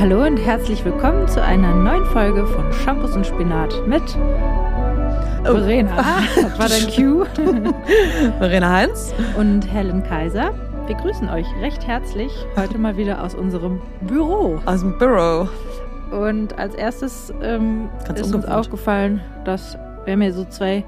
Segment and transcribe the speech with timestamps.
[0.00, 4.02] Hallo und herzlich willkommen zu einer neuen Folge von Shampoos und Spinat mit
[5.42, 5.52] Oh.
[5.52, 6.22] Verena.
[6.34, 7.26] Das war dein Cue.
[8.38, 9.12] Verena Heinz.
[9.36, 10.54] Und Helen Kaiser.
[10.86, 14.58] Wir grüßen euch recht herzlich heute mal wieder aus unserem Büro.
[14.64, 15.50] Aus dem Büro.
[16.12, 20.82] Und als erstes ähm, ist uns aufgefallen, dass wir haben hier so zwei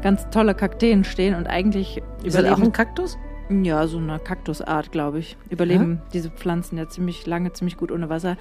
[0.00, 3.18] ganz tolle Kakteen stehen und eigentlich Ist das auch überleben ein Kaktus?
[3.50, 5.36] Ja, so eine Kaktusart, glaube ich.
[5.50, 8.36] Überleben diese Pflanzen ja ziemlich lange, ziemlich gut ohne Wasser.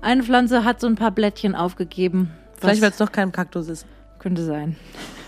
[0.00, 2.30] Eine Pflanze hat so ein paar Blättchen aufgegeben.
[2.58, 3.86] Vielleicht, weil es doch kein Kaktus ist.
[4.18, 4.76] könnte sein.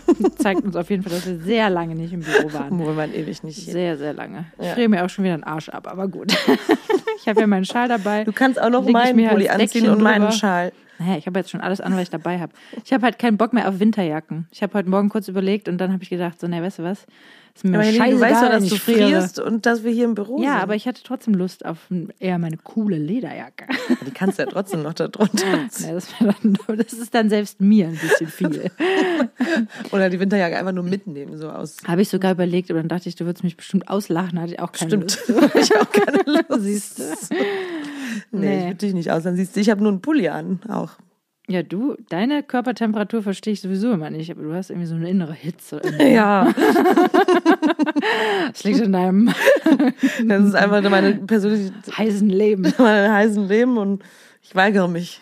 [0.39, 2.79] Zeigt uns auf jeden Fall, dass wir sehr lange nicht im Büro waren.
[2.79, 3.73] Wohl man ewig nicht hier.
[3.73, 4.47] Sehr, sehr lange.
[4.59, 4.75] Ich Ja.
[4.75, 6.33] friere mir auch schon wieder den Arsch ab, aber gut.
[7.21, 8.25] ich habe ja meinen Schal dabei.
[8.25, 10.33] Du kannst auch noch ich meinen Pulli anziehen und meinen drüber.
[10.33, 10.73] Schal.
[10.99, 12.53] Naja, ich habe jetzt schon alles an, was ich dabei habe.
[12.85, 14.47] Ich habe halt keinen Bock mehr auf Winterjacken.
[14.51, 16.83] Ich habe heute Morgen kurz überlegt und dann habe ich gedacht, so, ne, weißt du
[16.85, 17.07] was?
[17.55, 20.15] Ist mir Aber scheißegal, du weißt doch, dass du frierst und dass wir hier im
[20.15, 20.63] Büro Ja, sind.
[20.63, 21.79] aber ich hatte trotzdem Lust auf
[22.19, 23.65] eher meine coole Lederjacke.
[24.07, 25.47] Die kannst du ja trotzdem noch da drunter
[25.81, 28.71] Ja, das, dann, das ist dann selbst mir ein bisschen viel.
[29.93, 31.79] Oder die Winterjacke einfach nur mitnehmen, so aus.
[31.87, 34.61] Habe ich sogar überlegt, aber dann dachte ich, du würdest mich bestimmt auslachen, hatte ich
[34.61, 35.19] auch keine Stimmt.
[35.29, 35.55] Lust.
[35.55, 36.63] ich auch keine Lust.
[36.63, 37.03] Siehst du?
[38.33, 38.59] Nee, Nee.
[38.59, 39.23] ich würde dich nicht aus.
[39.23, 40.61] Dann siehst du, ich habe nur einen Pulli an.
[40.69, 40.86] Auch.
[41.49, 45.09] Ja, du, deine Körpertemperatur verstehe ich sowieso immer nicht, aber du hast irgendwie so eine
[45.09, 45.81] innere Hitze.
[46.01, 46.53] Ja.
[48.49, 49.31] Das liegt in deinem
[50.27, 52.73] Das ist einfach meine persönliche, heißen Leben.
[52.79, 54.03] mein heißen Leben und
[54.43, 55.21] ich weigere mich.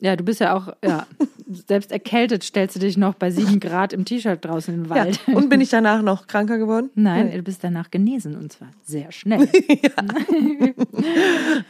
[0.00, 1.06] Ja, du bist ja auch, ja,
[1.48, 4.90] selbst erkältet stellst du dich noch bei sieben Grad im T-Shirt draußen im Ja.
[4.90, 5.20] Wald.
[5.28, 6.90] Und bin ich danach noch kranker geworden?
[6.94, 9.48] Nein, du bist danach genesen und zwar sehr schnell.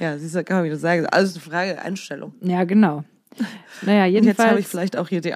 [0.01, 1.07] Ja, siehst du, kann man wieder sagen.
[1.07, 2.33] Alles eine Frage der Einstellung.
[2.41, 3.05] Ja, genau.
[3.83, 5.35] Naja, Und jetzt habe ich jedenfalls vielleicht auch hier die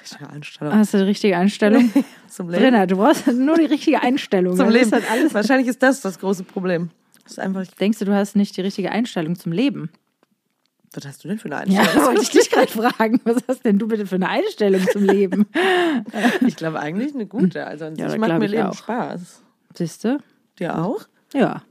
[0.00, 1.90] richtige Einstellung hast du die richtige Einstellung.
[2.28, 2.62] zum Leben.
[2.62, 4.56] Brenner, du brauchst nur die richtige Einstellung.
[4.56, 4.86] Zum Dann Leben.
[4.86, 6.90] Ist halt alles Wahrscheinlich ist das das große Problem.
[7.24, 9.90] Das ist einfach, Denkst du, du hast nicht die richtige Einstellung zum Leben?
[10.94, 12.06] was hast du denn für eine Ja, Einstellung?
[12.08, 13.20] wollte ich dich gerade fragen.
[13.24, 15.46] Was hast denn du bitte für eine Einstellung zum Leben?
[16.46, 17.66] Ich glaube eigentlich eine gute.
[17.66, 18.74] Also an Ja, sich macht mir Leben auch.
[18.76, 19.42] Spaß.
[19.74, 20.18] Siehst du?
[20.58, 21.02] Dir auch?
[21.32, 21.62] Ja.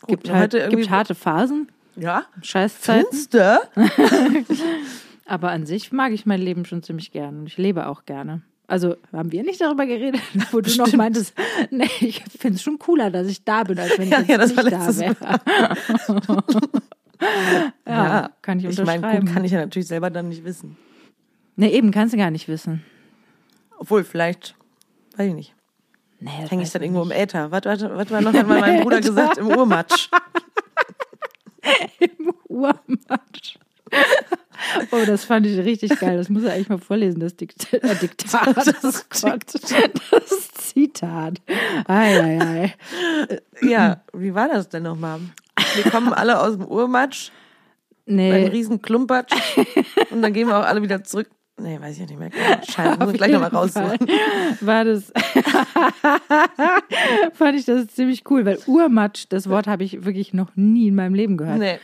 [0.00, 2.24] Gut, Gibt, halt, gibt harte Phasen, Ja.
[2.42, 3.06] Scheißzeiten.
[3.10, 3.62] Finster?
[5.26, 8.42] Aber an sich mag ich mein Leben schon ziemlich gern und ich lebe auch gerne.
[8.66, 10.20] Also haben wir nicht darüber geredet,
[10.52, 11.34] wo du noch meintest,
[11.70, 14.28] nee, ich finde es schon cooler, dass ich da bin, als wenn ich Ja, jetzt
[14.28, 15.16] ja, das nicht da wäre.
[17.86, 19.00] ja, kann ich Ich unterschreiben.
[19.02, 20.76] meine, gut, kann ich ja natürlich selber dann nicht wissen.
[21.56, 22.82] nee, eben, kannst du gar nicht wissen.
[23.78, 24.54] Obwohl, vielleicht,
[25.16, 25.54] weiß ich nicht.
[26.20, 27.50] Nee, Hänge ich dann irgendwo im Äther.
[27.52, 30.08] Was, was, was war noch, hat mein Bruder gesagt, im Urmatsch.
[31.98, 33.58] Im Urmatsch.
[34.90, 36.16] Oh, das fand ich richtig geil.
[36.16, 38.56] Das muss er eigentlich mal vorlesen, das Dikt äh, Diktat.
[38.56, 39.42] Das, Gott.
[40.10, 41.40] das Zitat.
[41.86, 42.74] Ei, ei, ei.
[43.66, 45.20] Ja, wie war das denn nochmal?
[45.74, 47.30] Wir kommen alle aus dem Urmatsch,
[48.08, 49.32] ein Nee, riesen Klumpatsch
[50.10, 51.28] und dann gehen wir auch alle wieder zurück.
[51.60, 52.30] Nee, weiß ich nicht mehr.
[52.68, 53.98] Scheiße, muss ich gleich nochmal raussuchen.
[54.60, 55.12] war das.
[57.34, 60.94] fand ich das ziemlich cool, weil Urmatsch, das Wort habe ich wirklich noch nie in
[60.94, 61.58] meinem Leben gehört.
[61.58, 61.78] Nee.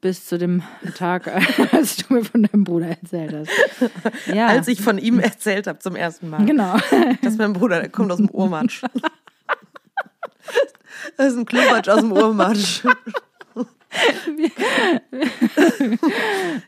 [0.00, 0.62] Bis zu dem
[0.96, 1.26] Tag,
[1.72, 3.50] als du mir von deinem Bruder erzählt hast.
[4.32, 6.44] Ja, Als ich von ihm erzählt habe zum ersten Mal.
[6.46, 6.76] genau.
[7.20, 8.82] Das ist mein Bruder, der kommt aus dem Urmatsch.
[11.16, 12.84] Das ist ein Klumpatsch aus dem Urmatsch.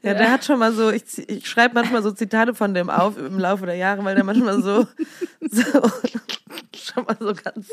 [0.03, 3.19] Ja, der hat schon mal so, ich, ich schreibe manchmal so Zitate von dem auf
[3.19, 4.87] im Laufe der Jahre, weil der manchmal so,
[5.41, 5.91] so
[6.75, 7.69] schon mal so ganz.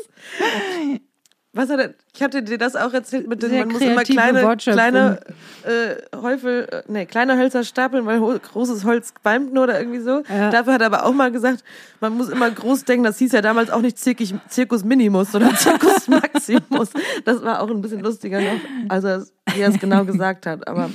[1.58, 1.94] Was hat er?
[2.14, 5.18] Ich hatte dir das auch erzählt mit dem, man muss immer kleine, kleine
[5.64, 10.22] äh, Häufel, äh, nee, kleine Hölzer stapeln, weil großes Holz qualmt nur oder irgendwie so.
[10.28, 10.50] Ja.
[10.50, 11.64] Dafür hat er aber auch mal gesagt,
[12.00, 15.52] man muss immer groß denken, das hieß ja damals auch nicht Zirkus, Zirkus Minimus oder
[15.56, 16.90] Zirkus Maximus.
[17.24, 20.90] Das war auch ein bisschen lustiger noch, also wie er es genau gesagt hat, aber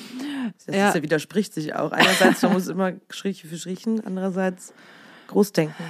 [0.66, 1.92] das ja widerspricht sich auch.
[1.92, 4.74] Einerseits, man muss immer Schriche für Schrichen, andererseits
[5.28, 5.84] groß denken.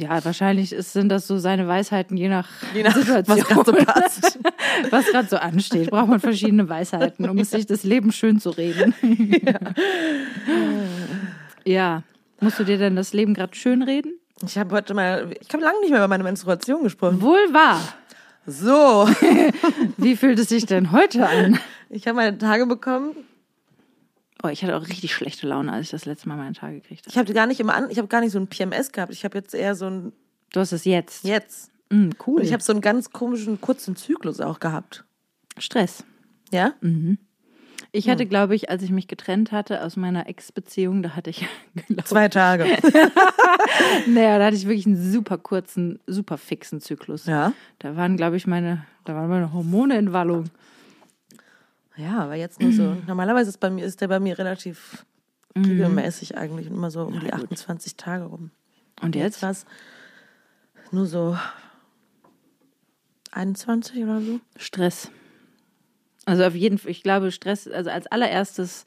[0.00, 3.38] Ja, wahrscheinlich ist, sind das so seine Weisheiten, je nach, Je nach, Situation.
[3.38, 4.38] was gerade so passt.
[4.90, 5.90] was gerade so ansteht.
[5.90, 8.94] Braucht man verschiedene Weisheiten, um es sich das Leben schön zu reden.
[11.66, 12.02] Ja.
[12.40, 14.14] Musst du dir denn das Leben gerade schön reden?
[14.42, 17.20] Ich habe heute mal, ich habe lange nicht mehr über meine Menstruation gesprochen.
[17.20, 17.80] Wohl wahr.
[18.46, 19.06] So,
[19.98, 21.58] Wie fühlt es sich denn heute an?
[21.90, 23.14] ich habe meine Tage bekommen.
[24.42, 27.02] Oh, ich hatte auch richtig schlechte Laune, als ich das letzte Mal meine Tage gekriegt
[27.02, 27.10] habe.
[27.10, 29.12] Ich habe gar nicht immer an, ich habe gar nicht so ein PMS gehabt.
[29.12, 30.12] Ich habe jetzt eher so ein
[30.52, 31.24] Du hast es jetzt.
[31.24, 31.70] jetzt.
[31.90, 32.40] Mm, cool.
[32.40, 35.04] Und ich habe so einen ganz komischen kurzen Zyklus auch gehabt.
[35.58, 36.04] Stress.
[36.50, 36.74] Ja?
[37.92, 41.46] Ich hatte, glaube ich, als ich mich getrennt hatte aus meiner Ex-Beziehung, da hatte ich,
[41.86, 42.64] glaub, Zwei Tage.
[44.06, 47.26] naja, da hatte ich wirklich einen super kurzen, super fixen Zyklus.
[47.26, 47.52] Ja.
[47.78, 50.44] Da waren, glaube ich, meine, da waren meine Hormone in Wallung.
[52.00, 52.94] Ja, aber jetzt nur so.
[53.06, 55.04] Normalerweise ist, bei mir, ist der bei mir relativ
[55.56, 58.50] regelmäßig eigentlich und immer so um die 28 Tage rum.
[59.00, 59.42] Und jetzt?
[59.42, 59.66] was?
[60.92, 61.36] Nur so
[63.32, 64.40] 21 oder so.
[64.56, 65.10] Stress.
[66.26, 68.84] Also auf jeden Fall, ich glaube, Stress, also als allererstes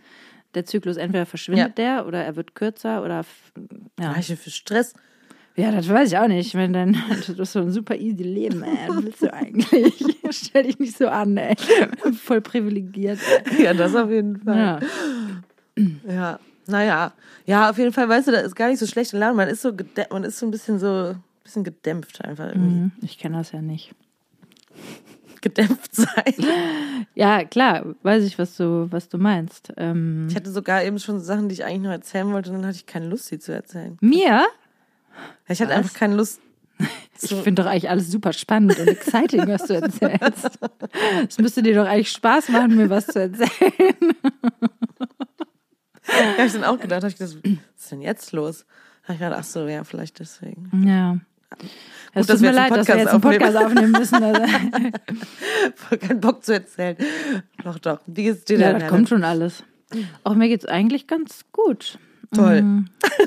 [0.54, 3.26] der Zyklus, entweder verschwindet der oder er wird kürzer oder
[4.00, 4.12] ja.
[4.12, 4.94] Gleiche für Stress.
[5.56, 6.56] Ja, das weiß ich auch nicht.
[6.56, 6.94] Wenn dann,
[7.28, 8.88] du hast so ein super easy Leben, ey.
[8.90, 10.16] Was willst du eigentlich?
[10.32, 11.56] Stell dich nicht so an, ey.
[12.24, 13.20] Voll privilegiert.
[13.58, 13.66] Ey.
[13.66, 14.58] Ja, das auf jeden Fall.
[14.58, 14.80] Ja.
[16.08, 17.14] Ja, naja.
[17.46, 19.36] Ja, auf jeden Fall, weißt du, da ist gar nicht so schlecht in Laune.
[19.36, 19.74] Man ist so,
[20.12, 21.14] man ist so ein bisschen so,
[21.44, 22.76] bisschen gedämpft einfach irgendwie.
[22.76, 23.94] Mhm, Ich kenne das ja nicht.
[25.42, 26.08] Gedämpft sein.
[27.16, 29.74] Ja, klar, weiß ich, was du, was du meinst.
[29.76, 32.66] Ähm, Ich hatte sogar eben schon Sachen, die ich eigentlich noch erzählen wollte, und dann
[32.68, 33.98] hatte ich keine Lust, sie zu erzählen.
[34.00, 34.46] mir?
[35.48, 36.42] Ja, Ich hatte einfach keine Lust.
[37.22, 40.60] Ich finde doch eigentlich alles super spannend und exciting, was du erzählst.
[41.30, 43.96] Es müsste dir doch eigentlich Spaß machen, mir was zu erzählen.
[46.08, 48.66] Ja, hab ich dann auch gedacht, ich gedacht, was ist denn jetzt los?
[49.04, 50.86] Hab ich gedacht, ach so, ja, vielleicht deswegen.
[50.86, 51.18] Ja.
[52.14, 54.24] Es dass tut mir leid, dass wir jetzt einen Podcast Podcast aufnehmen müssen.
[54.24, 54.42] Also,
[55.76, 56.98] Voll keinen Bock zu erzählen.
[57.64, 58.00] Doch, doch.
[58.06, 58.82] Wie geht's dir ja, denn?
[58.82, 59.64] das kommt schon alles.
[60.24, 61.98] Auch mir geht's eigentlich ganz gut.
[62.34, 62.62] Toll.
[62.62, 62.86] Mm,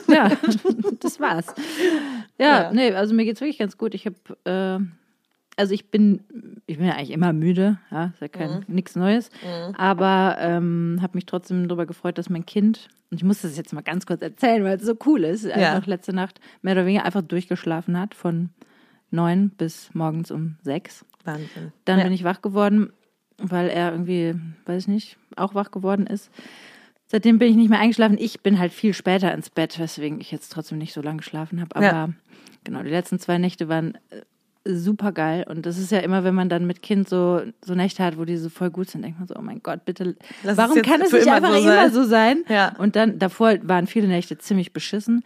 [0.09, 0.31] Ja,
[1.01, 1.47] das war's.
[2.39, 2.73] Ja, Ja.
[2.73, 3.95] nee, also mir geht's wirklich ganz gut.
[3.95, 4.85] Ich habe, äh,
[5.57, 6.21] also ich bin,
[6.67, 9.31] ich bin ja eigentlich immer müde, ja, ist ja kein nichts Neues,
[9.77, 13.73] aber ähm, habe mich trotzdem darüber gefreut, dass mein Kind und ich muss das jetzt
[13.73, 17.05] mal ganz kurz erzählen, weil es so cool ist, einfach letzte Nacht mehr oder weniger
[17.05, 18.51] einfach durchgeschlafen hat von
[19.11, 21.05] neun bis morgens um sechs.
[21.25, 21.73] Wahnsinn.
[21.85, 22.05] Dann ja.
[22.05, 22.93] bin ich wach geworden,
[23.39, 24.35] weil er irgendwie,
[24.67, 26.31] weiß ich nicht, auch wach geworden ist.
[27.09, 28.19] Seitdem bin ich nicht mehr eingeschlafen.
[28.19, 31.61] Ich bin halt viel später ins Bett, weswegen ich jetzt trotzdem nicht so lange geschlafen
[31.61, 31.77] habe.
[31.77, 32.09] Aber Ja.
[32.65, 33.97] genau, die letzten zwei Nächte waren
[34.65, 35.45] super geil.
[35.49, 38.25] Und das ist ja immer, wenn man dann mit Kind so, so Nächte hat, wo
[38.25, 41.01] die so voll gut sind, denkt man so, oh mein Gott, bitte, Lass warum kann
[41.03, 42.45] es nicht einfach so immer so sein?
[42.49, 42.75] Ja.
[42.79, 45.23] Und dann, davor waren viele Nächte ziemlich beschissen.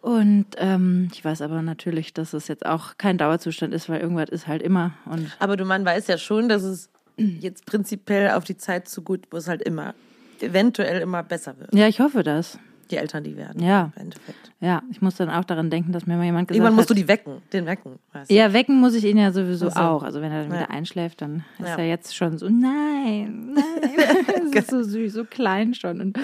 [0.00, 4.28] Und ähm, ich weiß aber natürlich, dass es jetzt auch kein Dauerzustand ist, weil irgendwas
[4.30, 4.92] ist halt immer.
[5.06, 9.02] Und Aber du, man weiß ja schon, dass es jetzt prinzipiell auf die Zeit zu
[9.02, 9.94] gut, wo es halt immer,
[10.42, 11.74] eventuell immer besser wird.
[11.74, 12.58] ja, ich hoffe das.
[12.90, 13.62] Die Eltern, die werden.
[13.62, 13.92] Ja.
[13.96, 14.50] Im Endeffekt.
[14.60, 16.96] Ja, ich muss dann auch daran denken, dass mir mal jemand gesagt Irgendwann musst hat.
[16.96, 17.98] du die wecken, den wecken.
[18.14, 18.34] Weißt du?
[18.34, 19.80] ja, wecken muss ich ihn ja sowieso Ach so.
[19.80, 20.02] auch.
[20.02, 20.60] Also wenn er dann Ja.
[20.60, 21.76] wieder einschläft, dann ist Ja.
[21.76, 23.62] er jetzt schon so, nein, nein.
[24.54, 26.00] das ist so süß, so klein schon.
[26.00, 26.18] Und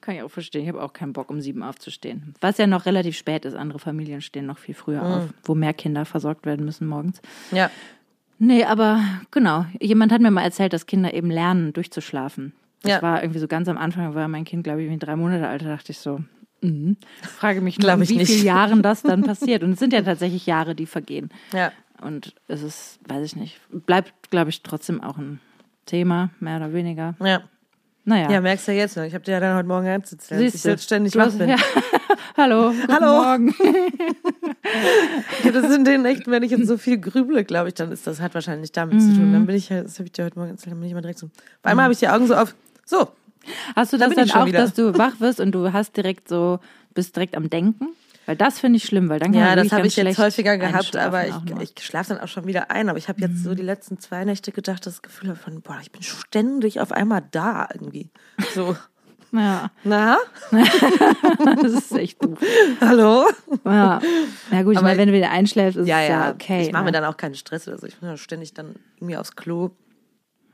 [0.00, 0.62] kann ich auch verstehen.
[0.62, 2.34] Ich habe auch keinen Bock, um sieben aufzustehen.
[2.40, 3.54] Was ja noch relativ spät ist.
[3.54, 5.12] Andere Familien stehen noch viel früher Mhm.
[5.12, 7.22] auf, wo mehr Kinder versorgt werden müssen morgens.
[7.52, 7.70] Ja.
[8.40, 9.00] Nee, aber
[9.30, 9.66] genau.
[9.80, 12.54] Jemand hat mir mal erzählt, dass Kinder eben lernen, durchzuschlafen.
[12.82, 13.02] Das Ja.
[13.02, 15.62] war irgendwie so ganz am Anfang, war mein Kind, glaube ich, drei Monate alt.
[15.62, 16.20] Da dachte ich so,
[16.60, 16.96] mhm.
[17.22, 18.30] frage mich, nur, Glaub in ich wie nicht.
[18.30, 19.62] vielen Jahren das dann passiert.
[19.62, 21.30] Und es sind ja tatsächlich Jahre, die vergehen.
[21.52, 21.72] Ja.
[22.00, 25.40] Und es ist, weiß ich nicht, bleibt, glaube ich, trotzdem auch ein
[25.86, 27.16] Thema, mehr oder weniger.
[27.22, 27.42] Ja.
[28.04, 28.30] Naja.
[28.30, 29.04] Ja, merkst du ja jetzt noch.
[29.04, 31.18] Ich habe dir ja dann heute Morgen erzählt, dass ich Siehst du, jetzt ständig du
[31.18, 31.50] wach bin.
[31.50, 31.56] Ja.
[32.38, 32.70] Hallo.
[32.70, 33.22] Guten Hallo.
[33.22, 33.54] Morgen.
[35.44, 38.06] Ja, das sind den Nächten, wenn ich jetzt so viel grüble, glaube ich, dann ist
[38.06, 39.32] das hat wahrscheinlich damit zu tun.
[39.32, 41.18] Dann bin ich das habe ich dir heute Morgen erzählt, dann bin ich immer direkt
[41.18, 41.26] so.
[41.26, 41.32] Auf
[41.62, 42.54] einmal habe ich die Augen so auf.
[42.88, 43.08] So,
[43.76, 44.58] Hast du Da das dann ich auch, wieder.
[44.60, 46.58] dass du wach wirst und du hast direkt so,
[46.94, 47.88] bist direkt am Denken?
[48.26, 50.96] Weil das finde ich schlimm, weil dann kann Ja, das habe ich jetzt häufiger gehabt,
[50.96, 52.88] aber ich, ich schlafe dann auch schon wieder ein.
[52.90, 55.90] Aber ich habe jetzt so die letzten zwei Nächte gedacht, das Gefühl von, boah, ich
[55.92, 58.10] bin ständig auf einmal da irgendwie.
[58.54, 58.76] So,
[59.32, 60.18] ja, na,
[61.62, 62.38] das ist echt doof.
[62.82, 63.24] hallo?
[63.64, 64.00] Ja,
[64.50, 66.62] ja gut, ich Aber- meine, wenn du wieder einschläfst, ist Ja, es ja, ja, okay.
[66.66, 67.00] ich mache mir ne?
[67.00, 67.86] dann auch keinen Stress oder so.
[67.86, 69.70] Ich bin ja ständig dann irgendwie aufs Klo.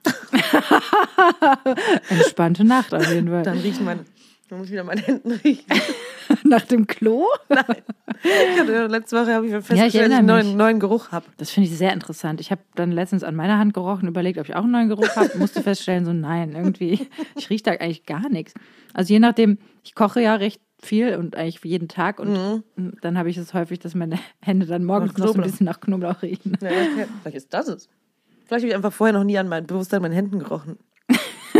[2.08, 3.42] Entspannte Nacht auf jeden Fall.
[3.42, 4.04] Dann riechen meine,
[4.48, 5.64] dann muss ich wieder meine Händen riechen.
[6.44, 7.26] Nach dem Klo?
[7.50, 10.80] Ich hatte, letzte Woche habe ich festgestellt, Ja, dass ich ich erinnere einen neuen, neuen
[10.80, 11.26] Geruch habe.
[11.36, 12.40] Das finde ich sehr interessant.
[12.40, 15.16] Ich habe dann letztens an meiner Hand gerochen, überlegt, ob ich auch einen neuen Geruch
[15.16, 18.54] habe, musste feststellen, so nein, irgendwie, ich rieche da eigentlich gar nichts.
[18.92, 22.62] Also je nachdem, ich koche ja recht viel und eigentlich jeden Tag und
[23.00, 25.80] dann habe ich es häufig, dass meine Hände dann morgens noch so ein bisschen nach
[25.80, 26.58] Knoblauch riechen.
[26.60, 27.06] Ja, okay.
[27.22, 27.88] Vielleicht ist das es.
[28.44, 30.78] Vielleicht habe ich einfach vorher noch nie an mein bewusst an meinen Händen gerochen.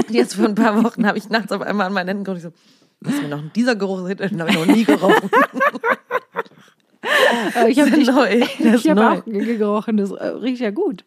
[0.09, 2.39] Jetzt vor ein paar Wochen habe ich nachts auf einmal an meinen Händen gerochen.
[2.39, 2.53] Ich so,
[3.01, 5.31] was mir noch dieser Geruch ist, den habe ich noch nie gerochen.
[7.69, 8.31] Ich habe ist neu.
[8.59, 11.05] Ist ich habe auch gerochen, das äh, riecht ja gut.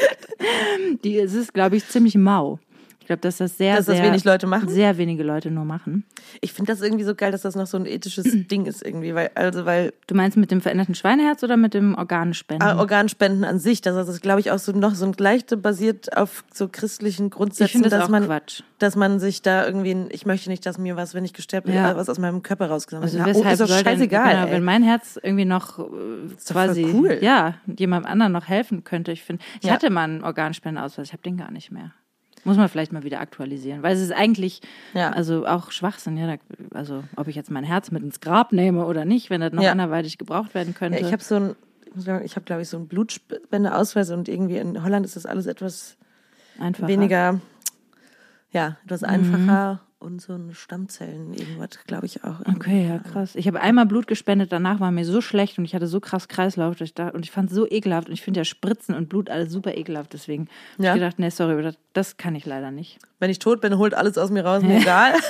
[1.05, 2.59] die es ist, glaube ich, ziemlich mau.
[3.03, 4.69] Ich glaube, dass das sehr, Dass das sehr wenig Leute machen?
[4.69, 6.05] Sehr wenige Leute nur machen.
[6.41, 9.13] Ich finde das irgendwie so geil, dass das noch so ein ethisches Ding ist irgendwie,
[9.13, 12.69] weil also weil Du meinst mit dem veränderten Schweineherz oder mit dem Organspenden?
[12.69, 16.17] äh, Organspenden an sich, das ist glaube ich auch so noch so ein leichte basiert
[16.17, 18.63] auf so christlichen ich Grundsätzen, finde das dass auch man Quatsch.
[18.79, 21.75] dass man sich da irgendwie ich möchte nicht, dass mir was, wenn ich gestorben bin,
[21.75, 21.97] Ja.
[21.97, 23.27] was aus meinem Körper rausgenommen Also wird.
[23.27, 24.37] Na, oh, ist doch soll denn, scheißegal.
[24.37, 25.83] genau, wenn mein Herz irgendwie noch äh,
[26.49, 27.19] quasi cool.
[27.21, 29.11] ja jemand anderen noch helfen könnte.
[29.11, 29.73] Ich finde, ich Ja.
[29.75, 31.91] hatte mal einen Organspendeausweis, ich habe den gar nicht mehr.
[32.45, 34.61] Muss man vielleicht mal wieder aktualisieren, weil es ist eigentlich
[34.95, 35.11] Ja.
[35.11, 36.37] also auch Schwachsinn, ja.
[36.75, 39.63] Also ob ich jetzt mein Herz mit ins Grab nehme oder nicht, wenn das noch
[39.63, 39.71] Ja.
[39.73, 40.99] anderweitig gebraucht werden könnte.
[40.99, 41.57] Ja, ich habe so ein,
[41.87, 45.15] ich muss sagen, ich habe glaube ich so einen Blutspendeausweis und irgendwie in Holland ist
[45.17, 45.97] das alles etwas
[46.59, 47.41] Einfach weniger,
[48.51, 52.41] ja, etwas einfacher und so eine Stammzellen irgendwas, glaube ich auch.
[52.55, 53.35] Okay, ja, krass.
[53.35, 56.29] Ich habe einmal Blut gespendet, danach war mir so schlecht und ich hatte so krass
[56.29, 59.09] Kreislauf ich da, und ich fand es so ekelhaft und ich finde ja Spritzen und
[59.09, 60.95] Blut alles super ekelhaft, deswegen habe Ja.
[60.95, 62.99] ich gedacht, nee, sorry, aber das, das kann ich leider nicht.
[63.21, 65.15] Wenn ich tot bin, holt alles aus mir raus, mir egal.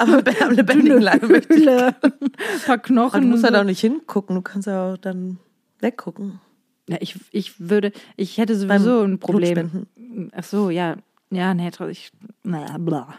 [0.00, 1.68] Aber am lebendigen Leibe möchte ich.
[1.68, 3.20] Ein paar Aber Knochen.
[3.22, 5.38] du musst halt auch nicht hingucken, du kannst ja auch dann
[5.80, 6.40] weggucken.
[6.88, 9.86] Ja, ich, ich würde, ich hätte sowieso ein Problem.
[10.32, 10.96] Ach so, ja.
[11.30, 12.10] Ja, nee, ich,
[12.42, 13.14] naja, bla.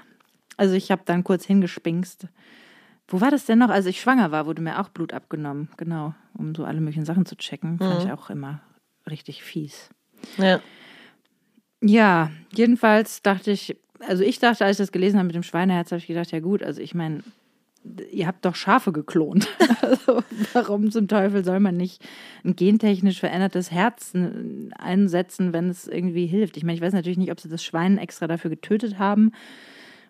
[0.58, 2.28] Also ich habe dann kurz hingespinkst.
[3.08, 3.70] Wo war das denn noch?
[3.70, 5.70] Als ich schwanger war, wurde mir auch Blut abgenommen.
[5.78, 7.78] Genau, um so alle möglichen Sachen zu checken.
[7.80, 8.08] Fand Mhm.
[8.08, 8.62] ich auch immer
[9.10, 9.90] richtig fies.
[10.38, 10.60] Ja.
[11.84, 15.92] Ja, jedenfalls dachte ich, also ich dachte, als ich das gelesen habe mit dem Schweineherz,
[15.92, 17.22] habe ich gedacht, ja gut, also ich meine,
[18.12, 19.48] ihr habt doch Schafe geklont.
[19.82, 22.04] also warum zum Teufel soll man nicht
[22.44, 24.14] ein gentechnisch verändertes Herz
[24.80, 26.58] einsetzen, wenn es irgendwie hilft?
[26.58, 29.32] Ich meine, ich weiß natürlich nicht, ob sie das Schwein extra dafür getötet haben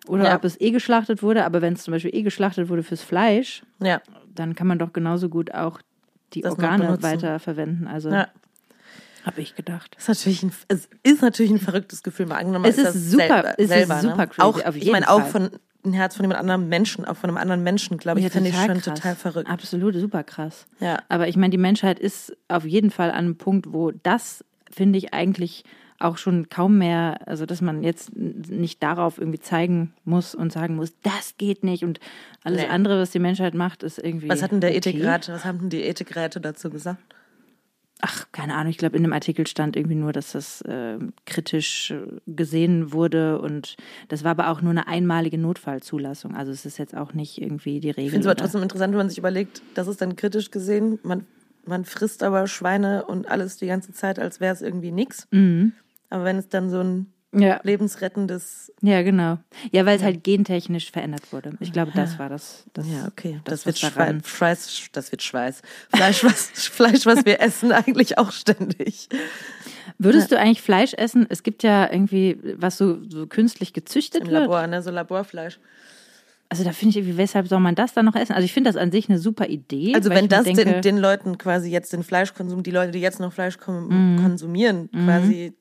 [0.08, 0.36] oder Ja.
[0.36, 3.62] ob es eh geschlachtet wurde, aber wenn es zum Beispiel eh geschlachtet wurde fürs Fleisch,
[3.82, 4.00] Ja.
[4.34, 5.80] dann kann man doch genauso gut auch
[6.34, 7.02] die Das Organe benutzen.
[7.02, 7.86] weiter verwenden.
[7.86, 8.28] Also ja.
[9.24, 9.96] habe ich gedacht.
[9.98, 12.26] Ist natürlich ein, es ist natürlich ein verrücktes Gefühl.
[12.26, 14.26] Mal angenommen, Es ist ist super- selber, es ist selber, super ne?
[14.28, 15.50] crazy, Auch, ich meine, auch von
[15.84, 18.50] ein Herz von jemand anderem Menschen, auch von einem anderen Menschen, glaube ich, Ja, finde
[18.50, 18.82] ich schon krass.
[18.84, 19.48] total verrückt.
[19.48, 20.66] Absolut, super krass.
[20.80, 20.98] Ja.
[21.08, 24.98] Aber ich meine, die Menschheit ist auf jeden Fall an einem Punkt, wo das, finde
[24.98, 25.62] ich, eigentlich
[25.98, 30.76] auch schon kaum mehr, also dass man jetzt nicht darauf irgendwie zeigen muss und sagen
[30.76, 32.00] muss, das geht nicht und
[32.44, 32.68] alles Nee.
[32.68, 34.28] andere, was die Menschheit macht, ist irgendwie.
[34.28, 34.78] Was hat denn der okay.
[34.78, 36.98] Ethikrat, was haben denn die Ethikräte dazu gesagt?
[38.02, 41.94] Ach, keine Ahnung, ich glaube, in dem Artikel stand irgendwie nur, dass das äh, kritisch
[42.26, 43.76] gesehen wurde und
[44.08, 46.36] das war aber auch nur eine einmalige Notfallzulassung.
[46.36, 48.04] Also es ist jetzt auch nicht irgendwie die Regel.
[48.04, 50.98] Ich finde es aber trotzdem interessant, wenn man sich überlegt, das ist dann kritisch gesehen,
[51.04, 51.24] man,
[51.64, 55.26] man frisst aber Schweine und alles die ganze Zeit, als wäre es irgendwie nichts.
[55.30, 55.72] Mhm.
[56.10, 57.60] Aber wenn es dann so ein Ja.
[57.62, 59.38] lebensrettendes, Ja, genau.
[59.72, 61.52] Ja, weil es halt gentechnisch verändert wurde.
[61.60, 62.64] Ich glaube, das war das.
[62.72, 65.62] das ja, okay, das, das, wird Schweiß, Schweiß, das wird Schweiß.
[65.94, 69.08] Fleisch, was, Fleisch, was wir essen, eigentlich auch ständig.
[69.98, 71.26] Würdest du eigentlich Fleisch essen?
[71.28, 74.42] Es gibt ja irgendwie, was so, so künstlich gezüchtet Im wird.
[74.42, 75.58] Labor, ne, so Laborfleisch.
[76.48, 78.32] Also da finde ich irgendwie, weshalb soll man das dann noch essen?
[78.32, 79.94] Also ich finde das an sich eine super Idee.
[79.94, 83.18] Also wenn das denke, den, den Leuten quasi jetzt den Fleischkonsum, die Leute, die jetzt
[83.20, 84.18] noch Fleisch Mhm.
[84.22, 85.54] konsumieren, quasi,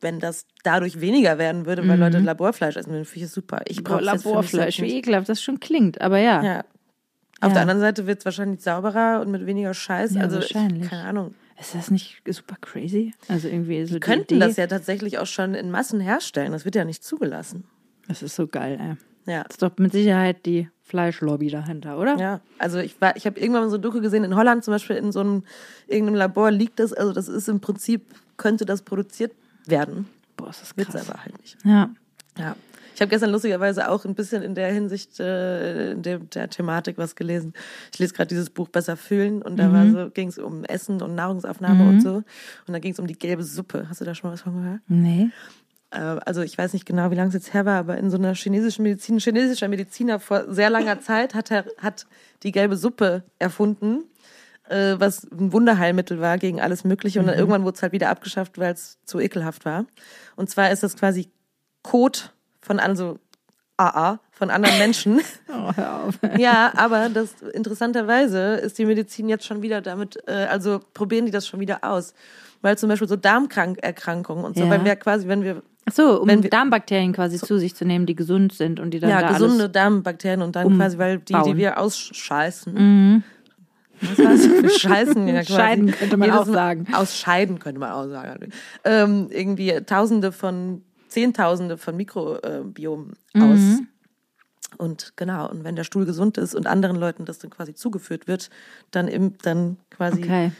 [0.00, 3.60] wenn das dadurch weniger werden würde, weil Leute Laborfleisch essen würden, finde ich es super.
[3.66, 6.00] Ich brauche Laborfleisch, wie ekelhaft das schon klingt.
[6.00, 6.64] Aber ja, Ja.
[7.40, 7.54] Auf Ja.
[7.54, 10.14] der anderen Seite wird es wahrscheinlich sauberer und mit weniger Scheiß.
[10.14, 10.88] Ja, also ich, wahrscheinlich.
[10.90, 11.34] keine Ahnung.
[11.60, 13.12] ist das nicht super crazy?
[13.28, 16.50] Also irgendwie so Die die könnten Idee, das ja tatsächlich auch schon in Massen herstellen.
[16.52, 17.62] Das wird ja nicht zugelassen.
[18.08, 19.32] Das ist so geil, ey.
[19.32, 19.42] Ja.
[19.44, 22.16] Das ist doch mit Sicherheit die Fleischlobby dahinter, oder?
[22.18, 24.72] Ja, also ich war, ich habe irgendwann mal so ein Doku gesehen in Holland zum
[24.72, 25.44] Beispiel in so einem
[25.86, 28.02] irgendeinem Labor liegt das, also das ist im Prinzip
[28.36, 29.32] könnte das produziert
[29.70, 31.08] werden, Boah, ist das krass.
[31.08, 31.56] aber halt nicht.
[31.64, 31.90] Ja.
[32.38, 32.56] Ja.
[32.94, 36.98] Ich habe gestern lustigerweise auch ein bisschen in der Hinsicht äh, in der, der Thematik
[36.98, 37.52] was gelesen.
[37.92, 41.00] Ich lese gerade dieses Buch Besser fühlen und da war so ging es um Essen
[41.00, 43.86] und Nahrungsaufnahme und so und da ging es um die gelbe Suppe.
[43.88, 44.80] Hast du da schon mal was von gehört?
[44.88, 45.30] Nee.
[45.90, 48.16] Äh, also ich weiß nicht genau, wie lange es jetzt her war, aber in so
[48.18, 52.04] einer chinesischen Medizin, ein chinesischer Mediziner vor sehr langer Zeit hat er hat
[52.42, 54.04] die gelbe Suppe erfunden.
[54.70, 57.20] Äh, was ein Wunderheilmittel war gegen alles Mögliche.
[57.20, 59.84] Und dann irgendwann wurde es halt wieder abgeschafft, weil es zu ekelhaft war.
[60.36, 61.28] Und zwar ist das quasi
[61.82, 63.18] Kot von also
[63.76, 65.20] AA von anderen Menschen.
[65.48, 66.18] Oh, hör auf.
[66.38, 71.32] ja, aber das interessanterweise ist die Medizin jetzt schon wieder damit, äh, also probieren die
[71.32, 72.12] das schon wieder aus.
[72.60, 74.70] Weil zum Beispiel so Darmerkrankungen und so, Ja.
[74.70, 77.86] weil wir quasi, wenn wir Ach so, um Wenn wir- Darmbakterien quasi zu sich zu
[77.86, 80.98] nehmen, die gesund sind und die dann ja, da gesunde alles Darmbakterien und dann quasi,
[80.98, 83.24] weil die, die wir ausscheißen.
[84.00, 84.48] Was?
[84.48, 85.52] Wir scheißen ja quasi.
[85.52, 86.86] Scheiden könnte man Jedes auch sagen.
[86.92, 88.50] Ausscheiden könnte man auch sagen.
[88.84, 93.42] Ähm, irgendwie Tausende von, Zehntausende von Mikrobiomen Mhm.
[93.42, 93.82] aus.
[94.76, 98.28] Und genau, und wenn der Stuhl gesund ist und anderen Leuten das dann quasi zugeführt
[98.28, 98.50] wird,
[98.90, 100.52] dann, im, dann quasi Okay.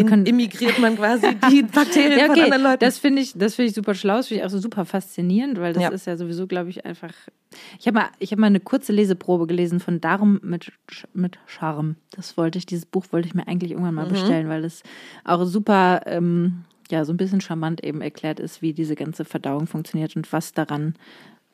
[0.00, 2.44] In, immigriert man quasi die Bakterien Ja, von okay.
[2.44, 2.78] anderen Leuten.
[2.80, 5.58] Das finde ich, das finde ich super schlau, das finde ich auch so super faszinierend,
[5.60, 5.88] weil das Ja.
[5.90, 7.12] ist ja sowieso, glaube ich, einfach.
[7.78, 10.72] Ich habe mal, ich habe mal eine kurze Leseprobe gelesen von Darum mit
[11.14, 11.96] mit Charme.
[12.10, 14.00] Das wollte ich, dieses Buch wollte ich mir eigentlich irgendwann Mhm.
[14.00, 14.82] mal bestellen, weil es
[15.24, 19.66] auch super, ähm, ja, so ein bisschen charmant eben erklärt ist, wie diese ganze Verdauung
[19.66, 20.94] funktioniert und was daran.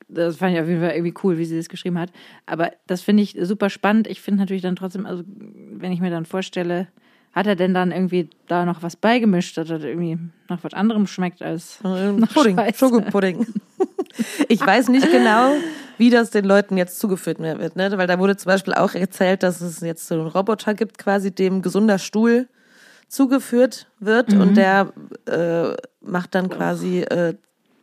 [0.08, 2.12] Das fand ich auf jeden Fall irgendwie cool, wie sie das geschrieben hat.
[2.44, 4.06] Aber das finde ich super spannend.
[4.08, 6.88] Ich finde natürlich dann trotzdem, also wenn ich mir dann vorstelle,
[7.32, 11.06] hat er denn dann irgendwie da noch was beigemischt, dass das irgendwie nach was anderem
[11.06, 12.58] schmeckt als Ähm, nach Pudding?
[12.74, 13.46] Schokopudding.
[14.48, 15.52] Ich weiß nicht genau,
[15.96, 17.90] wie das den Leuten jetzt zugeführt wird, ne?
[17.96, 21.34] weil da wurde zum Beispiel auch erzählt, dass es jetzt so einen Roboter gibt, quasi
[21.34, 22.46] dem gesunder Stuhl
[23.08, 24.40] zugeführt wird Mhm.
[24.42, 24.92] und der
[25.26, 27.34] äh, macht dann quasi äh,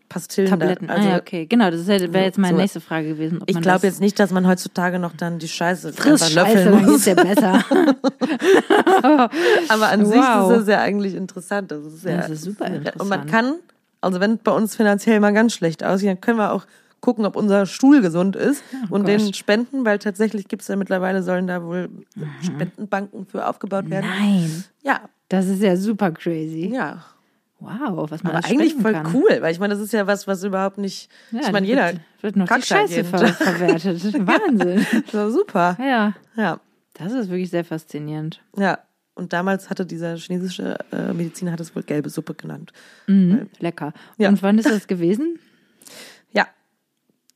[0.10, 0.50] Pastillen.
[0.50, 0.88] Tabletten.
[0.88, 0.96] Da.
[0.96, 1.46] Also, ah, ja, okay.
[1.46, 3.40] Genau, das wäre wär jetzt meine so- nächste Frage gewesen.
[3.46, 6.86] Ich glaube jetzt nicht, dass man heutzutage noch dann die Scheiße Friss Scheiße, löffeln dann
[6.86, 7.06] muss.
[7.06, 7.64] geht's ja besser.
[9.70, 10.52] Aber an sich Wow.
[10.52, 11.72] ist es ja eigentlich interessant.
[11.72, 13.28] Das ist, ja, Das ist super Und man interessant.
[13.32, 13.54] kann,
[14.02, 16.66] also wenn bei uns finanziell mal ganz schlecht aussieht, dann können wir auch
[17.02, 19.08] gucken, ob unser Stuhl gesund ist und Gott.
[19.08, 21.90] den spenden, weil tatsächlich gibt es ja mittlerweile, sollen da wohl
[22.44, 24.08] Spendenbanken für aufgebaut werden.
[24.20, 26.72] Nein, Ja, das ist ja super crazy.
[26.74, 27.04] ja.
[27.60, 29.14] Wow, was man Aber eigentlich voll kann.
[29.14, 31.10] cool, weil ich meine, das ist ja was, was überhaupt nicht.
[31.32, 34.04] Ja, ich meine, jeder wird, wird noch die Scheiße ver verwertet.
[34.28, 34.86] Wahnsinn.
[35.06, 35.78] Das war super.
[35.80, 36.60] Ja, Ja,
[36.94, 38.42] das ist wirklich sehr faszinierend.
[38.58, 38.80] ja.
[39.16, 42.72] Und damals hatte dieser chinesische äh, Mediziner hat es wohl gelbe Suppe genannt.
[43.08, 43.92] Mhm, lecker.
[44.18, 44.30] Ja.
[44.30, 45.38] Und wann ist das gewesen?
[46.32, 46.48] Ja.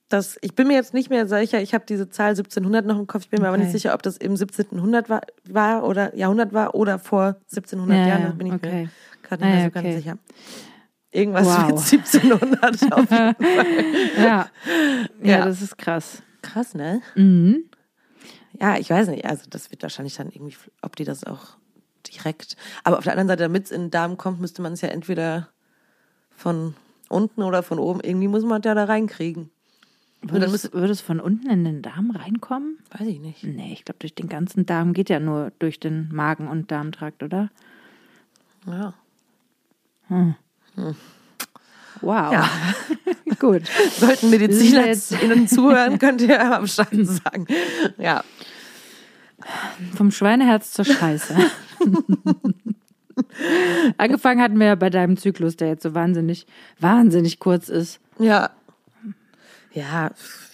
[0.08, 3.08] Das, ich bin mir jetzt nicht mehr sicher, ich habe diese Zahl 1700 noch im
[3.08, 3.64] Kopf, ich bin mir aber Okay.
[3.66, 8.08] nicht sicher, ob das im 1700 war, war oder Jahrhundert war oder vor 1700 Ja,
[8.08, 8.84] Jahren, ja, bin ich okay.
[8.84, 8.90] mir
[9.38, 9.98] gerade nicht Ah, mehr ja, so ganz okay.
[9.98, 10.18] sicher.
[11.12, 11.68] Irgendwas Wow.
[11.68, 13.36] mit 1700 auf jeden Fall.
[14.18, 14.24] Ja.
[14.24, 14.48] ja,
[15.22, 15.46] Ja.
[15.46, 16.24] das ist krass.
[16.42, 17.02] Krass, ne?
[17.16, 17.66] Mhm.
[18.60, 21.58] Ja, ich weiß nicht, also das wird wahrscheinlich dann irgendwie, ob die das auch
[22.08, 24.82] direkt, aber auf der anderen Seite, damit es in den Darm kommt, müsste man es
[24.82, 25.50] ja entweder
[26.36, 26.76] von
[27.10, 29.50] unten oder von oben, irgendwie muss man es ja da reinkriegen.
[30.22, 32.78] Würde, es, würde es von unten in den Darm reinkommen?
[32.98, 33.44] Weiß ich nicht.
[33.44, 37.24] Nee, ich glaube, durch den ganzen Darm geht ja nur durch den Magen- und Darmtrakt,
[37.24, 37.50] oder?
[38.66, 38.94] Ja.
[42.02, 42.34] Wow.
[42.34, 42.50] Ja.
[43.40, 43.64] Gut.
[43.98, 47.48] Sollten Mediziner jetzt- Ihnen zuhören, könnt ihr mal Bescheid sagen.
[47.98, 48.24] Ja.
[49.96, 51.36] Vom Schweineherz zur Scheiße.
[53.98, 56.46] Angefangen hatten wir ja bei deinem Zyklus, der jetzt so wahnsinnig,
[56.80, 58.00] wahnsinnig kurz ist.
[58.20, 58.52] Ja.
[59.74, 60.12] Ja,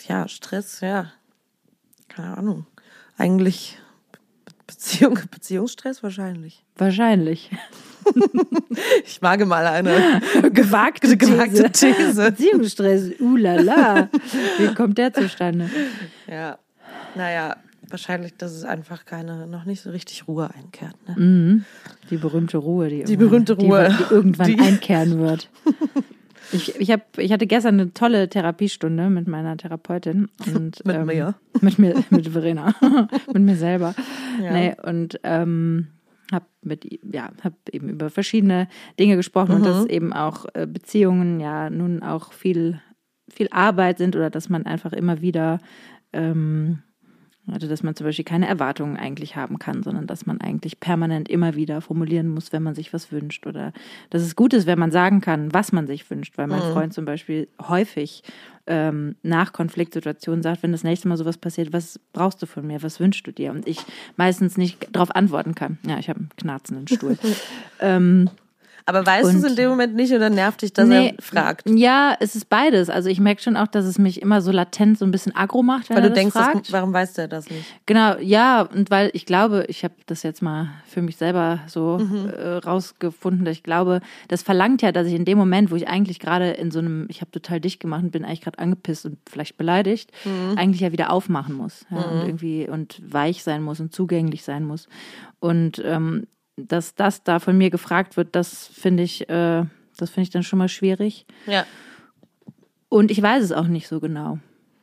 [0.08, 1.12] ja, Stress, ja.
[2.08, 2.66] Keine Ahnung.
[3.18, 3.78] Eigentlich
[4.12, 6.64] Be- Beziehung, Beziehungsstress wahrscheinlich.
[6.78, 7.52] Wahrscheinlich.
[9.06, 10.22] Ich wage mal eine
[10.54, 12.32] Gewagte, gewagte These.
[12.32, 14.10] Beziehungsstress, ulala.
[14.58, 15.70] Wie kommt der zustande?
[16.30, 16.58] Ja.
[17.16, 17.56] Naja,
[17.90, 20.96] wahrscheinlich, dass es einfach keine, noch nicht so richtig Ruhe einkehrt.
[21.08, 21.16] Ne?
[21.26, 21.66] Mhm.
[22.10, 23.90] Die berühmte Ruhe, die, Die irgendwann- berühmte Ruhe.
[23.90, 25.50] die, die irgendwann Die- einkehren wird.
[26.52, 30.30] Ich, ich, hab, ich hatte gestern eine tolle Therapiestunde mit meiner Therapeutin.
[30.48, 31.36] Und, Mit ähm, mir?
[31.62, 32.74] Mit mir, mit Verena.
[33.32, 33.94] mit mir selber.
[34.42, 34.52] Ja.
[34.52, 35.90] Nee, und ähm,
[36.32, 38.68] habe mit ja, hab eben über verschiedene
[39.00, 39.66] Dinge gesprochen und Mhm.
[39.66, 42.82] dass eben auch äh, Beziehungen ja nun auch viel,
[43.32, 45.60] viel Arbeit sind oder dass man einfach immer wieder
[46.14, 46.84] ähm,
[47.54, 51.30] also, dass man zum Beispiel keine Erwartungen eigentlich haben kann, sondern dass man eigentlich permanent
[51.30, 53.48] immer wieder formulieren muss, wenn man sich was wünscht.
[53.48, 53.74] Oder
[54.10, 56.38] dass es gut ist, wenn man sagen kann, was man sich wünscht.
[56.38, 58.24] Weil mein Freund zum Beispiel häufig
[58.68, 62.82] ähm, nach Konfliktsituationen sagt, wenn das nächste Mal sowas passiert, was brauchst du von mir,
[62.84, 63.52] was wünschst du dir?
[63.52, 63.80] Und ich
[64.16, 65.80] meistens nicht darauf antworten kann.
[65.88, 67.18] Ja, ich habe einen knarzenden Stuhl.
[67.80, 68.30] ähm,
[68.90, 71.70] Aber weißt du es in dem Moment nicht oder nervt dich, dass nee, er fragt?
[71.70, 72.90] Ja, es ist beides.
[72.90, 75.62] Also ich merke schon auch, dass es mich immer so latent so ein bisschen aggro
[75.62, 76.66] macht, wenn weil er du das denkst, fragt.
[76.68, 77.66] Das, warum weiß der das nicht?
[77.86, 82.00] Genau, ja, und weil ich glaube, ich habe das jetzt mal für mich selber so
[82.00, 82.30] mhm.
[82.30, 85.88] äh, rausgefunden, dass ich glaube, das verlangt ja, dass ich in dem Moment, wo ich
[85.88, 89.06] eigentlich gerade in so einem, ich habe total dicht gemacht und bin eigentlich gerade angepisst
[89.06, 90.58] und vielleicht beleidigt, mhm.
[90.58, 92.04] eigentlich ja wieder aufmachen muss ja, mhm.
[92.04, 94.88] und irgendwie und weich sein muss und zugänglich sein muss.
[95.40, 96.26] Und ähm,
[96.68, 99.66] dass das da von mir gefragt wird, das finde ich, äh,
[99.98, 101.26] das finde ich dann schon mal schwierig.
[101.46, 101.66] Ja.
[102.90, 104.40] Und ich weiß es auch nicht so genau.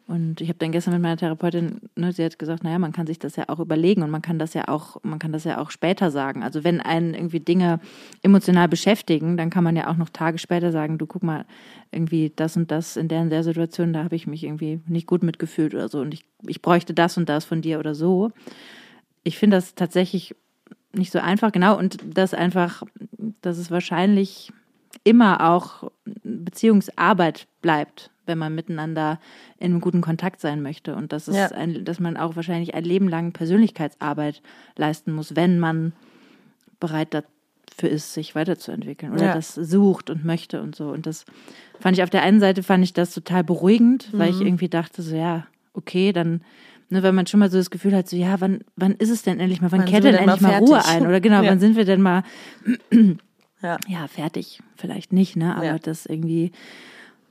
[0.09, 3.09] Und ich habe dann gestern mit meiner Therapeutin, ne, sie hat gesagt, naja, man kann
[3.09, 5.59] sich das ja auch überlegen und man kann das ja auch, man kann das ja
[5.59, 6.45] auch später sagen.
[6.45, 7.81] Also wenn einen irgendwie Dinge
[8.23, 11.45] emotional beschäftigen, dann kann man ja auch noch Tage später sagen, du guck mal,
[11.91, 15.09] irgendwie das und das in der und der Situation, da habe ich mich irgendwie nicht
[15.09, 18.31] gut mitgefühlt oder so und ich, ich bräuchte das und das von dir oder so.
[19.25, 20.37] Ich finde das tatsächlich
[20.99, 22.83] nicht so einfach, genau, und das einfach,
[23.43, 24.53] dass es wahrscheinlich
[25.05, 25.91] immer auch
[26.25, 29.21] Beziehungsarbeit bleibt, wenn man miteinander
[29.59, 30.97] in einem guten Kontakt sein möchte.
[30.97, 31.49] Und das ist ja.
[31.49, 34.43] ein, dass man auch wahrscheinlich ein Leben lang Persönlichkeitsarbeit
[34.77, 35.93] leisten muss, wenn man
[36.81, 39.35] bereit dafür ist, sich weiterzuentwickeln oder ja.
[39.35, 40.89] das sucht und möchte und so.
[40.89, 41.25] Und das
[41.79, 44.19] fand ich auf der einen Seite fand ich das total beruhigend, mhm.
[44.19, 44.47] weil ich mhm.
[44.47, 46.41] irgendwie dachte, so ja, okay, dann
[46.89, 49.23] Ne, weil man schon mal so das Gefühl hat, so ja, wann, wann ist es
[49.23, 51.05] denn endlich mal, wann, wann kehrt denn endlich mal, mal Ruhe ein?
[51.05, 51.51] Oder genau, ja.
[51.51, 52.23] wann sind wir denn mal
[53.63, 53.77] ja.
[53.89, 54.63] ja, fertig?
[54.77, 55.57] Vielleicht nicht, ne?
[55.57, 55.79] Aber ja.
[55.79, 56.53] das irgendwie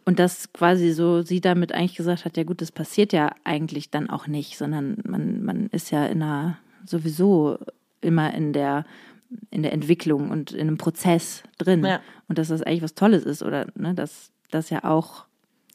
[0.04, 3.90] und das quasi so sie damit eigentlich gesagt hat, ja gut, das passiert ja eigentlich
[3.90, 7.58] dann auch nicht, sondern man, man ist ja in einer sowieso
[8.02, 8.86] immer in der
[9.50, 11.84] in der Entwicklung und in einem Prozess drin.
[11.84, 12.02] Ja.
[12.28, 15.26] Und dass das eigentlich was Tolles ist oder ne, dass das ja auch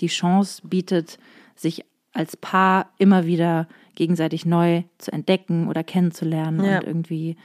[0.00, 1.18] die Chance bietet,
[1.56, 6.78] sich als Paar immer wieder gegenseitig neu zu entdecken oder kennenzulernen ja.
[6.78, 7.36] und irgendwie,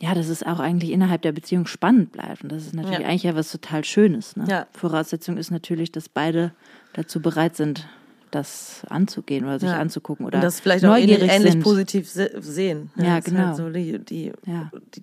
[0.00, 2.42] ja, dass es auch eigentlich innerhalb der Beziehung spannend bleibt.
[2.42, 3.08] Und das ist natürlich ja.
[3.08, 4.36] eigentlich ja was total Schönes.
[4.36, 4.44] Ne?
[4.48, 4.66] Ja.
[4.72, 6.52] Voraussetzung ist natürlich, dass beide
[6.92, 7.88] dazu bereit sind,
[8.30, 12.90] das anzugehen oder sich anzugucken oder und das vielleicht auch ähnlich, ähnlich positiv sehen.
[12.96, 13.46] Ja, halt genau.
[13.46, 15.02] Halt so die, die, die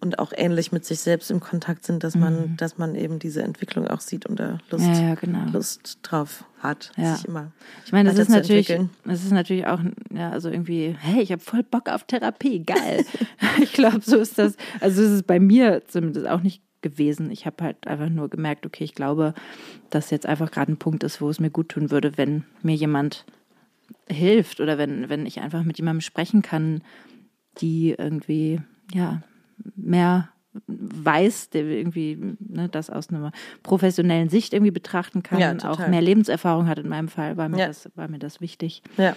[0.00, 2.56] und auch ähnlich mit sich selbst im Kontakt sind, dass man, mhm.
[2.56, 5.44] dass man eben diese Entwicklung auch sieht und da Lust, ja, ja, genau.
[5.52, 7.16] Lust drauf hat, ja.
[7.16, 7.50] sich immer.
[7.84, 8.68] Ich meine, das ist natürlich,
[9.04, 9.80] das ist natürlich auch,
[10.14, 13.04] ja, also irgendwie, hey, ich habe voll Bock auf Therapie, geil.
[13.62, 14.56] ich glaube, so ist das.
[14.80, 17.30] Also ist es bei mir zumindest auch nicht gewesen.
[17.32, 19.34] Ich habe halt einfach nur gemerkt, okay, ich glaube,
[19.90, 22.76] dass jetzt einfach gerade ein Punkt ist, wo es mir gut tun würde, wenn mir
[22.76, 23.24] jemand
[24.08, 26.82] hilft oder wenn, wenn ich einfach mit jemandem sprechen kann,
[27.60, 28.60] die irgendwie,
[28.92, 29.22] ja,
[29.76, 30.28] mehr
[30.66, 36.02] weiß, der irgendwie ne, das aus einer professionellen Sicht irgendwie betrachten kann, ja, auch mehr
[36.02, 37.66] Lebenserfahrung hat in meinem Fall, war mir, ja.
[37.68, 38.82] das, war mir das wichtig.
[38.96, 39.14] Ja.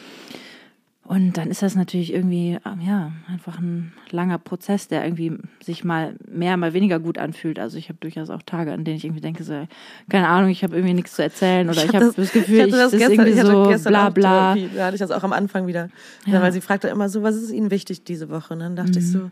[1.04, 6.16] Und dann ist das natürlich irgendwie, ja, einfach ein langer Prozess, der irgendwie sich mal
[6.30, 7.58] mehr, mal weniger gut anfühlt.
[7.58, 9.68] Also ich habe durchaus auch Tage, an denen ich irgendwie denke, so,
[10.10, 12.60] keine Ahnung, ich habe irgendwie nichts zu erzählen oder ich, ich habe das, das, Gefühl,
[12.60, 14.56] ich, ich das, gestern, irgendwie so bla bla.
[14.56, 15.90] Da hatte ich das auch am Anfang wieder.
[16.28, 16.42] Ja.
[16.42, 18.54] Weil sie fragte immer so, was ist Ihnen wichtig diese Woche?
[18.54, 18.98] Und dann dachte mhm.
[19.00, 19.32] ich so,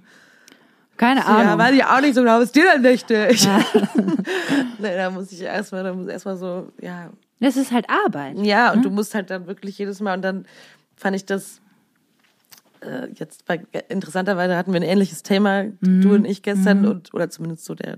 [0.99, 1.43] keine Ahnung.
[1.43, 3.43] Ja, weiß ich auch nicht so genau, was dir denn wichtig?
[3.49, 3.63] Ja.
[4.77, 7.09] nee, da muss ich erstmal, da muss erstmal so, ja.
[7.39, 8.37] Das ist halt Arbeit.
[8.39, 8.83] Ja, und ne?
[8.83, 10.45] du musst halt dann wirklich jedes Mal, und dann
[10.97, 11.61] fand ich das,
[12.81, 16.01] äh, jetzt bei, interessanterweise hatten wir ein ähnliches Thema, mhm.
[16.01, 16.87] du und ich gestern, mhm.
[16.89, 17.97] und, oder zumindest so der,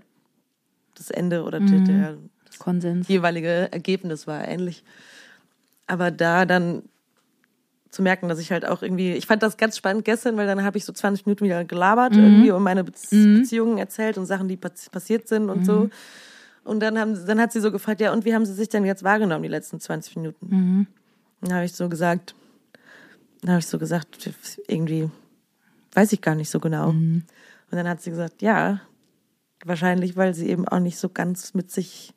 [0.96, 1.86] das Ende oder mhm.
[1.86, 3.08] der, das Konsens.
[3.08, 4.84] jeweilige Ergebnis war ähnlich.
[5.88, 6.84] Aber da dann
[7.92, 10.64] zu merken, dass ich halt auch irgendwie, ich fand das ganz spannend gestern, weil dann
[10.64, 12.24] habe ich so 20 Minuten wieder gelabert, mhm.
[12.24, 13.40] irgendwie um meine Be mhm.
[13.40, 15.66] Beziehungen erzählt und Sachen, die passiert sind und mhm.
[15.66, 15.90] so.
[16.64, 18.86] Und dann, haben, dann hat sie so gefragt, ja, und wie haben sie sich denn
[18.86, 20.48] jetzt wahrgenommen, die letzten 20 Minuten?
[20.50, 20.88] Mhm.
[21.42, 22.34] Dann habe ich so gesagt,
[23.42, 24.30] dann habe ich so gesagt,
[24.68, 25.10] irgendwie
[25.94, 26.94] weiß ich gar nicht so genau.
[26.94, 27.24] Mhm.
[27.72, 28.80] Und dann hat sie gesagt, ja,
[29.66, 32.14] wahrscheinlich, weil sie eben auch nicht so ganz mit sich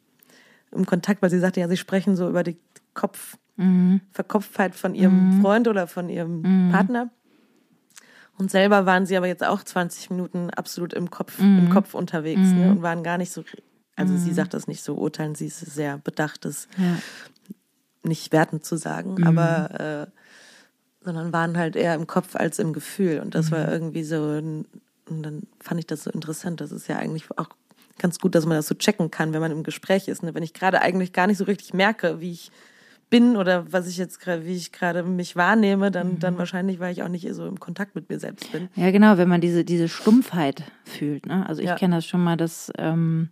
[0.70, 2.56] im Kontakt, weil sie sagte, ja, sie sprechen so über die
[2.92, 4.00] Kopf, mhm.
[4.12, 5.42] Verkopftheit von ihrem mhm.
[5.42, 6.72] Freund oder von ihrem mhm.
[6.72, 7.10] Partner.
[8.36, 11.70] Und selber waren sie aber jetzt auch 20 Minuten absolut im Kopf, im mhm.
[11.70, 12.70] Kopf unterwegs ne, mhm.
[12.70, 13.44] und waren gar nicht so,
[13.94, 16.96] also sie sagt das nicht so urteilen, sie ist sehr bedacht, das ja.
[18.02, 20.06] nicht wertend zu sagen, aber äh,
[21.04, 23.20] sondern waren halt eher im Kopf als im Gefühl.
[23.20, 24.66] Und das war irgendwie so, und
[25.06, 26.60] dann fand ich das so interessant.
[26.62, 27.50] Das ist ja eigentlich auch
[27.98, 30.22] ganz gut, dass man das so checken kann, wenn man im Gespräch ist.
[30.22, 30.34] Ne?
[30.34, 32.50] Wenn ich gerade eigentlich gar nicht so richtig merke, wie ich
[33.10, 36.18] bin oder was ich jetzt gerade, wie ich gerade mich wahrnehme, dann, mhm.
[36.18, 38.68] dann wahrscheinlich, weil ich auch nicht so im Kontakt mit mir selbst bin.
[38.74, 41.26] Ja, genau, wenn man diese, diese Stumpfheit fühlt.
[41.26, 41.46] Ne?
[41.48, 41.76] Also ich ja.
[41.76, 43.30] kenne das schon mal, dass ähm,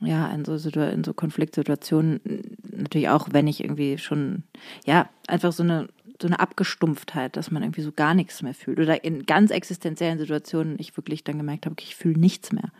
[0.00, 2.20] ja in so, in so Konfliktsituationen
[2.62, 4.44] natürlich auch, wenn ich irgendwie schon,
[4.84, 5.88] ja, einfach so eine
[6.20, 8.78] so eine Abgestumpftheit, dass man irgendwie so gar nichts mehr fühlt.
[8.78, 12.70] Oder in ganz existenziellen Situationen ich wirklich dann gemerkt habe, okay, ich fühle nichts mehr.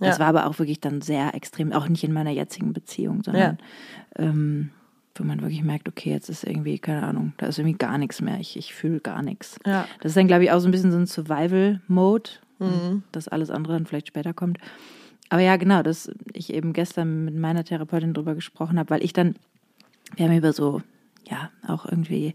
[0.00, 3.58] Das war aber auch wirklich dann sehr extrem, auch nicht in meiner jetzigen Beziehung, sondern
[4.16, 4.70] ähm,
[5.16, 8.20] wo man wirklich merkt, okay, jetzt ist irgendwie, keine Ahnung, da ist irgendwie gar nichts
[8.20, 8.40] mehr.
[8.40, 9.58] Ich, ich fühle gar nichts.
[9.66, 9.86] Ja.
[10.00, 12.30] Das ist dann, glaube ich, auch so ein bisschen so ein Survival-Mode,
[13.12, 14.58] dass alles andere dann vielleicht später kommt.
[15.28, 19.12] Aber ja, genau, dass ich eben gestern mit meiner Therapeutin drüber gesprochen habe, weil ich
[19.12, 19.34] dann,
[20.16, 20.82] wir haben über so,
[21.28, 22.34] ja, auch irgendwie,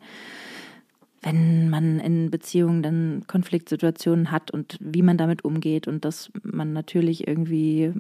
[1.22, 6.74] wenn man in Beziehungen dann Konfliktsituationen hat und wie man damit umgeht und dass man
[6.74, 7.94] natürlich irgendwie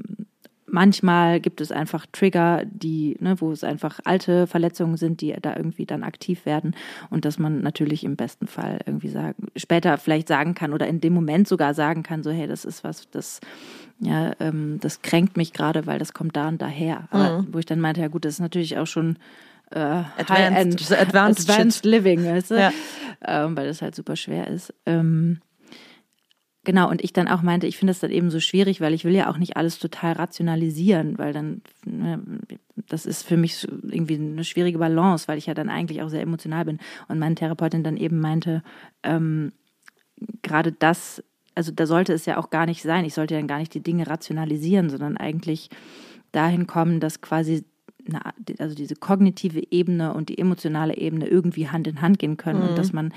[0.71, 5.55] manchmal gibt es einfach Trigger, die, ne, wo es einfach alte Verletzungen sind, die da
[5.55, 6.75] irgendwie dann aktiv werden
[7.09, 11.01] und dass man natürlich im besten Fall irgendwie sagen, später vielleicht sagen kann oder in
[11.01, 13.39] dem Moment sogar sagen kann, so hey, das ist was, das
[13.99, 17.09] ja, ähm, das kränkt mich gerade, weil das kommt da und daher.
[17.11, 19.17] Aber wo ich dann meinte, ja gut, das ist natürlich auch schon
[19.71, 21.85] äh, advanced advanced shit.
[21.85, 22.59] Living, weißt du?
[22.59, 22.71] Ja.
[23.25, 24.73] Ähm, weil das halt super schwer ist.
[24.85, 25.41] Ähm,
[26.69, 29.03] Genau, und ich dann auch meinte, ich finde das dann eben so schwierig, weil ich
[29.03, 32.21] will ja auch nicht alles total rationalisieren, weil dann, ne,
[32.87, 36.21] das ist für mich irgendwie eine schwierige Balance, weil ich ja dann eigentlich auch sehr
[36.21, 36.77] emotional bin.
[37.07, 38.61] Und meine Therapeutin dann eben meinte,
[39.01, 39.51] ähm,
[40.43, 41.23] gerade das,
[41.55, 43.03] also da sollte es ja auch gar nicht sein.
[43.03, 45.71] Ich sollte dann gar nicht die Dinge rationalisieren, sondern eigentlich
[46.33, 47.63] dahin kommen, dass quasi
[48.07, 48.21] eine,
[48.59, 52.77] also diese kognitive Ebene und die emotionale Ebene irgendwie Hand in Hand gehen können und
[52.77, 53.11] dass man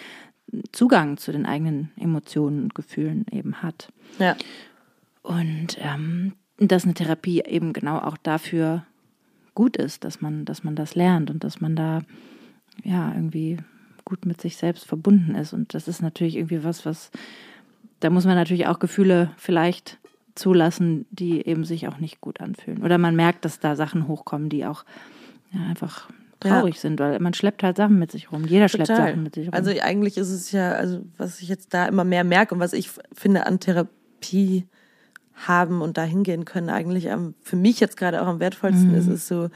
[0.72, 3.88] Zugang zu den eigenen Emotionen und Gefühlen eben hat.
[4.18, 4.36] Ja.
[5.22, 8.84] Und ähm, dass eine Therapie eben genau auch dafür
[9.54, 12.02] gut ist, dass man, dass man das lernt und dass man da
[12.82, 13.58] ja irgendwie
[14.04, 15.52] gut mit sich selbst verbunden ist.
[15.52, 17.10] Und das ist natürlich irgendwie was, was,
[18.00, 19.98] da muss man natürlich auch Gefühle vielleicht
[20.34, 22.82] zulassen, die eben sich auch nicht gut anfühlen.
[22.82, 24.84] Oder man merkt, dass da Sachen hochkommen, die auch
[25.52, 26.08] ja, einfach
[26.42, 28.44] traurig sind, weil man schleppt halt Sachen mit sich rum.
[28.44, 29.10] Jeder schleppt Total.
[29.10, 29.54] Sachen mit sich rum.
[29.54, 32.72] Also eigentlich ist es ja, also was ich jetzt da immer mehr merke und was
[32.72, 34.66] ich finde an Therapie
[35.34, 38.98] haben und da hingehen können, eigentlich am, für mich jetzt gerade auch am wertvollsten Mhm.
[38.98, 39.48] ist, ist so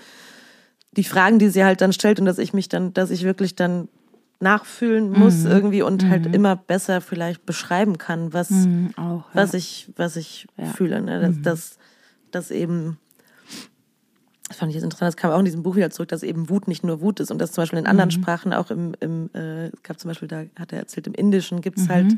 [0.93, 3.55] die Fragen, die sie halt dann stellt und dass ich mich dann, dass ich wirklich
[3.55, 3.89] dann
[4.41, 5.51] nachfühlen muss Mhm.
[5.51, 9.43] irgendwie und halt immer besser vielleicht beschreiben kann, was, Mhm, auch, ja.
[9.43, 10.65] was ich, was ich Ja.
[10.65, 10.69] Mhm.
[10.73, 11.01] fühle.
[11.03, 11.21] Ne?
[11.21, 11.79] Dass, dass,
[12.31, 12.99] dass eben,
[14.49, 16.49] das fand ich jetzt interessant, das kam auch in diesem Buch wieder zurück, dass eben
[16.49, 17.91] Wut nicht nur Wut ist und dass zum Beispiel in Mhm.
[17.91, 21.15] anderen Sprachen, auch im, im äh, es gab zum Beispiel, da hat er erzählt, im
[21.15, 21.93] Indischen gibt es Mhm.
[21.93, 22.17] halt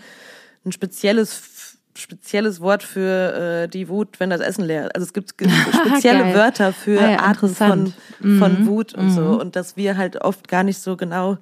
[0.64, 4.95] ein spezielles spezielles Wort für äh, die Wut, wenn das Essen leer ist.
[4.95, 5.35] Also es gibt
[5.75, 6.33] spezielle.
[6.33, 7.95] Wörter für Ah ja, Arten von, interessant.
[8.21, 8.38] Mhm.
[8.38, 9.41] von Wut und so.
[9.41, 11.38] Und dass wir halt oft gar nicht so genau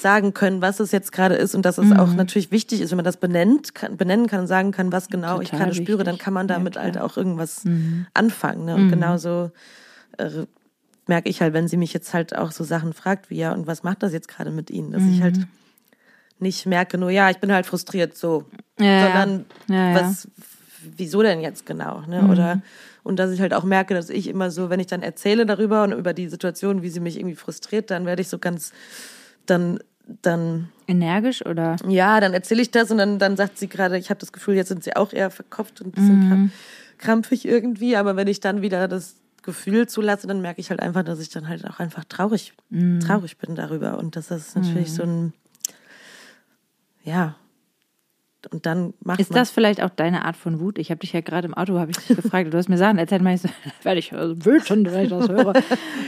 [0.00, 1.96] sagen können, was es jetzt gerade ist und dass es Mhm.
[1.96, 5.08] auch natürlich wichtig ist, wenn man das benennt, kann, benennen kann und sagen kann, was
[5.08, 6.24] genau ich Total gerade spüre, dann wichtig.
[6.24, 6.94] kann man damit Ja, halt.
[6.96, 7.00] Mhm.
[7.02, 7.64] auch irgendwas
[8.14, 8.64] anfangen.
[8.64, 8.74] Ne?
[8.76, 9.50] Und genauso
[10.18, 10.30] äh,
[11.06, 13.66] merke ich halt, wenn sie mich jetzt halt auch so Sachen fragt, wie ja, und
[13.66, 14.92] was macht das jetzt gerade mit Ihnen?
[14.92, 15.12] Dass Mhm.
[15.12, 15.38] ich halt
[16.38, 18.44] nicht merke, nur ja, ich bin halt frustriert so,
[18.78, 19.94] Ja, sondern Ja, ja.
[19.94, 20.28] was,
[20.96, 22.02] wieso denn jetzt genau?
[22.02, 22.22] Ne?
[22.22, 22.30] Mhm.
[22.30, 22.62] Oder
[23.02, 25.82] und dass ich halt auch merke, dass ich immer so, wenn ich dann erzähle darüber
[25.82, 28.72] und über die Situation, wie sie mich irgendwie frustriert, dann werde ich so ganz,
[29.50, 29.80] dann,
[30.22, 31.76] dann, Energisch oder?
[31.86, 34.54] ja, dann erzähle ich das und dann, dann sagt sie gerade, ich habe das Gefühl,
[34.54, 36.22] jetzt sind sie auch eher verkopft und ein bisschen Mhm.
[36.32, 36.50] kramp-
[36.98, 41.02] krampfig irgendwie, aber wenn ich dann wieder das Gefühl zulasse, dann merke ich halt einfach,
[41.04, 43.00] dass ich dann halt auch einfach traurig, Mhm.
[43.00, 45.32] traurig bin darüber und dass das natürlich so ein,
[47.04, 47.36] ja,
[48.52, 50.78] und dann macht Ist das vielleicht auch deine Art von Wut?
[50.78, 52.98] Ich habe dich ja gerade im Auto, habe ich dich gefragt, du hast mir Sachen
[52.98, 53.46] erzählt, meinst
[53.82, 55.54] werde ich also wütend, wenn ich das höre.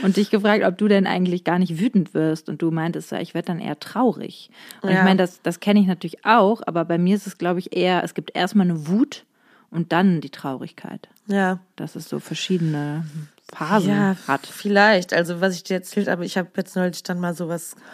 [0.03, 2.49] Und dich gefragt, ob du denn eigentlich gar nicht wütend wirst.
[2.49, 4.49] Und du meintest, ja, ich werde dann eher traurig.
[4.81, 5.03] Und ich Ja.
[5.03, 8.03] meine, das, das kenne ich natürlich auch, aber bei mir ist es, glaube ich, eher,
[8.03, 9.25] es gibt erstmal eine Wut
[9.69, 11.07] und dann die Traurigkeit.
[11.27, 13.05] ja, Dass es so verschiedene
[13.53, 14.45] Phasen Ja, hat.
[14.47, 15.13] vielleicht.
[15.13, 17.75] Also was ich dir erzählt habe, ich habe jetzt neulich dann mal sowas.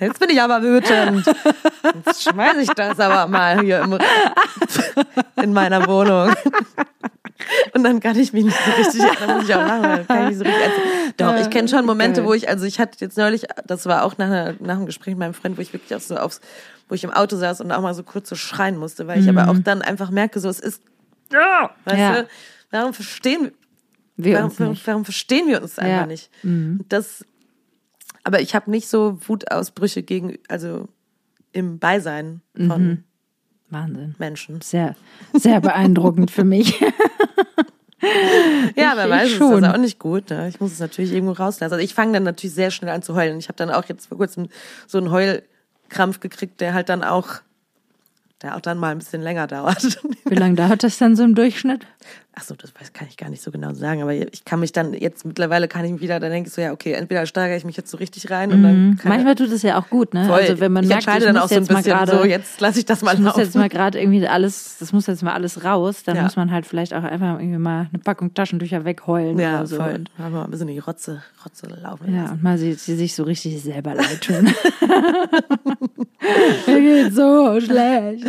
[0.00, 1.26] Jetzt bin ich aber wütend.
[2.04, 3.98] Jetzt schmeiße ich das aber mal hier im,
[5.42, 6.34] in meiner Wohnung.
[7.74, 10.22] Und dann kann ich mich nicht so richtig, dann muss ich auch lachen, weil kann
[10.22, 11.14] ich nicht so richtig erzählen.
[11.16, 14.16] Doch, ich kenne schon Momente, wo ich, also ich hatte jetzt neulich, das war auch
[14.18, 16.40] nach, einer, nach einem Gespräch mit meinem Freund, wo ich wirklich auch so aufs,
[16.88, 19.28] wo ich im Auto saß und auch mal so kurz so schreien musste, weil ich
[19.28, 20.82] aber auch dann einfach merke, so es ist,
[21.32, 22.22] ja, weißt Ja.
[22.22, 22.28] du,
[22.70, 23.52] warum verstehen
[24.16, 24.86] Wir warum, uns warum, nicht.
[24.86, 26.06] warum verstehen wir uns einfach Ja.
[26.06, 26.30] nicht?
[26.44, 27.24] Und Das,
[28.24, 30.88] aber ich habe nicht so Wutausbrüche gegen, also
[31.52, 33.04] im Beisein von
[33.70, 34.14] Wahnsinn.
[34.18, 34.60] Menschen.
[34.60, 34.96] Sehr,
[35.32, 36.82] sehr beeindruckend für mich.
[38.76, 39.54] Ja, wer ich weiß, schon.
[39.54, 40.30] ist das auch nicht gut.
[40.30, 40.48] Ne?
[40.48, 41.72] Ich muss es natürlich irgendwo rauslassen.
[41.72, 43.38] Also ich fange dann natürlich sehr schnell an zu heulen.
[43.38, 44.48] Ich habe dann auch jetzt vor kurzem
[44.86, 47.40] so einen Heulkrampf gekriegt, der halt dann auch,
[48.42, 49.98] der auch dann mal ein bisschen länger dauert.
[50.24, 51.86] Wie lange dauert das dann so im Durchschnitt?
[52.36, 54.72] Ach so, das weiß, kann ich gar nicht so genau sagen, aber ich kann mich
[54.72, 57.56] dann jetzt mittlerweile kann ich mich wieder, dann denke ich so, ja, okay, entweder steigere
[57.56, 58.98] ich mich jetzt so richtig rein und dann Mhm.
[59.04, 60.24] Manchmal tut es ja auch gut, ne?
[60.24, 60.34] Voll.
[60.40, 62.24] Also wenn man ich merkt, entscheide ich dann muss auch so ein bisschen gerade, so,
[62.24, 63.40] jetzt lasse ich das mal ich muss laufen.
[63.40, 66.22] jetzt mal gerade irgendwie alles, das muss jetzt mal alles raus, dann Ja.
[66.24, 69.76] muss man halt vielleicht auch einfach irgendwie mal eine Packung Taschentücher wegheulen ja, oder so.
[69.76, 69.94] voll.
[69.94, 72.32] Und, mal ein bisschen die Rotze, Rotze laufen ja, lassen.
[72.34, 74.48] und mal sie, sie sich so richtig selber leid tun.
[76.66, 78.26] Mir geht so schlecht.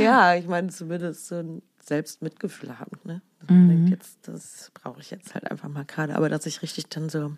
[0.00, 3.22] Ja, ich meine, zumindest so ein Selbstmitgefühl haben, ne?
[3.48, 3.68] Mhm.
[3.68, 7.08] denkt, jetzt, das brauche ich jetzt halt einfach mal gerade, aber dass ich richtig dann
[7.08, 7.36] so,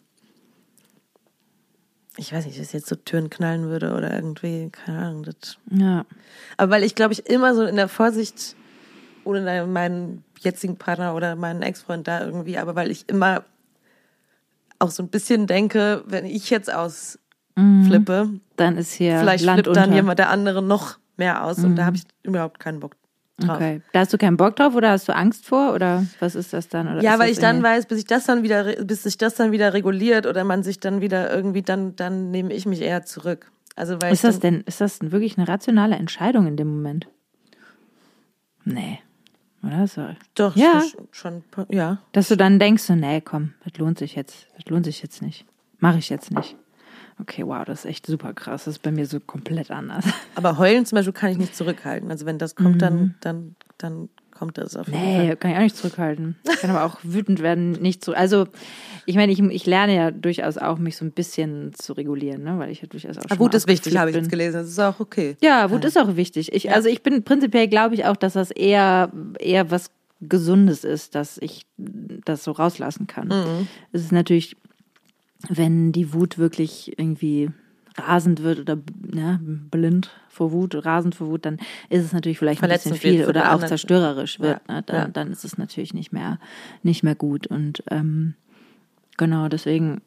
[2.17, 5.59] ich weiß nicht, dass jetzt so Türen knallen würde oder irgendwie, keine Ahnung, das.
[5.71, 6.05] Ja.
[6.57, 8.55] Aber weil ich, glaube ich, immer so in der Vorsicht,
[9.25, 13.45] ohne meinen jetzigen Partner oder meinen Ex-Freund da irgendwie, aber weil ich immer
[14.79, 19.47] auch so ein bisschen denke, wenn ich jetzt ausflippe, Dann ist hier vielleicht Mhm.
[19.47, 19.97] Land flippt dann unter.
[19.97, 22.97] jemand der andere noch mehr aus und da habe ich überhaupt keinen Bock
[23.39, 23.57] drauf.
[23.57, 23.83] Okay.
[23.93, 26.69] Da hast du keinen Bock drauf oder hast du Angst vor oder was ist das
[26.69, 26.89] dann?
[26.89, 29.53] Oder Ja, weil ich dann weiß, bis ich das dann wieder, bis sich das dann
[29.53, 33.51] wieder reguliert oder man sich dann wieder irgendwie, dann, dann nehme ich mich eher zurück.
[33.77, 37.09] Also weil Ist das denn, ist das denn wirklich eine rationale Entscheidung in dem Moment?
[38.65, 39.01] Nee.
[39.63, 39.87] Oder?
[39.87, 40.07] So.
[40.35, 40.83] doch Ja.
[40.83, 41.99] schon, schon, ja.
[42.13, 44.47] Dass du dann denkst, so, nee, komm, das lohnt sich jetzt.
[44.57, 45.45] Das lohnt sich jetzt nicht.
[45.79, 46.57] Mache ich jetzt nicht.
[47.21, 48.65] Okay, wow, das ist echt super krass.
[48.65, 50.05] Das ist bei mir so komplett anders.
[50.35, 52.11] Aber heulen zum Beispiel kann ich nicht zurückhalten.
[52.11, 55.23] Also wenn das kommt, dann, dann, dann kommt das auf jeden Fall.
[55.23, 55.29] Mhm.
[55.29, 56.37] Nee, kann ich auch nicht zurückhalten.
[56.43, 58.15] Ich kann aber auch wütend werden, nicht zu.
[58.15, 58.47] Also,
[59.07, 62.59] ich meine, ich, ich lerne ja durchaus auch, mich so ein bisschen zu regulieren, ne?
[62.59, 64.55] weil ich ja durchaus auch Aber schon Wut ist wichtig, habe ich jetzt gelesen.
[64.55, 65.37] Das ist auch okay.
[65.41, 66.53] Ja, Wut ist auch wichtig.
[66.53, 71.15] Ich, Also ich bin prinzipiell glaube ich auch, dass das eher, eher was Gesundes ist,
[71.15, 73.31] dass ich das so rauslassen kann.
[73.93, 74.57] Es ist natürlich,
[75.49, 77.51] wenn die Wut wirklich irgendwie
[77.97, 78.77] rasend wird oder
[79.07, 79.39] ne,
[79.71, 81.59] blind vor Wut, rasend vor Wut, dann
[81.91, 83.69] ist es natürlich vielleicht ein bisschen viel oder auch anderen.
[83.69, 84.61] zerstörerisch wird.
[84.69, 84.83] Ja, Ne?
[84.87, 85.09] Dann, ja.
[85.09, 86.41] dann ist es natürlich nicht mehr,
[86.83, 87.47] nicht mehr gut.
[87.47, 88.35] Und ähm,
[89.17, 90.01] genau, deswegen,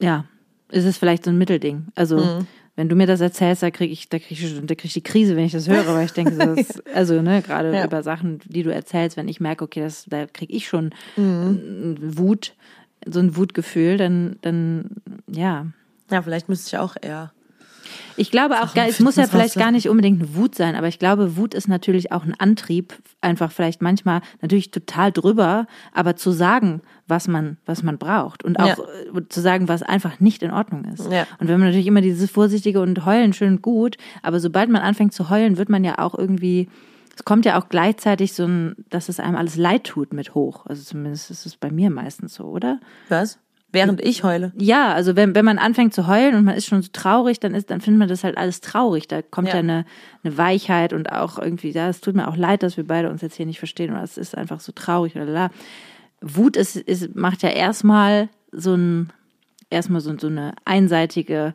[0.00, 0.24] ja,
[0.70, 1.86] ist es vielleicht so ein Mittelding.
[1.94, 2.46] Also Mhm.
[2.76, 5.02] wenn du mir das erzählst, da kriege ich, da krieg ich, da krieg ich die
[5.02, 7.84] Krise, wenn ich das höre, weil ich denke, so, das, also ne, gerade Ja.
[7.84, 11.96] über Sachen, die du erzählst, wenn ich merke, okay, das, da kriege ich schon Mhm.
[12.18, 12.54] Wut,
[13.06, 14.90] so ein Wutgefühl, dann, dann,
[15.28, 15.66] ja.
[16.10, 17.32] Ja, vielleicht müsste ich auch eher.
[18.16, 20.98] Ich glaube auch, es muss ja vielleicht gar nicht unbedingt eine Wut sein, aber ich
[20.98, 26.30] glaube, Wut ist natürlich auch ein Antrieb, einfach vielleicht manchmal natürlich total drüber, aber zu
[26.30, 28.76] sagen, was man, was man braucht und auch Ja.
[29.16, 31.10] äh, zu sagen, was einfach nicht in Ordnung ist.
[31.10, 31.26] Ja.
[31.38, 34.82] Und wenn man natürlich immer dieses Vorsichtige und Heulen schön und gut, aber sobald man
[34.82, 36.68] anfängt zu heulen, wird man ja auch irgendwie,
[37.14, 40.66] es kommt ja auch gleichzeitig so ein, dass es einem alles leid tut mit hoch.
[40.66, 42.80] Also zumindest ist es bei mir meistens so, oder?
[43.08, 43.38] Was?
[43.72, 44.52] Während ich heule.
[44.56, 47.54] Ja, also wenn, wenn man anfängt zu heulen und man ist schon so traurig, dann
[47.54, 49.06] ist, dann findet man das halt alles traurig.
[49.06, 49.60] Da kommt ja, Ja.
[49.60, 49.84] eine,
[50.24, 53.22] eine Weichheit und auch irgendwie, ja, es tut mir auch leid, dass wir beide uns
[53.22, 55.50] jetzt hier nicht verstehen oder es ist einfach so traurig oder la.
[56.20, 59.12] Wut ist, ist, macht ja erstmal so ein,
[59.70, 61.54] erstmal so, so eine einseitige,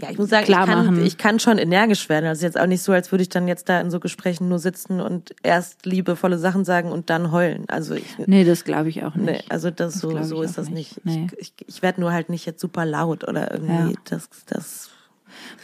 [0.00, 2.26] Ja, ich muss sagen, ich kann, ich kann schon energisch werden.
[2.26, 4.58] Also jetzt auch nicht so, als würde ich dann jetzt da in so Gesprächen nur
[4.58, 7.64] sitzen und erst liebevolle Sachen sagen und dann heulen.
[7.68, 9.26] Also ich, nee, das glaube ich auch nicht.
[9.26, 11.04] nee, also das, so, glaub so ich ist das nicht.
[11.04, 11.20] nicht.
[11.20, 11.26] Nee.
[11.38, 13.98] Ich, ich, ich werde nur halt nicht jetzt super laut oder irgendwie Ja.
[14.04, 14.90] das, das.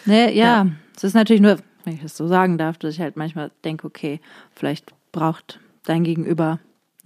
[0.06, 0.66] Nee, ja, Ja.
[0.96, 3.86] es ist natürlich nur, wenn ich das so sagen darf, dass ich halt manchmal denke,
[3.86, 4.20] okay,
[4.54, 6.58] vielleicht braucht dein Gegenüber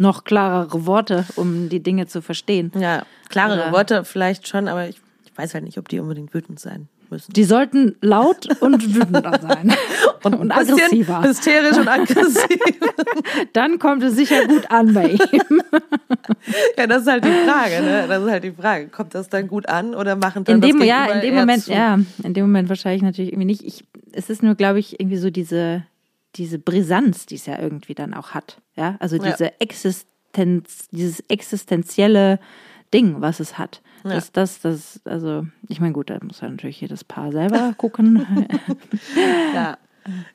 [0.02, 2.70] noch klarere Worte, um die Dinge zu verstehen.
[2.78, 6.34] Ja, klarere Oder- Worte vielleicht schon, aber ich, ich weiß halt nicht, ob die unbedingt
[6.34, 7.32] wütend sein müssen.
[7.32, 9.72] Die sollten laut und wütender sein.
[10.24, 11.22] Und, ein bisschen aggressiver.
[11.22, 12.58] Hysterisch und aggressiv.
[13.52, 15.62] Dann kommt es sicher gut an bei ihm.
[16.78, 18.04] ja, das ist halt die Frage, ne?
[18.08, 18.88] Das ist halt die Frage.
[18.88, 21.64] Kommt das dann gut an oder machen dann In dem, das ja, in dem Moment,
[21.64, 21.72] zu?
[21.72, 23.62] ja, in dem Moment wahrscheinlich natürlich irgendwie nicht.
[23.64, 25.84] Ich, es ist nur, glaube ich, irgendwie so diese,
[26.36, 28.60] diese Brisanz, die es ja irgendwie dann auch hat.
[28.76, 29.30] Ja, also Ja.
[29.32, 32.38] diese Existenz, dieses existenzielle
[32.94, 33.82] Ding, was es hat.
[34.04, 34.14] Ja.
[34.14, 38.26] Das, das, das, also, ich meine, gut, da muss ja natürlich jedes Paar selber gucken.
[39.54, 39.78] Ja.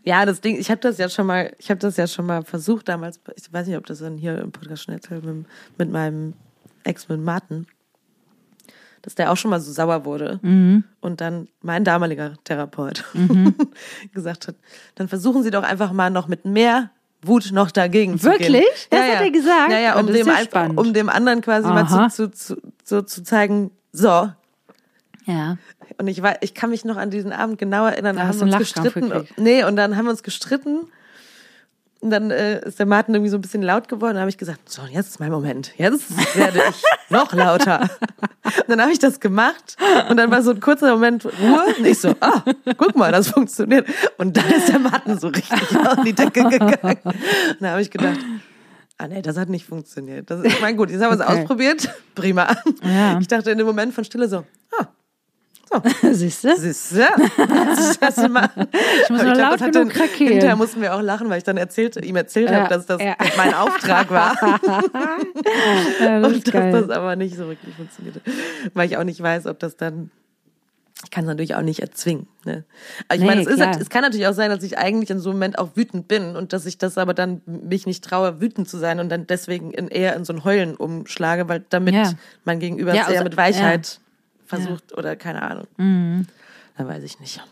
[0.06, 2.42] Ja, das Ding, ich habe das ja schon mal, ich habe das ja schon mal
[2.46, 5.46] versucht damals, ich weiß nicht, ob das dann hier im Podcast schon erzählt, mit,
[5.78, 6.36] mit meinem
[6.86, 7.68] Ex, mit Martin,
[9.08, 10.84] dass der auch schon mal so sauer wurde Mhm.
[11.00, 13.06] und dann mein damaliger Therapeut
[14.14, 14.56] gesagt hat,
[14.96, 16.90] dann versuchen Sie doch einfach mal noch mit mehr
[17.22, 18.40] Wut noch dagegen zu gehen.
[18.40, 18.88] Wirklich?
[18.90, 19.72] Das ja, hat er gesagt?
[19.72, 21.74] Ja, ja, um dem, ja um dem anderen quasi Aha.
[21.74, 24.30] mal zu, zu, zu, so zu zeigen, so,
[25.26, 25.58] ja.
[26.00, 28.18] und ich war, ich kann mich noch an diesen Abend genau erinnern.
[28.18, 29.14] Da Da hast haben wir uns gestritten.
[29.38, 30.90] Nee, und dann haben wir uns gestritten.
[32.00, 34.16] Und dann äh, ist der Martin irgendwie so ein bisschen laut geworden.
[34.16, 35.72] Da habe ich gesagt, so, jetzt ist mein Moment.
[35.78, 36.06] Jetzt
[36.38, 37.82] werde ich noch lauter.
[37.82, 39.76] Und dann habe ich das gemacht.
[40.10, 41.74] Und dann war so ein kurzer Moment Ruhe.
[41.78, 42.44] Und ich so, ah,
[42.78, 43.88] guck mal, das funktioniert.
[44.18, 47.00] Und dann ist der Martin so richtig auf die Decke gegangen.
[47.04, 48.20] Und da habe ich gedacht,
[49.00, 50.30] ah nee, das hat nicht funktioniert.
[50.30, 51.42] Das ist, ich meine, gut, jetzt haben wir es Okay.
[51.42, 51.90] ausprobiert.
[52.16, 52.48] Prima.
[52.84, 53.20] Ja.
[53.20, 54.44] Ich dachte in dem Moment von Stille so,
[54.80, 54.86] ah,
[56.12, 56.56] Siehst du?
[56.58, 57.06] Siehst du?
[57.38, 58.50] Das das immer.
[59.04, 60.34] Ich muss nur glaub, laut genug krakeelen.
[60.34, 63.02] Hinterher mussten wir auch lachen, weil ich dann erzählt, ihm erzählt Ja, habe, dass das
[63.02, 63.16] ja.
[63.38, 64.36] mein Auftrag war.
[66.02, 66.72] Ja, das und dass geil.
[66.72, 68.22] das aber nicht so wirklich funktionierte.
[68.74, 70.12] Weil ich auch nicht weiß, ob das dann.
[71.04, 72.28] Ich kann es natürlich auch nicht erzwingen.
[72.44, 72.64] Ne?
[73.08, 73.78] Aber ich Nee, meine, es, ist, klar.
[73.80, 76.36] es kann natürlich auch sein, dass ich eigentlich in so einem Moment auch wütend bin
[76.36, 79.70] und dass ich das aber dann mich nicht traue, wütend zu sein und dann deswegen
[79.72, 82.14] in, eher in so ein Heulen umschlage, weil damit Ja.
[82.46, 84.00] mein Gegenüber Ja, es eher also- mit Weichheit
[84.48, 85.68] versucht oder keine Ahnung.
[85.78, 86.26] Mhm.
[86.78, 87.44] Da weiß ich nicht.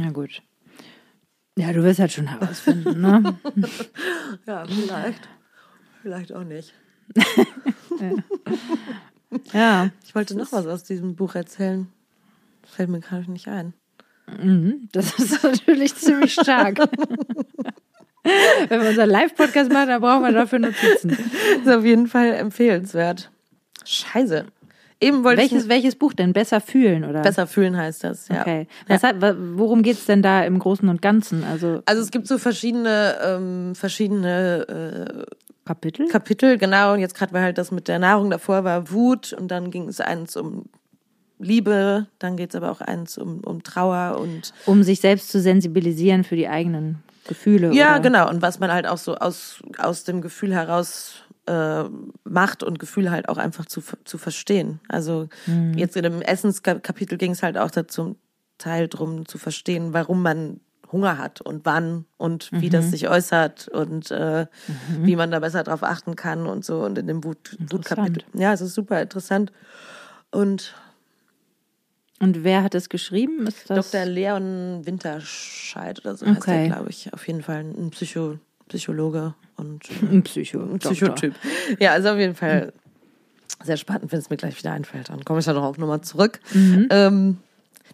[0.00, 0.42] Ja, gut.
[1.56, 3.38] Ja, du wirst halt schon herausfinden, ne?
[4.46, 5.28] Ja, vielleicht.
[6.02, 6.74] Vielleicht auch nicht.
[9.52, 9.90] Ja.
[10.06, 11.86] Ich wollte noch was aus diesem Buch erzählen.
[12.64, 13.74] Fällt mir gerade nicht ein.
[14.26, 14.88] Mhm.
[14.92, 16.78] Das ist natürlich ziemlich stark.
[18.68, 21.10] Wenn wir unseren Live-Podcast machen, dann brauchen wir dafür Notizen.
[21.10, 23.30] Ist auf jeden Fall empfehlenswert.
[23.84, 24.46] Scheiße.
[25.00, 26.32] Eben wollte Welches, ich welches Buch denn?
[26.32, 27.22] Besser fühlen, oder?
[27.22, 28.40] besser fühlen heißt das, ja.
[28.40, 28.66] Okay.
[28.88, 31.44] Was hat, wa- worum geht's denn da im Großen und Ganzen?
[31.44, 35.24] Also Also es gibt so verschiedene ähm, verschiedene
[35.64, 36.06] Kapitel?
[36.06, 36.94] äh, Kapitel, genau.
[36.94, 39.86] Und jetzt gerade war halt das mit der Nahrung davor war Wut und dann ging
[39.88, 40.64] es eins um
[41.38, 45.40] Liebe, dann geht es aber auch eins um, um Trauer und um sich selbst zu
[45.40, 47.72] sensibilisieren für die eigenen Gefühle.
[47.72, 48.00] Ja, oder?
[48.00, 48.28] genau.
[48.28, 51.84] Und was man halt auch so aus, aus dem Gefühl heraus äh,
[52.24, 54.80] macht und Gefühle halt auch einfach zu, zu verstehen.
[54.88, 55.28] Also
[55.74, 58.16] jetzt in dem Essenskapitel ging es halt auch dazu
[58.58, 63.68] Teil drum zu verstehen, warum man Hunger hat und wann und wie das sich äußert
[63.68, 64.46] und äh,
[65.02, 66.80] wie man da besser drauf achten kann und so.
[66.82, 68.24] Und in dem Wut, Wutkapitel.
[68.34, 69.52] Ja, es ist super interessant.
[70.30, 70.74] Und
[72.20, 73.46] Und wer hat es geschrieben?
[73.46, 74.06] Ist das Dr.
[74.06, 76.62] Leon Winterscheid oder so heißt Okay.
[76.64, 77.12] er, glaube ich.
[77.12, 78.38] Auf jeden Fall ein Psycho,
[78.68, 80.60] Psychologe und äh, ein Psycho?
[80.60, 81.34] ein Psychotyp.
[81.78, 82.72] Ja, also auf jeden Fall
[83.64, 85.08] sehr spannend, wenn es mir gleich wieder einfällt.
[85.08, 86.40] Dann komme ich da doch auch nochmal zurück.
[86.54, 87.38] Ähm,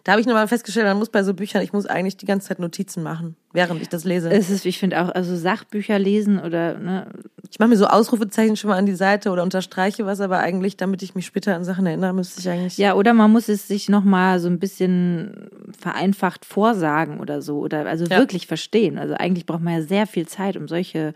[0.03, 2.49] da habe ich nochmal festgestellt, man muss bei so Büchern, ich muss eigentlich die ganze
[2.49, 4.29] Zeit Notizen machen, während ich das lese.
[4.29, 7.07] Es ist, ich finde auch, also Sachbücher lesen oder ne,
[7.49, 10.77] Ich mache mir so Ausrufezeichen schon mal an die Seite oder unterstreiche was, aber eigentlich,
[10.77, 12.77] damit ich mich später an Sachen erinnere, müsste ich eigentlich.
[12.77, 15.49] Ja, oder man muss es sich nochmal so ein bisschen
[15.79, 17.57] vereinfacht vorsagen oder so.
[17.57, 18.19] Oder also Ja.
[18.19, 18.99] wirklich verstehen.
[18.99, 21.13] Also eigentlich braucht man ja sehr viel Zeit, um solche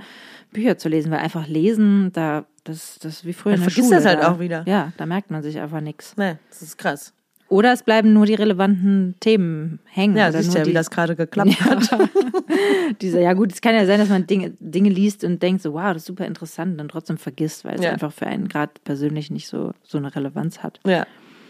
[0.51, 3.71] Bücher zu lesen, weil einfach lesen, da, das, das ist wie früher Man in der
[3.71, 4.01] vergisst Schule.
[4.01, 4.63] das halt da, auch wieder.
[4.67, 6.15] Ja, da merkt man sich einfach nichts.
[6.17, 7.13] Nee, das ist krass.
[7.47, 10.15] Oder es bleiben nur die relevanten Themen hängen.
[10.15, 11.99] Ja, siehst nur ja, wie das gerade geklappt hat.
[13.01, 15.73] Diese, ja gut, es kann ja sein, dass man Dinge, Dinge liest und denkt so,
[15.73, 17.91] wow, das ist super interessant, und dann trotzdem vergisst, weil es Ja.
[17.91, 20.79] einfach für einen gerade persönlich nicht so, so eine Relevanz hat.
[20.85, 21.05] Ja,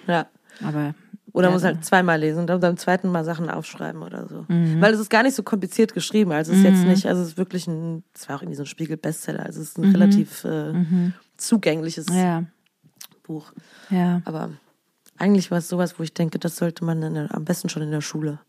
[0.08, 0.28] ja.
[0.66, 0.94] Aber
[1.34, 4.46] Oder ja, muss halt zweimal lesen und dann beim zweiten Mal Sachen aufschreiben oder so.
[4.48, 4.82] Mhm.
[4.82, 6.32] Weil es ist gar nicht so kompliziert geschrieben.
[6.32, 8.64] Also es ist jetzt nicht, also es ist wirklich ein, es war auch irgendwie so
[8.64, 9.46] ein Spiegel-Bestseller.
[9.46, 10.74] Also es ist ein relativ äh,
[11.38, 12.16] zugängliches Mhm.
[12.18, 12.44] ja,
[13.24, 13.52] Buch.
[13.90, 14.22] ja.
[14.26, 14.50] Aber
[15.18, 17.92] eigentlich war es sowas, wo ich denke, das sollte man der, am besten schon in
[17.92, 18.40] der Schule,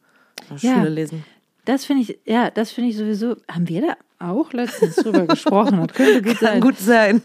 [0.49, 0.77] in der Ja.
[0.79, 1.25] Schule lesen.
[1.67, 3.37] Das finde ich, ja, das finde ich sowieso.
[3.51, 5.85] Haben wir da auch letztens drüber gesprochen?
[5.87, 6.61] Das könnte gut Kann sein.
[6.61, 7.23] gut sein.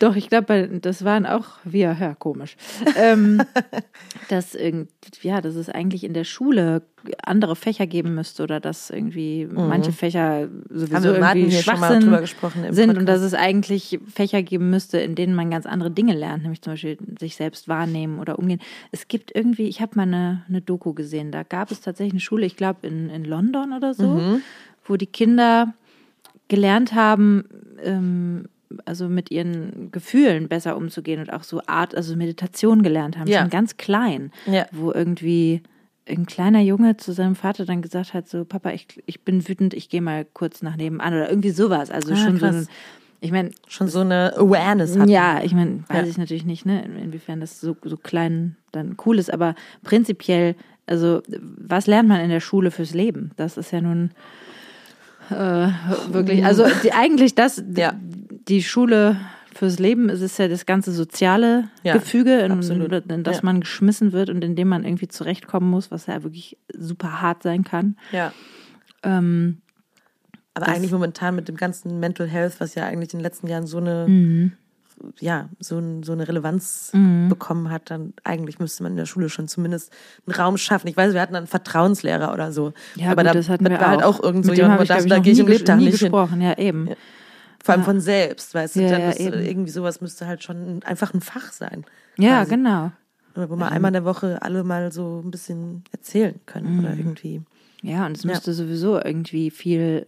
[0.00, 2.56] Doch, ich glaube, das waren auch wir, ja, komisch.
[2.96, 3.42] Ähm,
[4.28, 4.90] dass irgend,
[5.22, 6.82] ja, dass es eigentlich in der Schule
[7.22, 11.14] andere Fächer geben müsste oder dass irgendwie manche Fächer sowieso Mhm.
[11.22, 13.22] Irgendwie hier schon mal Schwachsinn drüber gesprochen im sind und Podcast.
[13.22, 16.72] dass es eigentlich Fächer geben müsste, in denen man ganz andere Dinge lernt, nämlich zum
[16.74, 18.60] Beispiel sich selbst wahrnehmen oder umgehen.
[18.90, 22.20] Es gibt irgendwie, ich habe mal eine, eine Doku gesehen, da gab es tatsächlich eine
[22.20, 24.42] Schule, ich glaube in, in London oder so, Mhm.
[24.84, 25.72] wo die Kinder
[26.48, 27.44] gelernt haben,
[27.82, 28.46] ähm,
[28.84, 33.40] also mit ihren Gefühlen besser umzugehen und auch so Art, also Meditation gelernt haben, Ja.
[33.40, 34.66] schon ganz klein, Ja.
[34.72, 35.62] wo irgendwie
[36.06, 39.74] ein kleiner Junge zu seinem Vater dann gesagt hat, so Papa, ich, ich bin wütend,
[39.74, 41.90] ich gehe mal kurz nach nebenan oder irgendwie sowas.
[41.90, 42.56] Also Ah, schon so krass.
[42.56, 42.68] ein,
[43.20, 45.08] ich meine, Schon so eine Awareness hat.
[45.10, 46.06] ja, ich meine, weiß Ja.
[46.10, 50.54] ich natürlich nicht, ne, in- inwiefern das so, so klein dann cool ist, aber prinzipiell,
[50.86, 51.22] also
[51.58, 53.32] was lernt man in der Schule fürs Leben?
[53.36, 54.10] Das ist ja nun
[55.30, 55.68] äh,
[56.12, 57.94] wirklich, also die, eigentlich das, Ja.
[58.48, 59.16] die Schule
[59.54, 62.62] fürs Leben ist es ja das ganze soziale Ja, Gefüge, in,
[63.08, 63.42] in das Ja.
[63.44, 67.42] man geschmissen wird und in dem man irgendwie zurechtkommen muss, was ja wirklich super hart
[67.42, 67.96] sein kann.
[68.12, 68.32] ja.
[69.04, 69.58] Ähm,
[70.54, 73.66] Aber eigentlich momentan mit dem ganzen Mental Health, was ja eigentlich in den letzten Jahren
[73.66, 74.52] so eine Mhm.
[75.20, 77.28] Ja, so, ein, so eine Relevanz Mhm.
[77.28, 79.92] bekommen hat, dann eigentlich müsste man in der Schule schon zumindest
[80.26, 80.88] einen Raum schaffen.
[80.88, 82.72] Ich weiß, wir hatten einen Vertrauenslehrer oder so.
[82.96, 84.20] Ja, aber gut, da, das hatten wir war halt auch.
[84.20, 86.10] auch irgend so jemand, da noch gehe ich im Lebtag nicht hin.
[86.10, 86.40] gesprochen.
[86.40, 86.90] Ja, eben.
[87.62, 90.82] Vor allem von selbst, weißt du, Ja, dann ja, müsste irgendwie sowas müsste halt schon
[90.84, 91.84] einfach ein Fach sein.
[92.16, 92.50] Ja, quasi.
[92.50, 92.92] genau.
[93.36, 96.78] Oder Wo man einmal in der Woche alle mal so ein bisschen erzählen können Mhm.
[96.80, 97.42] oder irgendwie.
[97.82, 98.30] Ja, und es Ja.
[98.30, 100.06] müsste sowieso irgendwie viel,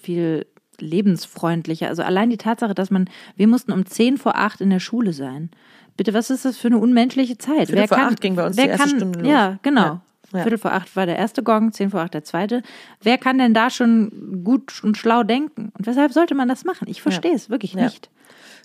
[0.00, 0.46] viel
[0.80, 1.88] lebensfreundlicher.
[1.88, 5.12] Also allein die Tatsache, dass man, wir mussten um 10 vor 8 in der Schule
[5.12, 5.50] sein.
[5.96, 7.68] Bitte, was ist das für eine unmenschliche Zeit?
[7.68, 9.28] Viertel vor acht ging bei uns wer die erste kann, Stunde los.
[9.28, 9.80] Ja, genau.
[9.82, 10.00] Ja.
[10.32, 10.42] Ja.
[10.42, 12.62] Viertel vor acht war der erste Gong, zehn vor acht der zweite.
[13.00, 15.70] Wer kann denn da schon gut und schlau denken?
[15.78, 16.88] Und weshalb sollte man das machen?
[16.88, 17.84] Ich verstehe es wirklich Ja.
[17.84, 18.10] nicht.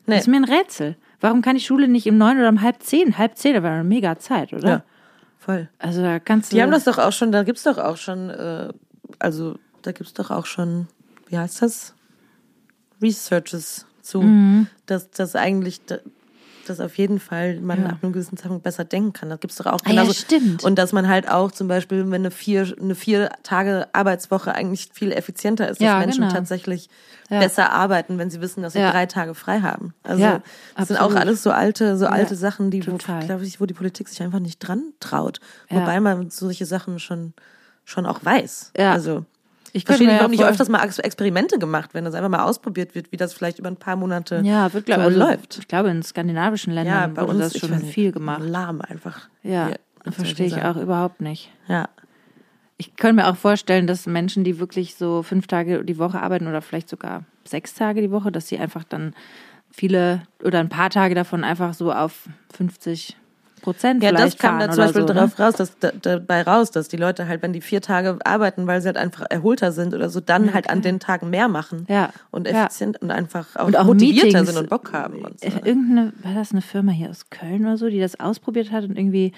[0.07, 0.15] Nee.
[0.15, 0.95] Das ist mir ein Rätsel.
[1.21, 3.19] Warum kann die Schule nicht um neun oder um halb zehn?
[3.19, 4.67] Halb zehn, da war eine mega Zeit, oder?
[4.69, 4.83] Ja,
[5.37, 5.69] voll.
[5.77, 6.55] Also da kannst du.
[6.55, 8.69] Die haben das doch auch schon, da gibt's doch auch schon, äh,
[9.19, 10.87] also da gibt's doch auch schon,
[11.27, 11.93] wie heißt das?
[13.01, 14.67] Researches zu, Mhm.
[14.85, 15.99] dass das eigentlich, da-
[16.67, 19.29] dass auf jeden Fall man ab einem gewissen Zeitpunkt besser denken kann.
[19.29, 20.63] Das gibt's doch auch Ah ja, stimmt.
[20.63, 24.89] Und dass man halt auch zum Beispiel, wenn eine vier, eine vier Tage Arbeitswoche eigentlich
[24.93, 26.33] viel effizienter ist, dass Ja, Menschen genau.
[26.33, 26.87] tatsächlich
[27.31, 27.39] Ja.
[27.39, 28.91] besser arbeiten, wenn sie wissen, dass sie Ja.
[28.91, 29.95] drei Tage frei haben.
[30.03, 30.41] Also Ja,
[30.77, 31.21] das sind auch absolut.
[31.23, 34.59] alles so alte, so alte Sachen, die, glaube ich, wo die Politik sich einfach nicht
[34.59, 35.39] dran traut.
[35.71, 35.77] Ja.
[35.81, 37.33] Wobei man solche Sachen schon,
[37.83, 38.73] schon auch weiß.
[38.77, 38.91] Ja.
[38.93, 39.25] Also
[39.73, 42.13] ich könnte verstehe mir nicht, ja warum nicht öfters mal Ex- Experimente gemacht werden, dass
[42.13, 45.07] einfach mal ausprobiert wird, wie das vielleicht über ein paar Monate Ja, wird, glaube so
[45.07, 45.59] also, läuft.
[45.59, 48.41] Ich glaube, in skandinavischen Ja, Ländern bei wurde uns das schon nicht, viel gemacht.
[48.43, 49.29] Lahm einfach.
[49.43, 49.71] Ja,
[50.09, 51.51] verstehe ich auch überhaupt nicht.
[51.67, 51.89] Ja.
[52.77, 56.47] Ich könnte mir auch vorstellen, dass Menschen, die wirklich so fünf Tage die Woche arbeiten
[56.47, 59.13] oder vielleicht sogar sechs Tage die Woche, dass sie einfach dann
[59.69, 63.17] viele oder ein paar Tage davon einfach so auf 50
[63.61, 65.45] Prozent Ja, das vielleicht kam fahren da zum Beispiel so, drauf ne?
[65.45, 68.81] raus, dass da, dabei raus, dass die Leute halt, wenn die vier Tage arbeiten, weil
[68.81, 72.09] sie halt einfach erholter sind oder so, dann halt an den Tagen mehr machen Ja.
[72.31, 72.65] und Ja.
[72.65, 74.47] effizient und einfach auch, Und auch motivierter Meetings.
[74.49, 75.23] sind und Bock haben.
[75.25, 75.47] Und so.
[75.47, 78.83] Äh, Irgendeine, war das eine Firma hier aus Köln oder so, die das ausprobiert hat
[78.85, 79.33] und irgendwie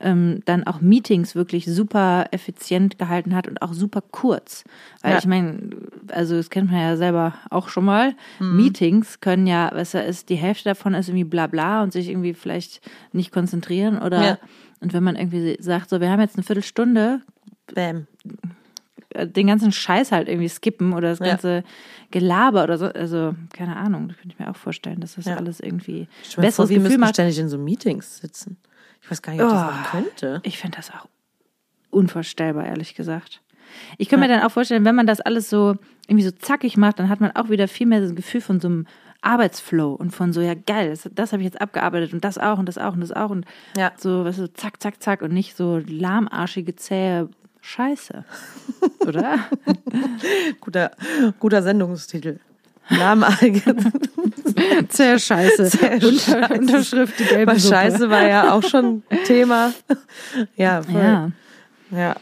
[0.00, 4.64] ähm, dann auch Meetings wirklich super effizient gehalten hat und auch super kurz.
[5.02, 5.18] Weil Ja.
[5.18, 5.58] ich meine,
[6.12, 8.14] also das kennt man ja selber auch schon mal.
[8.38, 8.56] Mhm.
[8.56, 12.08] Meetings können ja, was da ist, die Hälfte davon ist irgendwie bla bla und sich
[12.08, 12.80] irgendwie vielleicht
[13.12, 14.38] nicht konzentrieren oder Ja.
[14.80, 17.20] und wenn man irgendwie sagt, so wir haben jetzt eine Viertelstunde,
[17.74, 18.06] Bam.
[19.10, 21.26] äh, den ganzen Scheiß halt irgendwie skippen oder das Ja.
[21.26, 21.64] ganze
[22.10, 22.86] Gelaber oder so.
[22.86, 25.36] Also, keine Ahnung, das könnte ich mir auch vorstellen, dass das Ja.
[25.36, 27.14] alles irgendwie Stell mir vor, besseres wir Gefühl müssen macht.
[27.14, 28.56] ständig in so Meetings sitzen.
[29.02, 29.66] Ich weiß gar nicht, ob das Oh.
[29.66, 30.40] noch könnte.
[30.44, 31.06] Ich finde das auch
[31.90, 33.42] unvorstellbar, ehrlich gesagt.
[33.98, 36.98] Ich kann mir dann auch vorstellen, wenn man das alles so irgendwie so zackig macht,
[36.98, 38.86] dann hat man auch wieder viel mehr das Gefühl von so einem
[39.26, 42.58] Arbeitsflow und von so, ja geil, das, das habe ich jetzt abgearbeitet und das auch
[42.58, 43.44] und das auch und das auch und
[43.76, 43.92] Ja.
[43.96, 47.28] so, weißt du, zack, zack, zack und nicht so lahmarschige, zähe
[47.60, 48.24] Scheiße.
[49.06, 49.40] Oder?
[50.60, 50.92] Guter,
[51.40, 52.38] guter Sendungstitel.
[52.88, 53.60] Namenalge.
[54.88, 55.70] Zähe Scheiße.
[55.70, 56.54] Zähe Unter, Scheiße.
[56.54, 57.74] Unterschrift, die gelbe Suppe.
[57.74, 59.72] Scheiße war ja auch schon Thema.
[60.54, 61.00] Ja, voll.
[61.02, 61.30] Ja.
[61.90, 62.14] ja.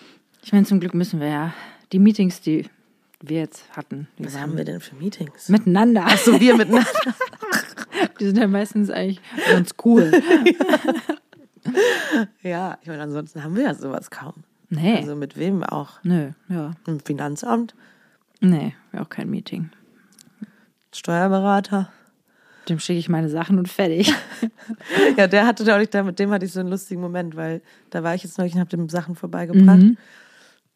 [0.42, 1.52] Ich meine, zum Glück müssen wir ja
[1.92, 2.64] die Meetings, die
[3.28, 5.48] wir jetzt hatten, die Was haben wir denn für Meetings?
[5.48, 6.06] miteinander.
[6.24, 6.88] So wir miteinander.
[8.20, 9.20] Die sind ja meistens eigentlich
[9.50, 10.10] ganz cool.
[12.42, 14.34] Ja, ich meine, ansonsten haben wir ja sowas kaum.
[14.68, 14.96] Nee.
[14.98, 15.92] Also mit wem auch?
[16.02, 16.72] Nö, ja.
[16.86, 17.74] Im Finanzamt,
[18.40, 19.70] Nee, auch kein Meeting.
[20.92, 21.90] Steuerberater.
[22.68, 24.12] Dem schicke ich meine Sachen und fertig.
[25.16, 27.36] Ja, der hatte da auch nicht, da- mit dem hatte ich so einen lustigen Moment,
[27.36, 29.78] weil da war ich jetzt neulich und habe dem Sachen vorbeigebracht.
[29.80, 29.96] Mhm.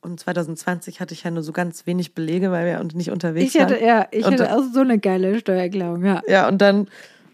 [0.00, 3.60] Und 2020 hatte ich ja nur so ganz wenig Belege, weil wir nicht unterwegs Ich
[3.60, 3.84] hatte, waren.
[3.84, 6.22] ja, ich Und hatte auch so eine geile Steuererklärung, ja.
[6.28, 6.86] Ja, und dann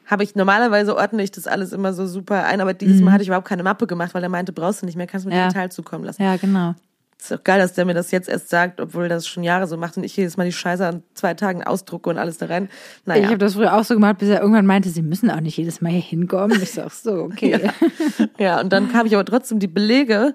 [0.07, 3.23] habe ich, normalerweise ordne ich das alles immer so super ein, aber dieses Mal hatte
[3.23, 5.35] ich überhaupt keine Mappe gemacht, weil er meinte, brauchst du nicht mehr, kannst du mir
[5.35, 5.41] Mhm.
[5.41, 5.47] Ja.
[5.49, 6.23] digital zukommen lassen.
[6.23, 6.75] Ja, genau.
[7.19, 9.79] Ist doch geil, dass der mir das jetzt erst sagt, obwohl das schon Jahre so
[9.79, 12.69] macht und ich jedes Mal die Scheiße an zwei Tagen ausdrucke und alles da rein.
[13.07, 13.23] Naja.
[13.23, 15.57] Ich habe das früher auch so gemacht, bis er irgendwann meinte, sie müssen auch nicht
[15.57, 16.61] jedes Mal hier hinkommen.
[16.63, 17.71] Ich sag so, okay.
[18.39, 20.35] Ja, und dann habe ich aber trotzdem die Belege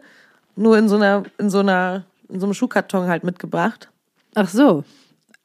[0.56, 3.90] nur in so einer, in so einer, in so einem Schuhkarton halt mitgebracht.
[4.36, 4.84] Ach so.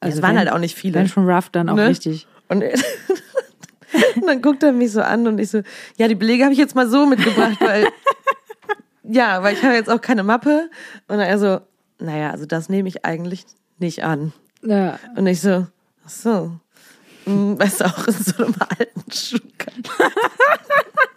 [0.01, 0.95] Also es waren wenn- halt auch nicht viele.
[0.99, 1.89] Wenn schon rough, dann auch Ne?
[1.89, 2.26] richtig.
[2.49, 5.62] Und und dann guckt er mich so an und ich so,
[5.97, 7.87] ja, die Belege habe ich jetzt mal so mitgebracht, weil,
[9.05, 10.68] ja, weil ich habe jetzt auch keine Mappe.
[11.09, 11.61] Und er so,
[11.99, 13.45] naja, also das nehme ich eigentlich
[13.78, 14.32] nicht an.
[14.62, 14.99] Ja.
[15.16, 15.66] Und ich so,
[16.05, 16.53] ach so,
[17.24, 19.82] Hm, weißt du, auch in so einem alten Schuhkarton.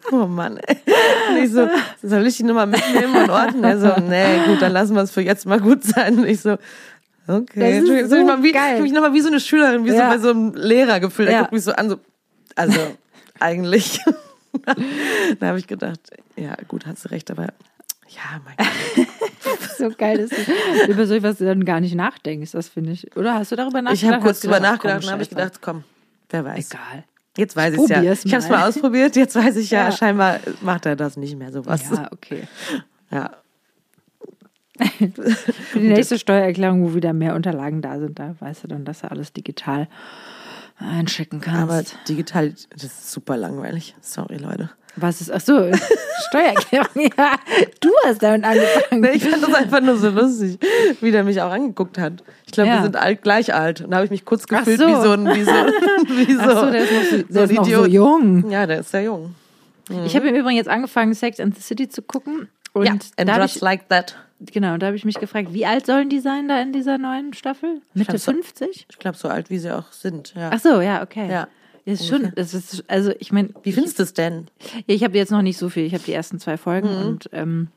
[0.11, 0.53] Oh Mann.
[0.53, 1.67] Und ich so,
[2.01, 3.63] soll ich die nochmal mitnehmen und ordnen?
[3.63, 6.19] Er so, nee, gut, dann lassen wir es für jetzt mal gut sein.
[6.19, 6.57] Und ich so,
[7.27, 7.81] okay.
[7.81, 8.69] Das ist Ich so, so mal wie, geil.
[8.69, 10.09] Ich hab mich nochmal wie so eine Schülerin, wie Ja.
[10.11, 11.27] so bei so einem Lehrer gefühlt.
[11.29, 11.39] Er Ja.
[11.41, 11.99] guckt mich so an, so,
[12.55, 12.79] also,
[13.39, 13.99] eigentlich.
[15.39, 15.99] da habe ich gedacht,
[16.35, 17.47] ja, gut, hast du recht, aber
[18.07, 19.07] ja, mein Gott.
[19.77, 20.87] So geil ist es.
[20.87, 23.15] Über so etwas dann gar nicht nachdenkst, das finde ich.
[23.15, 24.03] Oder hast du darüber nachgedacht?
[24.03, 25.83] Ich habe kurz gedacht, nachgedacht und habe ich gedacht, komm,
[26.31, 26.71] wer weiß.
[26.71, 27.03] Egal.
[27.37, 27.95] Jetzt weiß ich es ja.
[27.97, 28.57] probier's Ich habe es mal.
[28.59, 29.15] mal ausprobiert.
[29.15, 29.91] Jetzt weiß ich ja, Ja.
[29.91, 31.83] scheinbar macht er das nicht mehr sowas.
[31.91, 32.47] Ja, okay.
[33.11, 33.31] Ja.
[35.69, 39.01] Für die nächste Steuererklärung, wo wieder mehr Unterlagen da sind, da weißt du dann, dass
[39.01, 39.87] du alles digital
[40.77, 41.61] einschicken kannst.
[41.63, 43.95] Aber digital, das ist super langweilig.
[44.01, 44.69] Sorry, Leute.
[44.99, 45.69] Was ist, ach so,
[46.29, 46.87] Steuererklärung,
[47.17, 47.35] ja.
[47.79, 49.01] Du hast damit angefangen.
[49.01, 50.57] Nee, ich fand das einfach nur so lustig,
[51.01, 52.23] wie der mich auch angeguckt hat.
[52.45, 52.75] Ich glaube, Ja.
[52.77, 53.81] wir sind alt, gleich alt.
[53.81, 54.87] Und da habe ich mich kurz gefühlt so.
[54.87, 55.51] wie so ein, wie so,
[56.27, 58.49] wie so, Ach so, der ist noch so, der ist noch so jung.
[58.49, 59.35] Ja, der ist sehr jung.
[60.05, 62.49] Ich habe im Übrigen jetzt angefangen, Sex and the City zu gucken.
[62.73, 64.15] Und ja, and da habe just ich, like that.
[64.51, 67.33] genau, da habe ich mich gefragt, wie alt sollen die sein da in dieser neuen
[67.33, 67.81] Staffel?
[67.93, 68.87] Mitte glaub, so- 50?
[68.89, 70.33] Ich glaube, so alt, wie sie auch sind.
[70.35, 70.49] Ja.
[70.53, 71.29] Ach so, ja, okay.
[71.31, 71.47] Ja,
[71.93, 74.47] ist schon, es ist, also ich meine, Wie findest du es denn?
[74.87, 75.83] Ja, ich habe jetzt noch nicht so viel.
[75.85, 77.05] Ich habe die ersten zwei Folgen Mhm.
[77.07, 77.67] und ähm,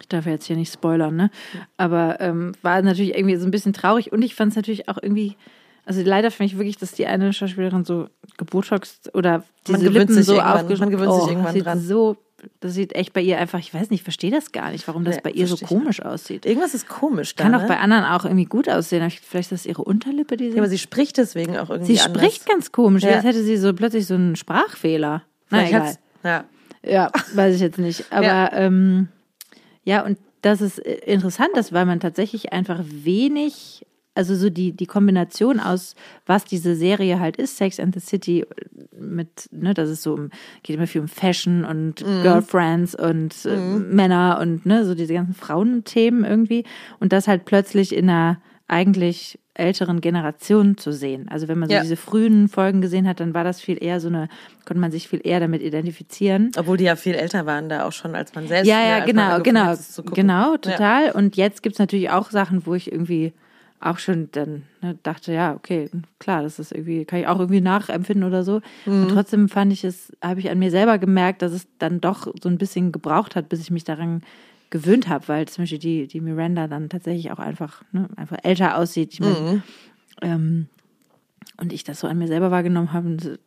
[0.00, 1.30] ich darf jetzt hier nicht spoilern, ne?
[1.76, 4.98] Aber ähm, war natürlich irgendwie so ein bisschen traurig und ich fand es natürlich auch
[5.00, 5.36] irgendwie.
[5.84, 8.08] Also leider fand ich wirklich, dass die eine Schauspielerin so
[8.38, 10.80] gebotoxt oder diese Man gewöhnt Lippen sich so irgendwann- aufgeschnitten.
[10.80, 11.80] man gewöhnt sich oh, irgendwann sieht dran.
[11.80, 12.16] So,
[12.60, 15.04] das sieht echt bei ihr einfach, ich weiß nicht, ich verstehe das gar nicht, warum
[15.04, 16.44] das Nee, bei ihr so komisch aussieht.
[16.46, 17.44] Irgendwas ist komisch da.
[17.44, 17.68] Kann auch ne?
[17.68, 19.08] bei anderen auch irgendwie gut aussehen.
[19.10, 20.56] Vielleicht ist das ihre Unterlippe, die sie.
[20.56, 22.22] ja, aber sie spricht deswegen auch irgendwie sie anders.
[22.22, 23.12] spricht ganz komisch, Ja.
[23.12, 25.22] als hätte sie so plötzlich so einen Sprachfehler.
[25.50, 25.86] Na Vielleicht egal.
[25.88, 26.44] hat's- Ja.
[26.84, 28.04] Ja, weiß ich jetzt nicht.
[28.12, 28.52] Aber Ja.
[28.52, 29.08] ähm,
[29.84, 33.85] ja und das ist interessant, ist, weil man tatsächlich einfach wenig,
[34.16, 35.94] also so die, die Kombination aus,
[36.26, 38.44] was diese Serie halt ist, Sex and the City,
[38.98, 40.30] mit, ne, das ist so, um,
[40.62, 45.34] geht immer viel um Fashion und Girlfriends und äh, Männer und ne, so diese ganzen
[45.34, 46.64] Frauenthemen irgendwie.
[46.98, 51.28] Und das halt plötzlich in einer eigentlich älteren Generation zu sehen.
[51.30, 51.80] Also wenn man so Ja.
[51.82, 54.28] diese frühen Folgen gesehen hat, dann war das viel eher so eine,
[54.66, 56.50] konnte man sich viel eher damit identifizieren.
[56.58, 58.68] Obwohl die ja viel älter waren da auch schon, als man selbst.
[58.68, 61.10] Ja, ja, genau, genau, es genau, total.
[61.12, 63.32] Und jetzt gibt's natürlich auch Sachen, wo ich irgendwie
[63.80, 67.60] auch schon dann ne, dachte, ja, okay, klar, das ist irgendwie, kann ich auch irgendwie
[67.60, 68.60] nachempfinden oder so.
[68.86, 69.02] Mhm.
[69.02, 72.32] Und trotzdem fand ich es, habe ich an mir selber gemerkt, dass es dann doch
[72.42, 74.22] so ein bisschen gebraucht hat, bis ich mich daran
[74.70, 78.76] gewöhnt habe, weil zum Beispiel die, die Miranda dann tatsächlich auch einfach, ne, einfach älter
[78.78, 79.12] aussieht.
[79.12, 79.62] Ich meine, Mhm.
[80.22, 80.66] ähm,
[81.58, 83.08] und ich das so an mir selber wahrgenommen habe.
[83.08, 83.38] Und,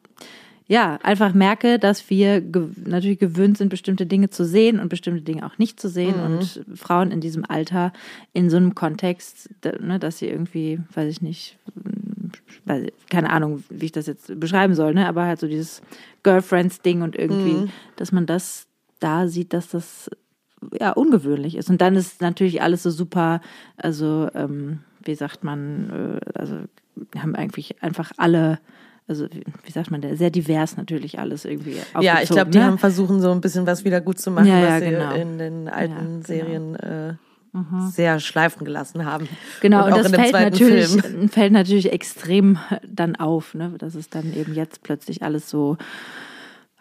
[0.71, 5.23] ja, einfach merke, dass wir ge natürlich gewöhnt sind, bestimmte Dinge zu sehen und bestimmte
[5.23, 6.15] Dinge auch nicht zu sehen.
[6.17, 6.23] Mhm.
[6.37, 7.91] Und Frauen in diesem Alter,
[8.33, 9.49] in so einem Kontext,
[9.81, 11.57] ne, dass sie irgendwie, weiß ich nicht,
[12.65, 15.81] weiß, ich- keine Ahnung, wie ich das jetzt beschreiben soll, ne, aber halt so dieses
[16.21, 17.69] Girlfriends-Ding und irgendwie, Mhm.
[17.95, 18.67] dass man das
[18.99, 20.09] da sieht, dass das
[20.79, 21.69] ja ungewöhnlich ist.
[21.71, 23.41] Und dann ist natürlich alles so super,
[23.77, 26.57] also ähm, wie sagt man, äh, also
[27.17, 28.59] haben eigentlich einfach alle,
[29.09, 31.77] also wie, wie sagt man, der sehr divers natürlich alles irgendwie.
[31.99, 32.65] Ja, ich glaube, die ne?
[32.65, 35.15] haben versuchen, so ein bisschen was wieder gut zu machen, Ja, ja, was sie genau.
[35.15, 36.23] in den alten Ja, genau.
[36.25, 37.13] Serien äh,
[37.91, 39.27] sehr schleifen gelassen haben.
[39.61, 41.29] Genau, und, auch das fällt natürlich, Film.
[41.29, 43.73] fällt natürlich extrem dann auf, ne?
[43.79, 45.77] dass es dann eben jetzt plötzlich alles so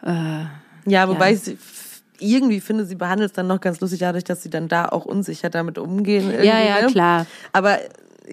[0.05, 1.37] Ja, wobei Ja.
[1.37, 1.57] ich
[2.20, 5.05] irgendwie finde, sie behandelt es dann noch ganz lustig dadurch, dass sie dann da auch
[5.05, 6.31] unsicher damit umgehen.
[6.31, 6.87] Irgendwie, Ja, ja, ne?
[6.89, 7.26] klar.
[7.53, 7.79] Aber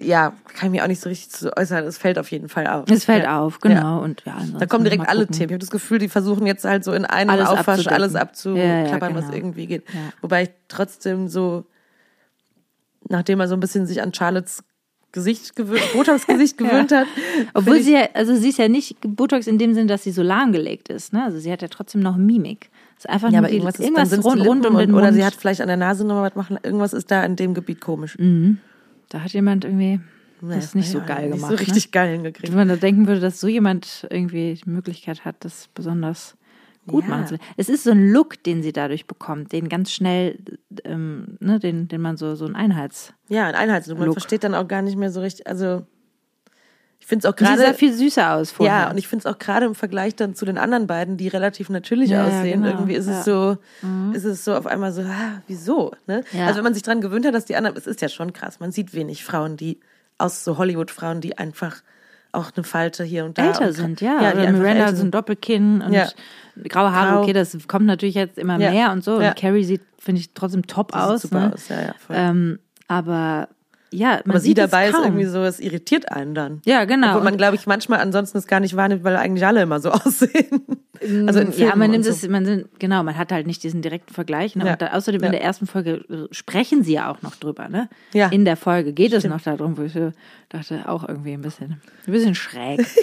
[0.00, 1.84] ja, kann ich mir auch nicht so richtig zu äußern.
[1.84, 2.90] Es fällt auf jeden Fall auf.
[2.90, 3.40] Es fällt ja.
[3.40, 3.74] auf, genau.
[3.74, 3.96] Ja.
[3.96, 5.26] Und ja, Da kommen direkt alle.
[5.26, 5.48] Themen.
[5.48, 7.94] Ich habe das Gefühl, die versuchen jetzt halt so in einem Alles Aufwasch abzudecken.
[7.94, 9.36] alles abzuklappern, ja, was genau.
[9.36, 9.84] irgendwie geht.
[10.20, 11.64] Wobei ich trotzdem so,
[13.08, 14.62] nachdem er so ein bisschen sich an Charlottes
[15.12, 17.06] Gesicht gewöhnt, Botox Gesicht gewöhnt hat.
[17.54, 20.22] Obwohl sie ja, also sie ist ja nicht Botox in dem Sinn, dass sie so
[20.22, 21.24] lahmgelegt ist, ne?
[21.24, 22.70] Also sie hat ja trotzdem noch Mimik.
[22.98, 24.76] Es ist einfach ja, nur aber die, irgendwas, ist, dann irgendwas die rund, rund um
[24.76, 25.02] den und, Mund.
[25.02, 26.58] Oder sie hat vielleicht an der Nase noch mal was machen.
[26.62, 28.16] Irgendwas ist da in dem Gebiet komisch.
[29.08, 30.00] Da hat jemand irgendwie
[30.40, 31.50] Naja, das nicht so geil nicht gemacht.
[31.52, 32.44] so richtig geil hingekriegt.
[32.48, 32.50] Ne?
[32.50, 36.36] Wenn man da denken würde, dass so jemand irgendwie die Möglichkeit hat, das besonders
[36.86, 37.10] gut Ja.
[37.10, 40.38] machen zu Es ist so ein Look, den sie dadurch bekommt, den ganz schnell,
[40.84, 43.12] ähm, ne, den, den man so, so ein Einheits.
[43.28, 43.98] Ja, ein Einheitslook.
[43.98, 45.46] Man versteht dann auch gar nicht mehr so richtig.
[45.48, 45.84] Also,
[47.06, 47.74] ich finde es auch Sie sah gerade.
[47.74, 48.74] viel süßer aus vorher.
[48.82, 51.28] Ja, und ich finde es auch gerade im Vergleich dann zu den anderen beiden, die
[51.28, 52.62] relativ natürlich Ja, aussehen.
[52.64, 52.74] genau.
[52.74, 53.12] Irgendwie ist Ja.
[53.12, 53.18] Mhm.
[53.20, 53.58] es so,
[54.12, 55.92] ist es so auf einmal so, ah, wieso?
[56.08, 56.24] Ne?
[56.32, 56.46] Ja.
[56.46, 58.58] Also wenn man sich dran gewöhnt hat, dass die anderen, es ist ja schon krass.
[58.58, 59.78] Man sieht wenig Frauen, die
[60.18, 61.76] aus so Hollywood-Frauen, die einfach
[62.32, 64.20] auch eine Falte hier und da älter und, sind, ja.
[64.20, 65.14] ja die Oder Miranda so ein sind.
[65.14, 66.08] Doppelkinn und Ja.
[66.68, 67.22] graue Haare, Grau.
[67.22, 68.72] okay, das kommt natürlich jetzt immer Ja.
[68.72, 69.14] mehr und so.
[69.18, 71.22] Und Carrie sieht, finde ich, trotzdem top Das sieht aus.
[71.22, 71.52] super ne?
[71.54, 72.16] aus, ja, ja, voll.
[72.18, 73.48] Ähm, aber
[73.92, 76.60] ja, man Aber sie sieht dabei es ist irgendwie so, es irritiert einen dann.
[76.64, 77.10] Ja, genau.
[77.10, 79.90] Obwohl man, glaube ich, manchmal ansonsten es gar nicht wahrnimmt, weil eigentlich alle immer so
[79.92, 80.62] aussehen.
[81.26, 82.10] Also in Filmen ja, man nimmt so.
[82.10, 84.56] es, man sind, genau, man hat halt nicht diesen direkten Vergleich.
[84.56, 84.64] Ne?
[84.64, 84.72] Ja.
[84.72, 85.26] Und da, außerdem Ja.
[85.26, 87.88] in der ersten Folge äh, sprechen sie ja auch noch drüber, ne?
[88.12, 88.28] Ja.
[88.28, 90.12] In der Folge geht es noch darum, wo ich so
[90.48, 92.84] dachte, auch irgendwie ein bisschen, ein bisschen schräg.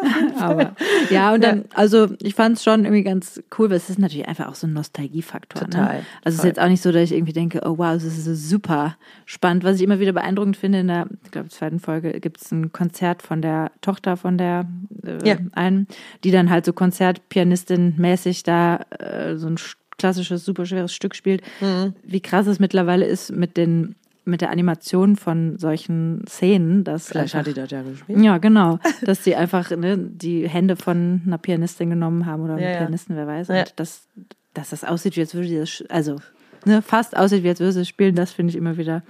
[0.38, 0.76] Aber
[1.10, 4.28] ja, und dann, also ich fand es schon irgendwie ganz cool, weil es ist natürlich
[4.28, 5.62] einfach auch so ein Nostalgiefaktor.
[5.62, 5.70] Ne?
[5.70, 8.04] Total, Also es ist jetzt auch nicht so, dass ich irgendwie denke, oh wow, das
[8.04, 8.96] ist so super
[9.26, 9.64] spannend.
[9.64, 12.72] Was ich immer wieder beeindruckend finde, in der, ich glaube, zweiten Folge gibt es ein
[12.72, 14.66] Konzert von der Tochter von der
[15.04, 15.36] äh, Ja.
[15.52, 15.88] einen,
[16.24, 21.42] die dann halt so Konzertpianistin-mäßig da äh, so ein sch- klassisches, super schweres Stück spielt.
[21.60, 21.94] Mhm.
[22.04, 23.96] Wie krass es mittlerweile ist mit den
[24.28, 28.20] mit der Animation von solchen Szenen, dass Vielleicht einfach, hat die das ja gespielt.
[28.22, 28.78] ja, genau.
[29.02, 32.76] Dass sie einfach ne, die Hände von einer Pianistin genommen haben oder einem Ja.
[32.78, 33.48] Pianisten, wer weiß.
[33.48, 33.60] Ja.
[33.60, 34.06] Und dass,
[34.54, 36.16] dass das aussieht, wie als würde sie das, also
[36.64, 39.02] ne, fast aussieht, wie als würde sie es spielen, das finde ich immer wieder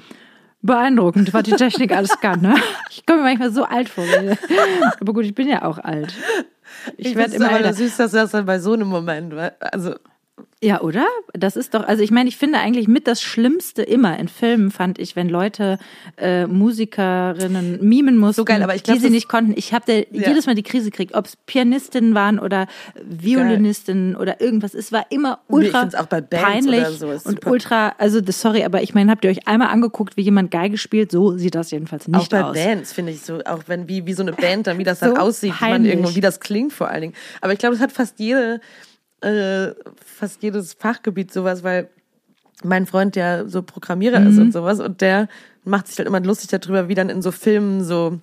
[0.62, 2.40] beeindruckend, was die Technik alles kann.
[2.40, 2.54] Ne?
[2.90, 4.04] Ich komme mir manchmal so alt vor.
[5.00, 6.14] Aber gut, ich bin ja auch alt.
[6.96, 7.72] Ich, Ich werde immer aber älter.
[7.74, 9.94] süß, dass du das dann bei so einem Moment, also
[10.60, 11.06] Ja, oder?
[11.34, 14.72] Das ist doch, also ich meine, ich finde eigentlich mit das Schlimmste immer in Filmen
[14.72, 15.78] fand ich, wenn Leute
[16.16, 19.52] äh, Musikerinnen mimen mussten, So geil, aber ich glaub, die sie nicht konnten.
[19.56, 20.28] Ich habe Ja.
[20.28, 22.66] jedes Mal die Krise gekriegt, ob es Pianistinnen waren oder
[23.04, 24.74] Violinistinnen oder irgendwas.
[24.74, 28.20] Es war immer Nee, ultra find's auch bei Bands peinlich oder so, und ultra, also
[28.20, 31.10] das, sorry, aber ich meine, habt ihr euch einmal angeguckt, wie jemand Geige spielt?
[31.12, 32.56] So sieht das jedenfalls nicht auch bei aus.
[32.56, 35.10] Bands finde ich so, auch wenn wie, wie so eine Band dann, wie das dann
[35.10, 37.14] So aussieht, wie man irgendwo, wie das klingt vor allen Dingen.
[37.40, 38.60] Aber ich glaube, das hat fast jede,
[39.20, 39.72] äh,
[40.04, 41.88] fast jedes Fachgebiet sowas, weil
[42.64, 44.26] mein Freund ja so Programmierer Mhm.
[44.28, 45.28] ist und sowas und der
[45.64, 48.18] macht sich halt immer lustig darüber, wie dann in so Filmen so,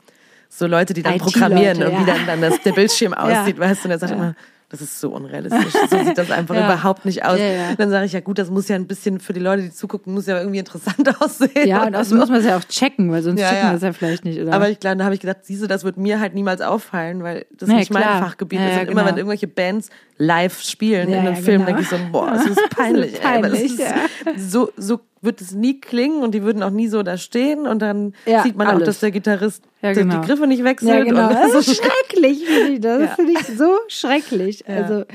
[0.49, 2.05] so Leute, die dann programmieren und wie ja.
[2.05, 3.41] dann, dann das, der Bildschirm Ja.
[3.41, 4.35] aussieht, weißt du, und er sagt immer,
[4.79, 5.73] das ist so unrealistisch.
[5.89, 6.65] So sieht das einfach Ja.
[6.65, 7.39] überhaupt nicht aus.
[7.39, 7.75] Ja, ja.
[7.75, 10.13] Dann sage ich, ja gut, das muss ja ein bisschen für die Leute, die zugucken,
[10.13, 11.67] muss ja irgendwie interessant aussehen.
[11.67, 12.15] Ja, und außerdem so.
[12.17, 13.69] muss man es ja auch checken, weil sonst checken ja.
[13.71, 14.53] wir es ja vielleicht nicht, oder?
[14.53, 17.45] Aber ich glaube, da habe ich gedacht, siehste, das wird mir halt niemals auffallen, weil
[17.51, 18.19] das Ja, nicht mein klar.
[18.21, 18.73] Fachgebiet Ja, ist.
[18.73, 19.05] Und immer genau.
[19.07, 21.77] wenn irgendwelche Bands live spielen in einem Film, genau.
[21.77, 23.13] denke ich so, boah, das ist peinlich.
[23.13, 26.43] Das ist ey, aber das peinlich, ist, so, so wird es nie klingen und die
[26.43, 28.85] würden auch nie so da stehen und dann Ja, sieht man auch, alles.
[28.85, 30.21] dass der Gitarrist Ja, die- genau.
[30.21, 30.89] die Griffe nicht wechselt.
[30.91, 31.27] Ja, genau.
[31.27, 33.01] Und Das ist schrecklich, finde ich das.
[33.01, 33.07] Ja.
[33.15, 34.63] Finde ich so schrecklich.
[34.67, 34.75] Ja.
[34.75, 35.05] Also,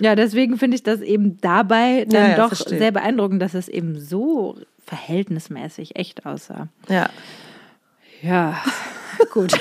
[0.00, 2.78] ja, deswegen finde ich das eben dabei dann Ja, ja, doch verstehe.
[2.78, 4.56] sehr beeindruckend, dass es eben so
[4.86, 6.68] verhältnismäßig echt aussah.
[6.88, 7.08] ja.
[8.20, 8.56] Ja,
[9.32, 9.52] gut.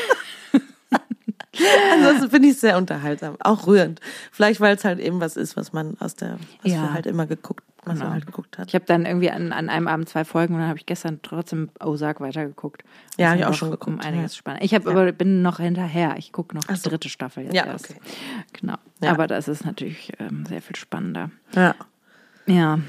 [1.93, 3.99] Ansonsten finde ich es sehr unterhaltsam, auch rührend.
[4.31, 6.81] Vielleicht, weil es halt eben was ist, was man aus der, was Ja.
[6.83, 8.05] wir halt immer geguckt, was Genau.
[8.05, 8.67] man halt geguckt hat.
[8.67, 11.19] Ich habe dann irgendwie an, an einem Abend zwei Folgen und dann habe ich gestern
[11.23, 12.83] trotzdem Ozark weitergeguckt.
[13.17, 14.37] Ja, Das hab ich auch schon geguckt, Um einiges ja.
[14.39, 14.63] spannend.
[14.63, 16.15] Ich habe aber bin noch hinterher.
[16.17, 16.89] Ich gucke noch die so.
[16.89, 17.89] dritte Staffel jetzt Ja, erst.
[17.89, 17.99] okay.
[18.53, 18.75] Genau.
[19.01, 19.11] Ja.
[19.11, 21.31] Aber das ist natürlich ähm, sehr viel spannender.
[21.55, 21.75] Ja.
[22.45, 22.79] Ja.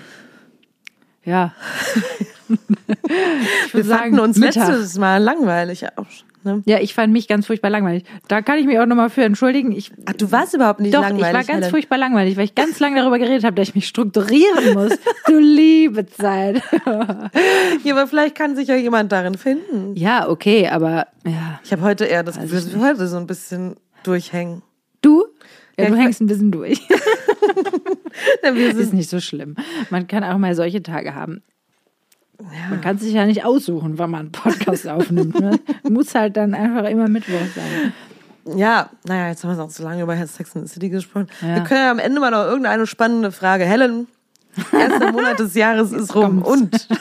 [1.25, 1.53] Ja.
[2.49, 4.69] ich Wir würde fanden uns Mittag.
[4.69, 6.07] letztes Mal langweilig auch.
[6.45, 6.63] Ne?
[6.67, 8.05] Ja, ich fand mich ganz furchtbar langweilig.
[8.29, 9.73] Da kann ich mich auch nochmal für entschuldigen.
[9.73, 11.27] Ich, Ach, du warst überhaupt nicht doch, langweilig.
[11.29, 11.71] ich war ganz Helen.
[11.71, 14.99] furchtbar langweilig, weil ich ganz lange darüber geredet habe, dass ich mich strukturieren muss.
[15.27, 16.63] Du liebe Zeit.
[17.85, 19.95] Ja, aber vielleicht kann sich ja jemand darin finden.
[19.97, 21.61] ja, okay, aber ja.
[21.65, 24.63] Ich habe heute eher das Weiß Gefühl, dass wir heute so ein bisschen durchhängen.
[25.01, 25.25] Du?
[25.79, 26.81] Ja, Ja, du hängst ein bisschen durch.
[28.43, 29.55] Wir ist nicht so schlimm.
[29.91, 31.43] Man kann auch mal solche Tage haben.
[32.71, 35.41] Man kann sich ja nicht aussuchen, wann man einen Podcast aufnimmt.
[35.41, 35.59] Ne?
[35.89, 37.93] Muss halt dann einfach immer Mittwoch sein.
[38.57, 41.27] ja, naja, jetzt haben wir auch so lange über Sex and the City gesprochen.
[41.43, 41.57] Ja.
[41.57, 43.65] Wir können ja am Ende mal noch irgendeine spannende Frage.
[43.65, 44.07] Helen,
[44.73, 46.43] erster Monat des Jahres ist rum.
[46.43, 46.89] Und?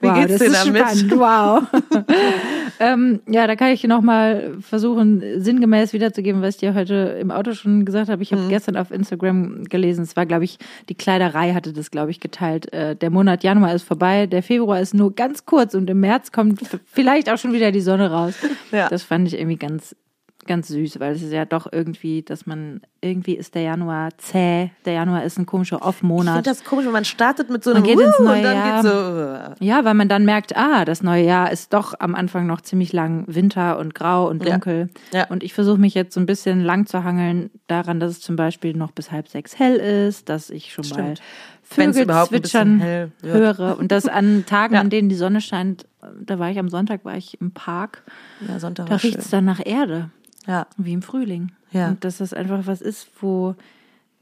[0.00, 0.82] Wie wow, geht's das dir ist damit?
[0.82, 1.18] spannend.
[1.18, 1.62] Wow.
[2.80, 7.30] ähm, ja, da kann ich noch mal versuchen, sinngemäß wiederzugeben, was ich dir heute im
[7.30, 8.18] Auto schon gesagt habe.
[8.18, 8.22] Mhm.
[8.22, 12.10] Ich habe gestern auf Instagram gelesen, es war, glaube ich, die Kleiderei hatte das, glaube
[12.10, 12.72] ich, geteilt.
[12.72, 16.32] Äh, der Monat Januar ist vorbei, der Februar ist nur ganz kurz und im März
[16.32, 18.34] kommt vielleicht auch schon wieder die Sonne raus.
[18.72, 18.88] Ja.
[18.88, 19.94] Das fand ich irgendwie ganz
[20.46, 24.70] ganz süß, weil es ist ja doch irgendwie, dass man, irgendwie ist der Januar zäh,
[24.84, 26.46] der Januar ist ein komischer Ich finde Off-Monat.
[26.46, 28.82] das komisch, wenn man startet mit so einem Man geht ins neue und dann Jahr.
[28.82, 29.62] geht so.
[29.62, 32.60] äh, Ja, weil man dann merkt, ah, das neue Jahr ist doch am Anfang noch
[32.62, 34.52] ziemlich lang Winter und grau und Ja.
[34.52, 34.88] dunkel.
[35.12, 35.26] Ja.
[35.28, 38.36] Und ich versuche mich jetzt so ein bisschen lang zu hangeln daran, dass es zum
[38.36, 41.22] Beispiel noch bis halb sechs hell ist, dass ich schon mal Stimmt.
[41.76, 43.78] Wenn's Vögel zwitschern höre.
[43.78, 44.80] Und das an Tagen, Ja.
[44.80, 45.86] an denen die Sonne scheint,
[46.20, 48.02] da war ich am Sonntag, war ich im Park,
[48.48, 50.10] Ja, Sonntag da riecht es dann nach Erde,
[50.50, 50.66] Ja.
[50.76, 51.52] wie im Frühling.
[51.72, 51.88] Ja.
[51.88, 53.54] Und dass das einfach was ist, wo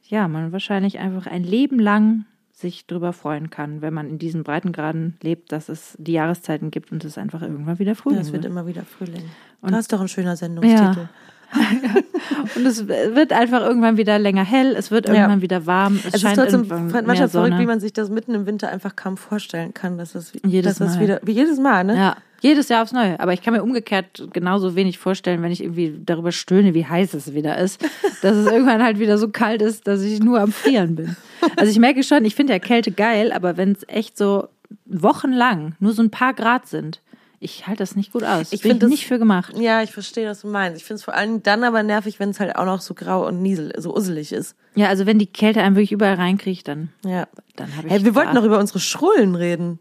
[0.07, 4.43] ja, man wahrscheinlich einfach ein Leben lang sich drüber freuen kann, wenn man in diesen
[4.43, 8.33] Breitengraden lebt, dass es die Jahreszeiten gibt und es einfach irgendwann wieder ja, Frühling es
[8.33, 8.53] wird wird.
[8.53, 9.22] immer wieder Frühling.
[9.61, 11.09] Und- das ist doch ein schöner Sendungstitel.
[12.57, 15.14] Und es wird einfach irgendwann wieder länger hell, es wird Ja.
[15.14, 17.93] irgendwann wieder warm, es, Es ist scheint trotzdem irgendwann manchmal mehr verrückt, wie man sich
[17.95, 21.03] das mitten im Winter einfach kaum vorstellen kann, dass es, Jedes dass das Mal.
[21.05, 21.97] wieder, wie jedes Mal, ne?
[21.97, 22.16] Ja.
[22.41, 23.18] Jedes Jahr aufs Neue.
[23.20, 27.14] Aber ich kann mir umgekehrt genauso wenig vorstellen, wenn ich irgendwie darüber stöhne, wie heiß
[27.14, 27.80] es wieder ist,
[28.22, 31.16] dass es irgendwann halt wieder so kalt ist, dass ich nur am Frieren bin.
[31.57, 34.49] Also ich merke schon, ich finde ja Kälte geil, aber wenn es echt so
[34.86, 37.01] wochenlang nur so ein paar Grad sind,
[37.41, 38.53] ich halte das nicht gut aus.
[38.53, 39.57] Ich bin find das- nicht für gemacht.
[39.57, 40.76] Ja, ich verstehe, was du meinst.
[40.80, 43.26] Ich finde es vor allem dann aber nervig, wenn es halt auch noch so grau
[43.28, 44.57] und niesel, so usselig ist.
[44.74, 47.28] Ja, also wenn die Kälte einem wirklich überall reinkriegt, dann, Ja.
[47.55, 47.93] dann habe ich.
[47.93, 49.78] Hey, wir wollten noch über unsere Schrullen reden.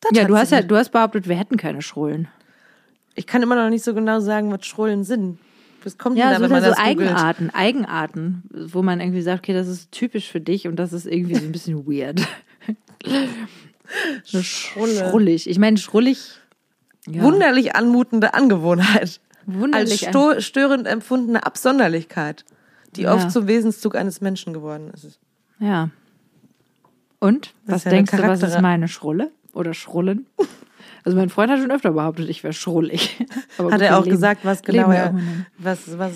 [0.00, 2.28] Das Ja, du hast ja, du hast behauptet, wir hätten keine Schrullen.
[3.14, 5.38] Ich kann immer noch nicht so genau sagen, was Schrullen sind.
[5.84, 7.08] Das kommt Ja, da, so, wenn man so das googelt.
[7.08, 8.42] Eigenarten, Eigenarten,
[8.72, 11.44] wo man irgendwie sagt, okay, das ist typisch für dich und das ist irgendwie so
[11.44, 12.20] ein bisschen weird.
[14.24, 15.08] Schrulle.
[15.08, 15.48] Schrullig.
[15.48, 16.38] Ich meine, schrullig.
[17.08, 19.00] Ja, Wunderlich anmutende Angewohnheit.
[19.00, 20.06] Als wunderlich.
[20.08, 22.44] sto störend empfundene Absonderlichkeit,
[22.96, 23.14] die Ja.
[23.14, 25.18] oft zum Wesenszug eines Menschen geworden ist.
[25.58, 25.88] Ja.
[27.20, 27.54] Und?
[27.64, 29.30] Das Was ist ja denkst du, was ist meine Schrulle?
[29.52, 30.26] Oder Schrullen?
[31.04, 33.16] Also mein Freund hat schon öfter behauptet, ich wäre schrullig.
[33.58, 35.14] Aber Hat gut, er auch leben- gesagt, was genau er,
[35.58, 36.12] was, was,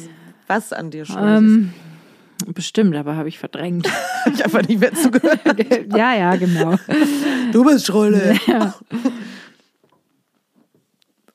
[0.47, 1.73] was an dir schuld Ähm,
[2.49, 3.87] bestimmt, aber habe ich verdrängt.
[3.87, 3.95] ist.
[4.35, 5.41] Ich einfach nicht mehr zugehört.
[5.97, 6.77] ja, ja, genau.
[7.53, 8.37] Du bist Schrulle.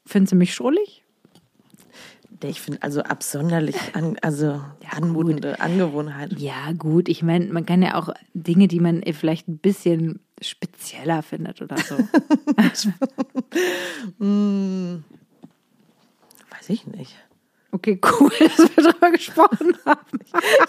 [0.06, 1.04] Findest du mich schrullig?
[2.44, 6.34] Ich finde also absonderlich, an, also anmutende Angewohnheit.
[6.40, 7.10] Ja, gut.
[7.10, 11.78] Ich meine, man kann ja auch Dinge, die man vielleicht ein bisschen spezieller findet oder
[11.78, 11.98] so.
[16.52, 17.16] Weiß ich nicht.
[17.72, 20.20] Okay, cool, dass wir darüber gesprochen haben.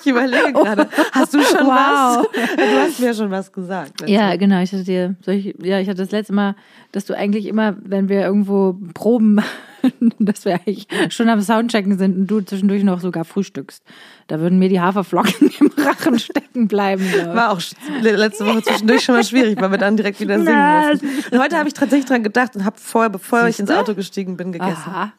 [0.00, 2.26] Ich überlege gerade, hast du schon Wow.
[2.26, 2.56] was?
[2.56, 4.06] Du hast mir schon was gesagt.
[4.08, 4.60] Ja, genau.
[4.60, 6.56] Ich hatte dir, ich, ja, ich hatte das letzte Mal,
[6.92, 9.40] dass du eigentlich immer, wenn wir irgendwo proben,
[10.18, 13.82] dass wir eigentlich schon am Soundchecken sind und du zwischendurch noch sogar frühstückst.
[14.26, 17.02] Da würden mir die Haferflocken im Rachen stecken bleiben.
[17.10, 17.34] glaub.
[17.34, 17.62] War auch
[18.02, 21.08] letzte Woche zwischendurch schon mal schwierig, weil wir dann direkt wieder singen mussten.
[21.34, 23.78] Und heute habe ich tatsächlich dran gedacht und habe vorher, bevor ich ins Siehste?
[23.80, 24.74] Auto gestiegen bin, gegessen.
[24.86, 25.12] Aha.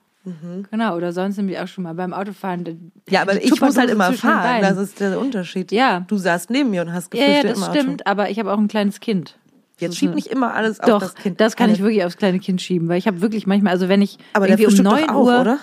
[0.70, 2.92] Genau, oder sonst nämlich auch schon mal beim Autofahren.
[3.10, 4.62] Ja, aber ich muss halt immer fahren.
[4.62, 5.72] Das ist der Unterschied.
[5.72, 6.02] Ja.
[6.02, 8.54] Du saßt neben mir und hast Ja, gefühlt ja, im das stimmt, aber ich habe
[8.54, 9.38] auch ein kleines Kind.
[9.80, 11.42] Jetzt schieb nicht immer alles auf Doch, das Kind.
[11.42, 14.04] das kann ich wirklich aufs kleine Kind schieben, weil ich habe wirklich manchmal, also wenn
[14.04, 15.58] ich Aber irgendwie um frühstückt 9 doch auch, Uhr, oder?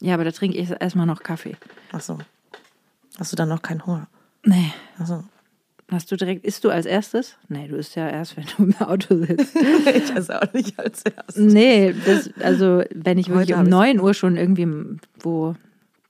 [0.00, 1.56] ja, aber da trinke ich erstmal noch Kaffee.
[1.92, 2.18] Ach so.
[3.20, 4.08] Hast du dann noch keinen Hunger?
[4.44, 5.22] Nee, Ach so.
[5.92, 7.36] Hast du direkt, isst du als erstes?
[7.48, 9.54] Nee, du isst ja erst, wenn du im Auto sitzt.
[9.94, 11.36] ich esse auch nicht als erstes.
[11.52, 13.70] nee, das, also wenn ich wirklich um hab ich's.
[13.70, 14.66] 9 Uhr schon irgendwie
[15.20, 15.54] wo,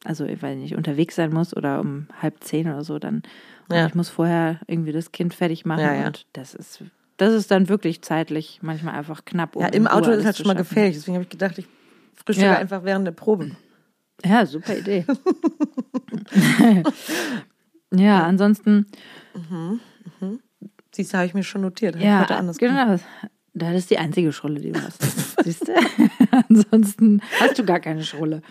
[0.04, 3.22] also ich weiß nicht, unterwegs sein muss oder um halb zehn oder so, dann
[3.70, 3.86] Ja.
[3.86, 6.06] ich muss vorher irgendwie das Kind fertig machen Ja, ja.
[6.06, 6.82] und das ist
[7.18, 9.54] das ist dann wirklich zeitlich manchmal einfach knapp.
[9.54, 10.96] um Ja, im Auto ist alles halt schon mal gefährlich.
[10.96, 11.66] Deswegen habe ich gedacht, ich
[12.14, 12.56] frühstücke Ja.
[12.58, 13.52] einfach während der Probe.
[14.24, 15.04] Ja, super Idee.
[17.94, 18.86] ja, ansonsten,
[20.92, 21.96] Siehst du, habe ich mir schon notiert.
[21.96, 22.98] Ja, anders genau.
[23.54, 25.02] Das ist die einzige Schrulle, die du hast.
[25.44, 25.72] Siehst du?
[26.48, 28.42] ansonsten hast du gar keine Schrulle.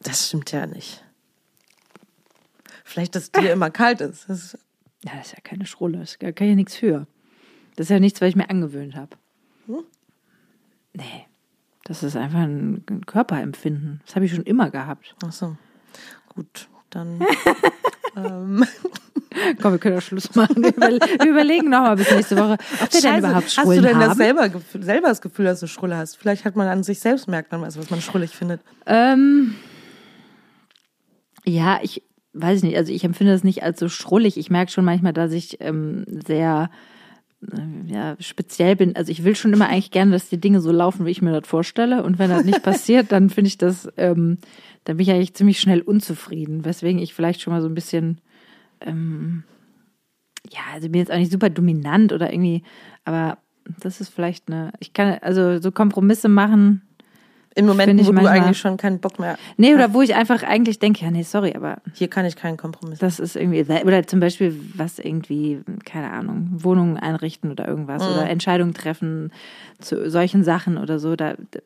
[0.00, 1.04] Das stimmt ja nicht.
[2.84, 4.28] Vielleicht, dass dir immer kalt ist.
[4.28, 4.58] Das ist
[5.04, 5.98] Ja, das ist ja keine Schrulle.
[5.98, 7.06] Das kann ich ja nichts für.
[7.76, 9.16] Das ist ja nichts, was ich mir angewöhnt habe.
[9.66, 9.84] Hm?
[10.92, 11.26] Nee.
[11.84, 14.00] Das ist einfach ein ein Körperempfinden.
[14.06, 15.14] Das habe ich schon immer gehabt.
[15.24, 15.56] ach so.
[16.28, 17.20] Gut, dann.
[18.16, 18.64] ähm,
[19.60, 20.62] Komm, wir können auch Schluss machen.
[20.62, 23.62] Wir, überle wir überlegen nochmal bis nächste Woche, ob wir denn Scheiße, überhaupt hast du
[23.62, 24.16] Schrullen denn das haben.
[24.16, 24.50] selber,
[24.80, 26.16] selber das Gefühl, dass du Schrulle hast?
[26.16, 28.60] Vielleicht hat man an sich selbst merkt man was, was man schrullig findet.
[28.86, 29.54] Ähm,
[31.44, 32.02] ja, ich
[32.32, 32.76] weiß nicht.
[32.76, 34.36] Also ich empfinde das nicht als so schrullig.
[34.36, 36.70] Ich merke schon manchmal, dass ich ähm, sehr
[37.86, 38.96] ja, speziell bin.
[38.96, 41.38] Also ich will schon immer eigentlich gerne, dass die Dinge so laufen, wie ich mir
[41.38, 42.02] das vorstelle.
[42.02, 44.38] Und wenn das nicht passiert, dann finde ich das, ähm,
[44.84, 46.64] dann bin ich eigentlich ziemlich schnell unzufrieden.
[46.64, 48.20] Weswegen ich vielleicht schon mal so ein bisschen,
[48.80, 49.44] ähm,
[50.50, 52.62] ja, also ich bin jetzt auch nicht super dominant oder irgendwie,
[53.04, 53.38] aber
[53.80, 56.82] das ist vielleicht eine, ich kann also so Kompromisse machen.
[57.66, 59.38] Momenten, Finde ich wo du eigentlich schon keinen Bock mehr.
[59.56, 62.56] Nee, oder wo ich einfach eigentlich denke, ja, nee, sorry, aber Hier kann ich keinen
[62.56, 62.98] Kompromiss.
[62.98, 68.08] das ist irgendwie, oder zum Beispiel was irgendwie, keine Ahnung, Wohnungen einrichten oder irgendwas Mhm.
[68.12, 69.32] oder Entscheidungen treffen
[69.80, 71.14] zu solchen Sachen oder so.
[71.14, 71.60] Da, da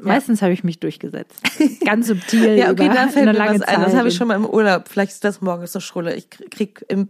[0.00, 1.40] meistens habe ich mich durchgesetzt.
[1.84, 2.54] Ganz subtil.
[2.56, 3.80] Ja, okay, über da fällt eine mir was ein.
[3.82, 4.88] Das habe ich schon mal im Urlaub.
[4.88, 6.14] Vielleicht ist das morgens so Schrulle.
[6.14, 7.08] Ich krieg im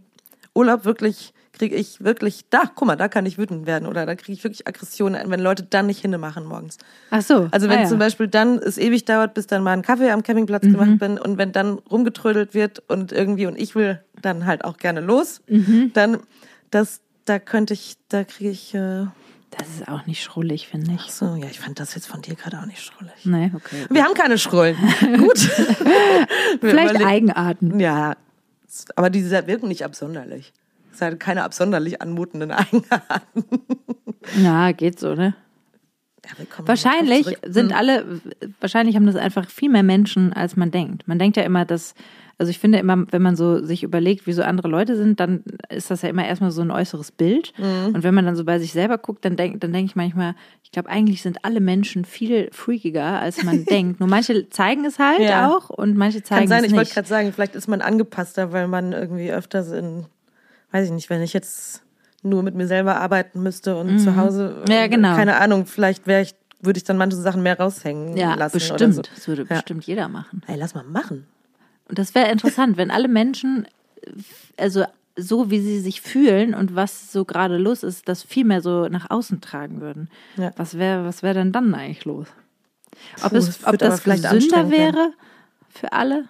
[0.53, 4.15] Urlaub wirklich, kriege ich wirklich, da, guck mal, da kann ich wütend werden oder da
[4.15, 6.77] kriege ich wirklich Aggressionen, wenn Leute dann nicht hinmachen morgens.
[7.11, 7.49] Ach so.
[7.51, 7.87] Also wenn ah, ja.
[7.87, 10.71] zum Beispiel dann es ewig dauert, bis dann mal ein Kaffee am Campingplatz Mhm.
[10.71, 14.77] gemacht bin und wenn dann rumgetrödelt wird und irgendwie und ich will dann halt auch
[14.77, 15.91] gerne los, Mhm.
[15.93, 16.19] dann
[16.71, 19.05] das, da könnte ich, da kriege ich, äh,
[19.57, 21.11] Das ist auch nicht schrullig, finde ich.
[21.11, 23.13] so, ja, ich fand das jetzt von dir gerade auch nicht schrullig.
[23.25, 23.85] Nee, okay.
[23.89, 24.77] Wir haben keine Schrullen.
[25.17, 25.39] Gut.
[26.61, 27.79] Vielleicht Eigenarten.
[27.81, 28.15] Ja,
[28.95, 30.53] aber die wirken nicht absonderlich.
[31.01, 33.43] Hat keine absonderlich anmutenden Eigenarten.
[34.41, 35.35] Ja, geht so, ne?
[36.65, 38.21] wahrscheinlich sind alle,
[38.59, 41.07] wahrscheinlich haben das einfach viel mehr Menschen, als man denkt.
[41.07, 41.95] Man denkt ja immer, dass
[42.39, 45.43] also ich finde immer, wenn man so sich überlegt, wie so andere Leute sind, dann
[45.67, 47.51] ist das ja immer erstmal so ein äußeres Bild.
[47.57, 47.93] Mhm.
[47.93, 50.35] Und wenn man dann so bei sich selber guckt, dann denke dann denk ich manchmal,
[50.63, 53.99] ich glaube, eigentlich sind alle Menschen viel freakiger, als man denkt.
[53.99, 55.53] Nur manche zeigen es halt ja.
[55.53, 56.71] auch und manche zeigen Kann sein, es nicht.
[56.71, 60.05] Ich wollte gerade sagen, vielleicht ist man angepasster, weil man irgendwie öfters in,
[60.71, 61.83] weiß ich nicht, wenn ich jetzt
[62.21, 63.99] nur mit mir selber arbeiten müsste und mhm.
[63.99, 65.15] zu Hause, ja, genau.
[65.15, 68.53] keine Ahnung, vielleicht wäre ich würde ich dann manche Sachen mehr raushängen ja, lassen.
[68.53, 68.95] Bestimmt.
[68.95, 69.01] So.
[69.01, 69.55] Das würde ja.
[69.55, 70.41] bestimmt jeder machen.
[70.47, 71.25] Ey, lass mal machen.
[71.87, 73.67] Und das wäre interessant, wenn alle Menschen,
[74.57, 74.83] also
[75.15, 78.87] so wie sie sich fühlen und was so gerade los ist, das viel mehr so
[78.87, 80.09] nach außen tragen würden.
[80.37, 80.51] Ja.
[80.55, 82.27] Was wäre was wär denn dann eigentlich los?
[83.23, 85.13] Ob, Puh, es, ob das gesünder wäre
[85.69, 86.25] für alle?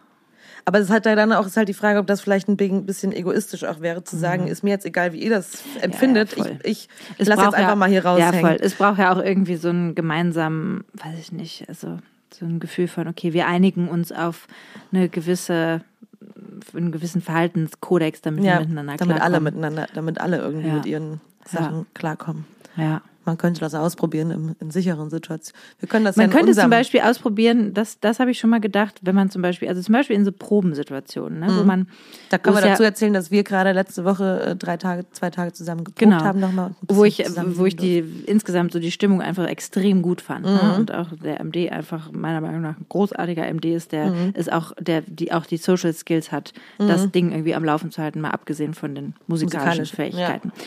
[0.66, 3.12] Aber es ist halt dann auch ist halt die Frage, ob das vielleicht ein bisschen
[3.12, 4.50] egoistisch auch wäre, zu sagen, mhm.
[4.50, 6.36] ist mir jetzt egal, wie ihr das empfindet.
[6.38, 8.34] Ja, ja, ich ich lasse jetzt einfach mal hier raushängen.
[8.34, 8.58] Ja, voll.
[8.60, 11.98] Es braucht ja auch irgendwie so einen gemeinsamen, weiß ich nicht, also
[12.34, 14.48] so ein Gefühl von, okay, wir einigen uns auf
[14.92, 15.82] eine gewisse,
[16.76, 19.22] einen gewissen Verhaltenskodex, damit ja, wir miteinander damit klarkommen.
[19.22, 20.74] alle miteinander, damit alle irgendwie ja.
[20.76, 21.86] mit ihren Sachen ja.
[21.94, 22.46] klarkommen.
[22.76, 23.02] Ja.
[23.30, 25.64] Man könnte das ausprobieren in, in sicheren Situationen.
[25.80, 28.60] Wir können das man ja könnte zum Beispiel ausprobieren, das, das habe ich schon mal
[28.60, 31.60] gedacht, wenn man zum Beispiel, also zum Beispiel in so Probensituationen, ne, mhm.
[31.60, 31.88] wo man.
[32.32, 35.30] Da können wir dazu ja, erzählen, dass wir gerade letzte Woche äh, drei Tage, zwei
[35.30, 36.72] Tage zusammen geprobt genau, haben nochmal.
[36.88, 40.46] Wo ich, wo ich die insgesamt so die Stimmung einfach extrem gut fand.
[40.46, 40.68] Ne, mhm.
[40.70, 40.76] Ne?
[40.78, 44.34] Und auch der MD einfach meiner Meinung nach ein großartiger MD ist, der mhm.
[44.34, 47.12] ist auch, der, die auch die Social Skills hat, das mhm.
[47.12, 50.52] Ding irgendwie am Laufen zu halten, mal abgesehen von den musikalischen Musikalisch, Fähigkeiten.
[50.56, 50.64] Ja.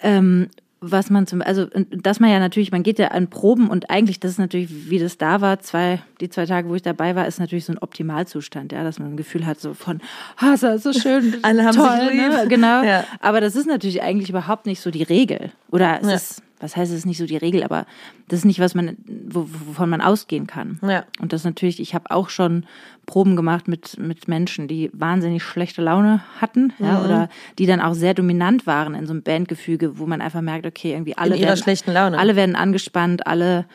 [0.00, 0.48] Ähm,
[0.80, 4.20] was man zum, also, dass man ja natürlich, man geht ja an Proben und eigentlich,
[4.20, 7.26] das ist natürlich, wie das da war, zwei, die zwei Tage, wo ich dabei war,
[7.26, 10.00] ist natürlich so ein Optimalzustand, ja, dass man ein Gefühl hat, so von,
[10.36, 12.30] ah, oh, so schön, Alle haben toll, sich lieb.
[12.30, 12.46] Ne?
[12.48, 12.82] genau.
[12.82, 13.04] Ja.
[13.20, 15.50] Aber das ist natürlich eigentlich überhaupt nicht so die Regel.
[15.70, 16.14] Oder es ja.
[16.14, 17.86] ist, was heißt, es ist nicht so die Regel, aber
[18.28, 20.78] das ist nicht, was man, wovon man ausgehen kann.
[20.82, 21.04] Ja.
[21.20, 22.64] Und das natürlich, ich habe auch schon
[23.06, 26.84] Proben gemacht mit, mit Menschen, die wahnsinnig schlechte Laune hatten, mhm.
[26.84, 27.28] ja, oder
[27.58, 30.92] die dann auch sehr dominant waren in so einem Bandgefüge, wo man einfach merkt, okay,
[30.92, 32.18] irgendwie alle werden, schlechten Laune.
[32.18, 33.66] alle werden angespannt, alle,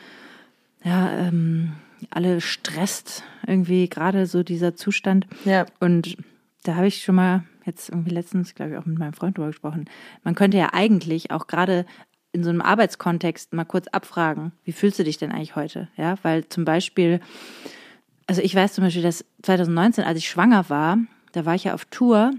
[0.84, 1.72] ja, ähm,
[2.10, 5.26] alle stresst irgendwie gerade so dieser Zustand.
[5.44, 5.66] Ja.
[5.80, 6.16] Und
[6.64, 9.48] da habe ich schon mal jetzt irgendwie letztens, glaube ich, auch mit meinem Freund drüber
[9.48, 9.86] gesprochen.
[10.22, 11.86] Man könnte ja eigentlich auch gerade
[12.34, 15.88] in so einem Arbeitskontext mal kurz abfragen, wie fühlst du dich denn eigentlich heute?
[15.96, 17.20] Ja, weil zum Beispiel,
[18.26, 20.98] also ich weiß zum Beispiel, dass 2019, als ich schwanger war,
[21.32, 22.32] da war ich ja auf Tour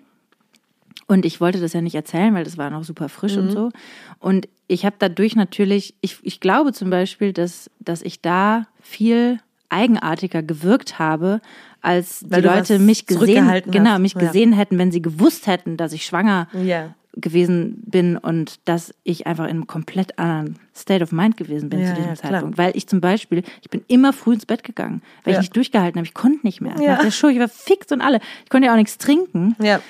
[1.07, 3.43] und ich wollte das ja nicht erzählen, weil das war noch super frisch mhm.
[3.43, 3.71] und so.
[4.19, 9.39] Und ich habe dadurch natürlich, ich, ich glaube zum Beispiel, dass, dass ich da viel
[9.69, 11.39] eigenartiger gewirkt habe,
[11.81, 14.57] als weil die Leute mich gesehen, genau, mich gesehen ja.
[14.57, 19.45] hätten, wenn sie gewusst hätten, dass ich schwanger ja gewesen bin und dass ich einfach
[19.45, 22.57] in einem komplett anderen State of Mind gewesen bin ja, zu diesem ja, Zeitpunkt.
[22.57, 25.39] Weil ich zum Beispiel, ich bin immer früh ins Bett gegangen, weil ja.
[25.39, 26.05] ich nicht durchgehalten habe.
[26.05, 26.76] Ich konnte nicht mehr.
[26.76, 28.20] Nach der Show, ich war fix und alle.
[28.43, 29.55] Ich konnte ja auch nichts trinken.
[29.59, 29.82] Ja.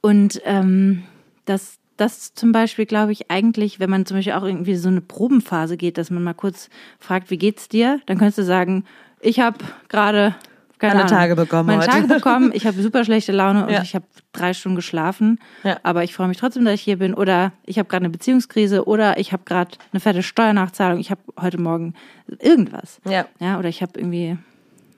[0.00, 1.02] Und ähm,
[1.44, 5.00] das, das zum Beispiel, glaube ich, eigentlich, wenn man zum Beispiel auch irgendwie so eine
[5.00, 8.00] Probenphase geht, dass man mal kurz fragt, wie geht's dir?
[8.06, 8.84] Dann könntest du sagen,
[9.20, 9.58] ich habe
[9.88, 10.34] gerade
[10.80, 11.90] keine Alle Tage bekommen Meine heute.
[11.90, 12.52] Tage bekommen.
[12.54, 13.82] Ich habe super schlechte Laune und ja.
[13.82, 15.38] ich habe drei Stunden geschlafen.
[15.62, 15.78] Ja.
[15.82, 17.12] Aber ich freue mich trotzdem, dass ich hier bin.
[17.12, 20.98] Oder ich habe gerade eine Beziehungskrise oder ich habe gerade eine fette Steuernachzahlung.
[20.98, 21.94] Ich habe heute Morgen
[22.38, 22.98] irgendwas.
[23.04, 23.26] Ja.
[23.40, 24.38] Ja, oder ich habe irgendwie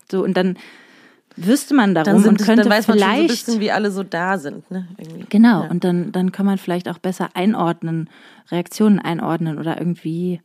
[0.09, 0.57] so und dann
[1.37, 4.05] wüsste man darum und könnte dann weiß man vielleicht so ein bisschen, wie alle so
[4.05, 4.87] da sind, ne?
[4.99, 5.27] Irgendwie.
[5.31, 5.65] Genau.
[5.65, 5.71] Ja.
[5.71, 8.09] Und dann dann kann man vielleicht auch besser einordnen,
[8.53, 10.41] Reaktionen einordnen oder irgendwie.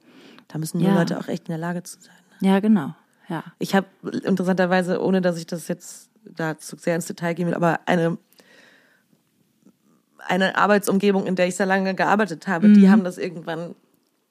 [0.47, 0.85] Da müssen die.
[0.85, 2.15] Leute auch echt in der Lage zu sein.
[2.39, 2.47] Ne?
[2.47, 2.95] Ja, genau.
[3.29, 3.43] Ja.
[3.59, 3.87] Ich habe
[4.23, 8.17] interessanterweise, ohne dass ich das jetzt dazu sehr ins Detail gehen will, aber eine
[10.29, 12.73] eine Arbeitsumgebung, in der ich sehr lange gearbeitet habe, mhm.
[12.73, 13.75] die haben das irgendwann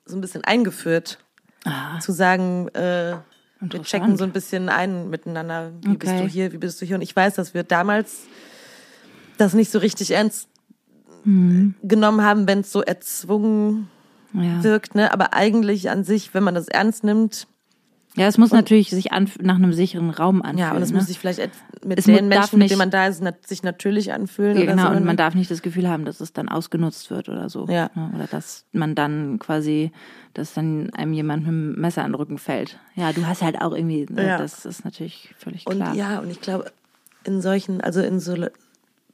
[0.04, 1.18] so ein bisschen eingeführt,
[1.64, 1.98] ah.
[2.00, 3.16] zu sagen, äh,
[3.60, 5.72] wir checken so ein bisschen ein miteinander.
[5.80, 5.98] Wie okay.
[5.98, 6.52] bist du hier?
[6.52, 6.96] Wie bist du hier?
[6.96, 8.24] Und ich weiß, dass wir damals
[9.38, 10.48] das nicht so richtig ernst
[11.24, 11.74] mhm.
[11.82, 13.88] genommen haben, wenn es so erzwungen
[14.34, 14.62] ja.
[14.62, 14.94] wirkt.
[14.94, 15.12] Ne?
[15.12, 17.48] Aber eigentlich an sich, wenn man das ernst nimmt,
[18.16, 20.58] ja, es muss und, natürlich sich an, nach einem sicheren Raum anfühlen.
[20.58, 20.96] Ja, und es ne?
[20.96, 21.38] muss sich vielleicht
[21.84, 24.58] mit es den Menschen, nicht, mit denen man da ist, sich natürlich anfühlen.
[24.58, 27.28] Ja, genau, so, und man darf nicht das Gefühl haben, dass es dann ausgenutzt wird
[27.28, 27.66] oder so.
[27.68, 27.90] Ja.
[27.94, 28.12] Ne?
[28.14, 29.92] Oder dass man dann quasi,
[30.32, 32.78] dass dann einem jemand mit dem Messer an den Rücken fällt.
[32.94, 34.38] Ja, du hast halt auch irgendwie, ne, ja.
[34.38, 35.90] das ist natürlich völlig klar.
[35.90, 36.72] Und ja, und ich glaube,
[37.24, 38.34] in solchen, also in so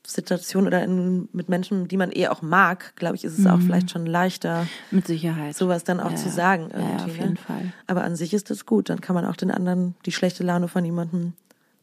[0.04, 3.50] Situation oder in, mit Menschen, die man eh auch mag, glaube ich, ist es mhm.
[3.50, 4.66] auch vielleicht schon leichter.
[4.90, 5.56] Mit Sicherheit.
[5.56, 6.70] Sowas dann auch ja, zu sagen.
[6.72, 7.36] Irgendwie, ja, auf jeden ne?
[7.36, 7.72] Fall.
[7.86, 8.90] Aber an sich ist das gut.
[8.90, 11.34] Dann kann man auch den anderen die schlechte Laune von jemandem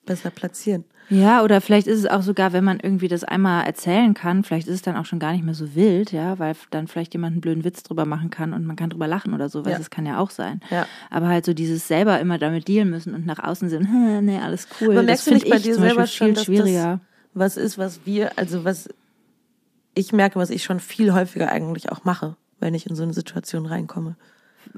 [0.05, 0.85] besser platzieren.
[1.09, 4.67] Ja, oder vielleicht ist es auch sogar, wenn man irgendwie das einmal erzählen kann, vielleicht
[4.67, 7.33] ist es dann auch schon gar nicht mehr so wild, ja, weil dann vielleicht jemand
[7.33, 9.71] einen blöden Witz drüber machen kann und man kann drüber lachen oder sowas.
[9.71, 9.77] Ja.
[9.79, 10.61] Das kann ja auch sein.
[10.69, 10.85] Ja.
[11.09, 13.87] Aber halt so dieses selber immer damit dealen müssen und nach außen sind,
[14.21, 14.97] nee, alles cool.
[14.97, 16.99] Aber das merkst du finde nicht bei dir selber schon, viel dass schwieriger.
[17.01, 18.89] das was ist, was wir, also was
[19.95, 23.13] ich merke, was ich schon viel häufiger eigentlich auch mache, wenn ich in so eine
[23.13, 24.15] Situation reinkomme.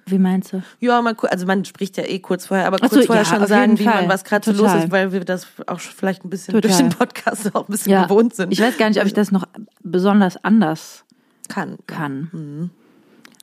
[0.06, 0.64] Wie meinst du?
[0.80, 3.30] Ja, mal, ku- also man spricht ja eh kurz vorher, aber kurz so, vorher ja,
[3.30, 6.30] schon sagen, wie man was gerade so los ist, weil wir das auch vielleicht ein
[6.30, 6.70] bisschen Total.
[6.70, 8.54] durch den Podcast auch ein bisschen Ja, gewohnt sind.
[8.54, 9.46] ich weiß gar nicht, ob ich das noch
[9.84, 11.04] besonders anders
[11.50, 11.78] kann.
[11.88, 12.70] kann.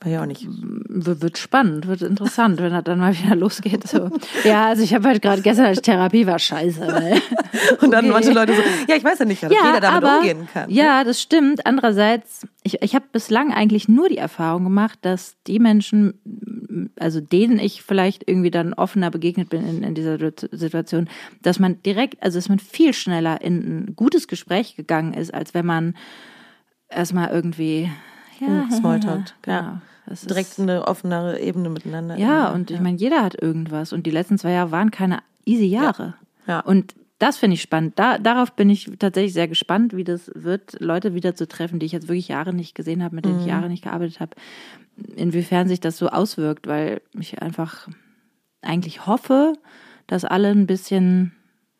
[0.00, 0.46] War ja auch nicht.
[0.48, 3.86] W- Wird spannend, wird interessant, wenn das dann mal wieder losgeht.
[3.88, 4.10] So.
[4.44, 6.80] Ja, also ich habe halt gerade gestern als Therapie war scheiße.
[6.86, 7.20] Weil
[7.82, 10.68] Und dann manche Leute so, ja, ich weiß ja nicht, ob jeder damit umgehen kann.
[10.68, 10.74] ne?
[10.76, 11.66] Ja, das stimmt.
[11.66, 17.58] Andererseits, ich, ich habe bislang eigentlich nur die Erfahrung gemacht, dass die Menschen, also denen
[17.58, 20.16] ich vielleicht irgendwie dann offener begegnet bin in, in dieser
[20.52, 21.08] Situation,
[21.42, 23.56] dass man direkt, also dass man viel schneller in
[23.88, 25.96] ein gutes Gespräch gegangen ist, als wenn man
[26.88, 27.90] erstmal irgendwie
[28.40, 29.60] ja, Smalltalk, ja.
[29.60, 29.80] genau.
[30.06, 32.16] Das ist- Direkt eine offenere Ebene miteinander.
[32.16, 33.92] ja, und ich meine, jeder hat irgendwas.
[33.92, 36.14] Und die letzten zwei Jahre waren keine easy Jahre.
[36.46, 36.60] Ja.
[36.60, 37.98] Und das finde ich spannend.
[37.98, 41.86] Da, darauf bin ich tatsächlich sehr gespannt, wie das wird, Leute wieder zu treffen, die
[41.86, 43.48] ich jetzt wirklich Jahre nicht gesehen habe, mit denen ich Mhm.
[43.50, 44.36] Jahre nicht gearbeitet habe.
[45.16, 47.88] Inwiefern sich das so auswirkt, weil ich einfach
[48.62, 49.52] eigentlich hoffe,
[50.06, 51.32] dass alle ein bisschen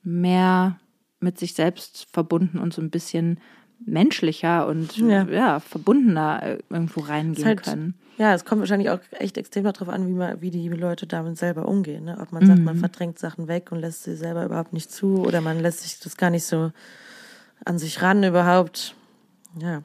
[0.02, 0.78] mehr
[1.20, 3.40] mit sich selbst verbunden und so ein bisschen
[3.84, 5.60] menschlicher und ja, Ja.
[5.60, 7.94] verbundener äh, irgendwo reingehen halt- können.
[8.18, 11.38] Ja, es kommt wahrscheinlich auch echt extrem darauf an, wie, man, wie die Leute damit
[11.38, 12.04] selber umgehen.
[12.06, 12.18] Ne?
[12.20, 12.64] Ob man sagt, Mhm.
[12.64, 16.00] man verdrängt Sachen weg und lässt sie selber überhaupt nicht zu oder man lässt sich
[16.00, 16.72] das gar nicht so
[17.64, 18.96] an sich ran überhaupt.
[19.60, 19.82] Ja,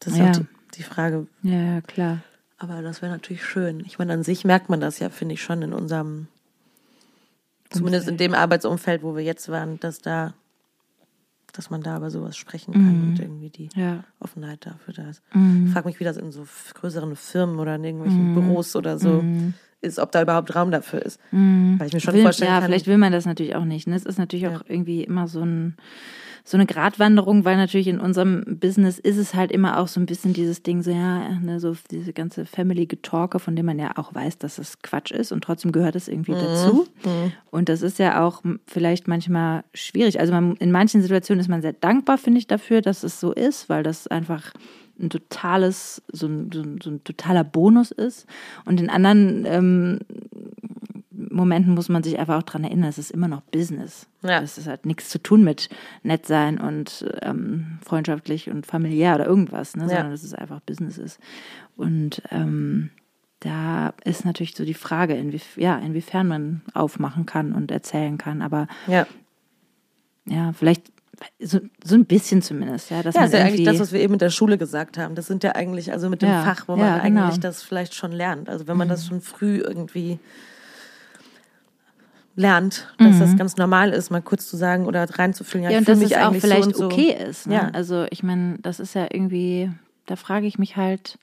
[0.00, 0.28] das ist Ja.
[0.30, 1.26] auch die, die Frage.
[1.42, 2.18] Ja, ja, klar.
[2.58, 3.80] Aber das wäre natürlich schön.
[3.86, 6.28] Ich meine, an sich merkt man das ja, finde ich, schon in unserem,
[7.70, 10.34] zumindest in dem Arbeitsumfeld, wo wir jetzt waren, dass da,
[11.56, 14.04] dass man da über sowas sprechen kann und irgendwie die Ja.
[14.20, 15.22] Offenheit dafür da ist.
[15.32, 15.66] Mhm.
[15.66, 16.44] Ich frage mich, wie das in so
[16.74, 19.24] größeren Firmen oder in irgendwelchen Büros oder so
[19.80, 21.20] ist, ob da überhaupt Raum dafür ist.
[21.30, 22.68] Weil ich mir schon will, vorstellen ja, kann.
[22.68, 23.86] vielleicht will man das natürlich auch nicht.
[23.86, 23.94] Ne?
[23.94, 25.76] Es ist natürlich auch irgendwie immer so ein
[26.46, 30.04] so eine Gratwanderung, weil natürlich in unserem Business ist es halt immer auch so ein
[30.04, 34.14] bisschen dieses Ding, so ja, ne, so diese ganze Family-Getalke, von dem man ja auch
[34.14, 36.86] weiß, dass es Quatsch ist und trotzdem gehört es irgendwie dazu.
[37.50, 40.20] Und das ist ja auch vielleicht manchmal schwierig.
[40.20, 43.32] Also man, in manchen Situationen ist man sehr dankbar, finde ich, dafür, dass es so
[43.32, 44.52] ist, weil das einfach
[45.00, 48.26] ein totales, so ein, so ein, so ein totaler Bonus ist.
[48.66, 49.98] Und in anderen ähm,
[51.34, 54.06] Momenten muss man sich einfach auch dran erinnern, es ist immer noch Business.
[54.22, 54.40] Ja.
[54.40, 55.68] Das ist halt nichts zu tun mit
[56.02, 59.82] nett sein und ähm, freundschaftlich und familiär oder irgendwas, ne?
[59.82, 59.88] Ja.
[59.88, 61.20] sondern dass es einfach Business ist.
[61.76, 62.90] Und ähm,
[63.40, 68.40] da ist natürlich so die Frage, inwief ja, inwiefern man aufmachen kann und erzählen kann.
[68.40, 69.06] Aber ja,
[70.26, 70.90] ja, vielleicht
[71.40, 74.00] so, so ein bisschen zumindest, ja, dass ja man ist ja eigentlich das, was wir
[74.00, 75.14] eben mit der Schule gesagt haben.
[75.14, 77.24] Das sind ja eigentlich, also mit dem Ja, Fach, wo man ja, genau.
[77.24, 78.48] eigentlich das vielleicht schon lernt.
[78.48, 80.18] Also wenn man das schon früh irgendwie
[82.36, 85.88] lernt, dass das ganz normal ist, mal kurz zu sagen oder reinzufühlen, ja, ja, und
[85.88, 86.84] dass mich es auch eigentlich vielleicht so so.
[86.86, 87.46] okay ist.
[87.46, 87.54] Ne?
[87.54, 87.70] Ja.
[87.72, 89.70] Also ich meine, das ist ja irgendwie,
[90.06, 91.18] da frage ich mich halt,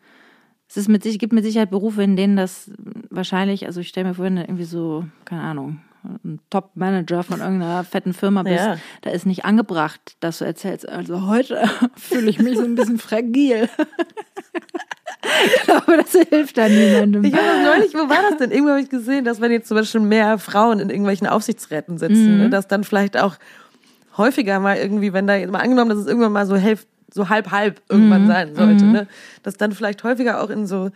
[0.70, 2.72] es ist mit sich, gibt mit Sicherheit Berufe, in denen das
[3.10, 8.14] wahrscheinlich, also ich stelle mir vor, irgendwie so, keine Ahnung, ein Top-Manager von irgendeiner fetten
[8.14, 8.78] Firma bist, Ja.
[9.02, 11.62] da ist nicht angebracht, dass du erzählst, also heute
[11.96, 13.70] fühle ich mich so ein bisschen fragil.
[15.46, 17.24] ich glaube, das hilft da niemandem.
[17.24, 18.52] Ich habe neulich, wo war das denn?
[18.52, 22.34] Irgendwo habe ich gesehen, dass wenn jetzt zum Beispiel mehr Frauen in irgendwelchen Aufsichtsräten sitzen,
[22.34, 22.38] Mhm.
[22.44, 23.36] ne, dass dann vielleicht auch
[24.18, 26.80] häufiger mal irgendwie, wenn da jetzt mal angenommen, dass es irgendwann mal so halb,
[27.14, 27.84] so halb halb Mhm.
[27.90, 29.08] irgendwann sein sollte, ne,
[29.44, 30.90] dass dann vielleicht häufiger auch in so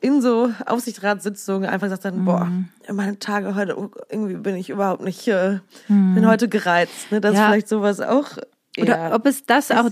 [0.00, 2.68] in so Aufsichtsratssitzungen einfach sagt dann, boah, Mhm.
[2.92, 7.24] meine Tage heute, oh, irgendwie bin ich überhaupt nicht, äh, bin heute gereizt, ne, Mhm.
[7.34, 7.48] Ja.
[7.48, 8.38] vielleicht sowas auch
[8.80, 9.88] Oder ob es das auch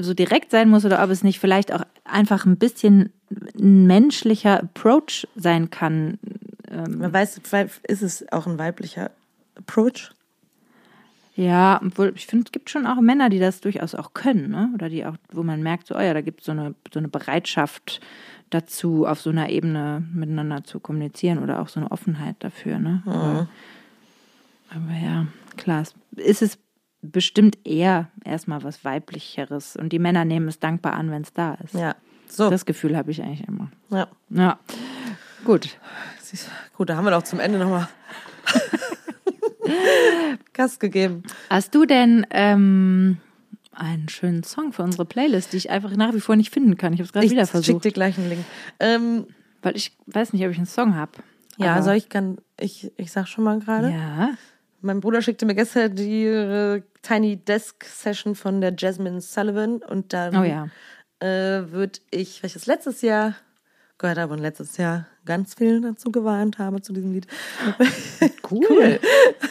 [0.00, 3.12] so direkt sein muss oder ob es nicht vielleicht auch einfach ein bisschen
[3.58, 6.18] ein menschlicher Approach sein kann.
[6.70, 7.38] man weiß,
[7.86, 9.10] ist es auch ein weiblicher
[9.56, 10.10] Approach.
[11.34, 14.70] Ja, obwohl ich finde, es gibt schon auch Männer, die das durchaus auch können, ne?
[14.74, 16.98] Oder die auch, wo man merkt, so, oh ja, da gibt es so eine, so
[16.98, 18.00] eine Bereitschaft
[18.50, 23.02] dazu, auf so einer Ebene miteinander zu kommunizieren oder auch so eine Offenheit dafür, ne?
[23.06, 23.48] Aber,
[24.70, 25.26] aber ja,
[25.56, 26.58] klar, es ist es
[27.02, 31.54] bestimmt eher erstmal was Weiblicheres und die Männer nehmen es dankbar an, wenn es da
[31.54, 31.74] ist.
[31.74, 31.94] Ja,
[32.26, 33.70] so, Das Gefühl habe ich eigentlich immer.
[33.90, 34.06] ja.
[34.30, 34.58] Ja,
[35.44, 35.78] gut.
[36.76, 37.88] Gut, da haben wir doch zum Ende nochmal
[40.52, 41.22] Gas gegeben.
[41.48, 43.16] Hast du denn ähm,
[43.80, 46.92] einen schönen Song für unsere Playlist, die ich einfach nach wie vor nicht finden kann?
[46.92, 48.44] Ich habe es gerade Ich wieder versucht, dir gleich einen Link.
[48.78, 49.26] Ähm,
[49.62, 51.12] weil ich weiß nicht, ob ich einen Song habe.
[51.58, 53.90] ja, soll ich kann ich ich sag schon mal gerade.
[53.90, 54.30] Ja.
[54.82, 60.12] Mein Bruder schickte mir gestern die äh, Tiny Desk Session von der Jasmine Sullivan und
[60.12, 60.68] dann Oh ja.
[61.20, 63.34] äh, würde ich, weil ich das letztes Jahr
[63.98, 67.26] gehört habe und letztes Jahr ganz viel dazu geweint habe zu diesem Lied.
[68.50, 68.98] Cool.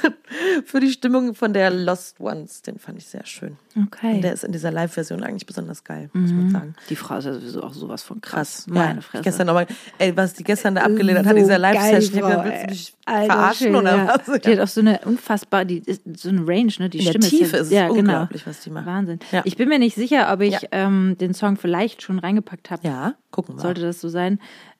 [0.66, 3.58] Für die Stimmung von der Lost Ones, den fand ich sehr schön.
[3.86, 4.16] Okay.
[4.16, 6.76] Und der ist in dieser Live-Version eigentlich besonders geil, muss man sagen.
[6.90, 8.66] Die Frau ist ja sowieso auch sowas von krass.
[8.66, 8.68] Krass.
[8.68, 9.24] Meine ja, Fresse.
[9.24, 9.68] Gestern nochmal,
[9.98, 12.24] ey, was die gestern da abgelehnt hat, hat So dieser geil, Live-Session.
[12.24, 12.68] Willst du ey.
[12.68, 14.22] mich Alter verarschen Schwede, oder ja.
[14.26, 14.42] was?
[14.42, 15.84] Die hat auch so eine unfassbar, die
[16.16, 16.90] so eine Range, ne?
[16.90, 18.00] Die In der Stimme Tiefe ist, ist ja, genau.
[18.00, 18.86] unglaublich, was die macht.
[18.86, 19.20] Wahnsinn.
[19.32, 19.42] Ja.
[19.46, 22.88] Ich bin mir nicht sicher, ob ich ähm, den Song vielleicht schon reingepackt habe.
[22.88, 23.62] Ja, gucken wir.
[23.62, 24.40] Sollte das so sein.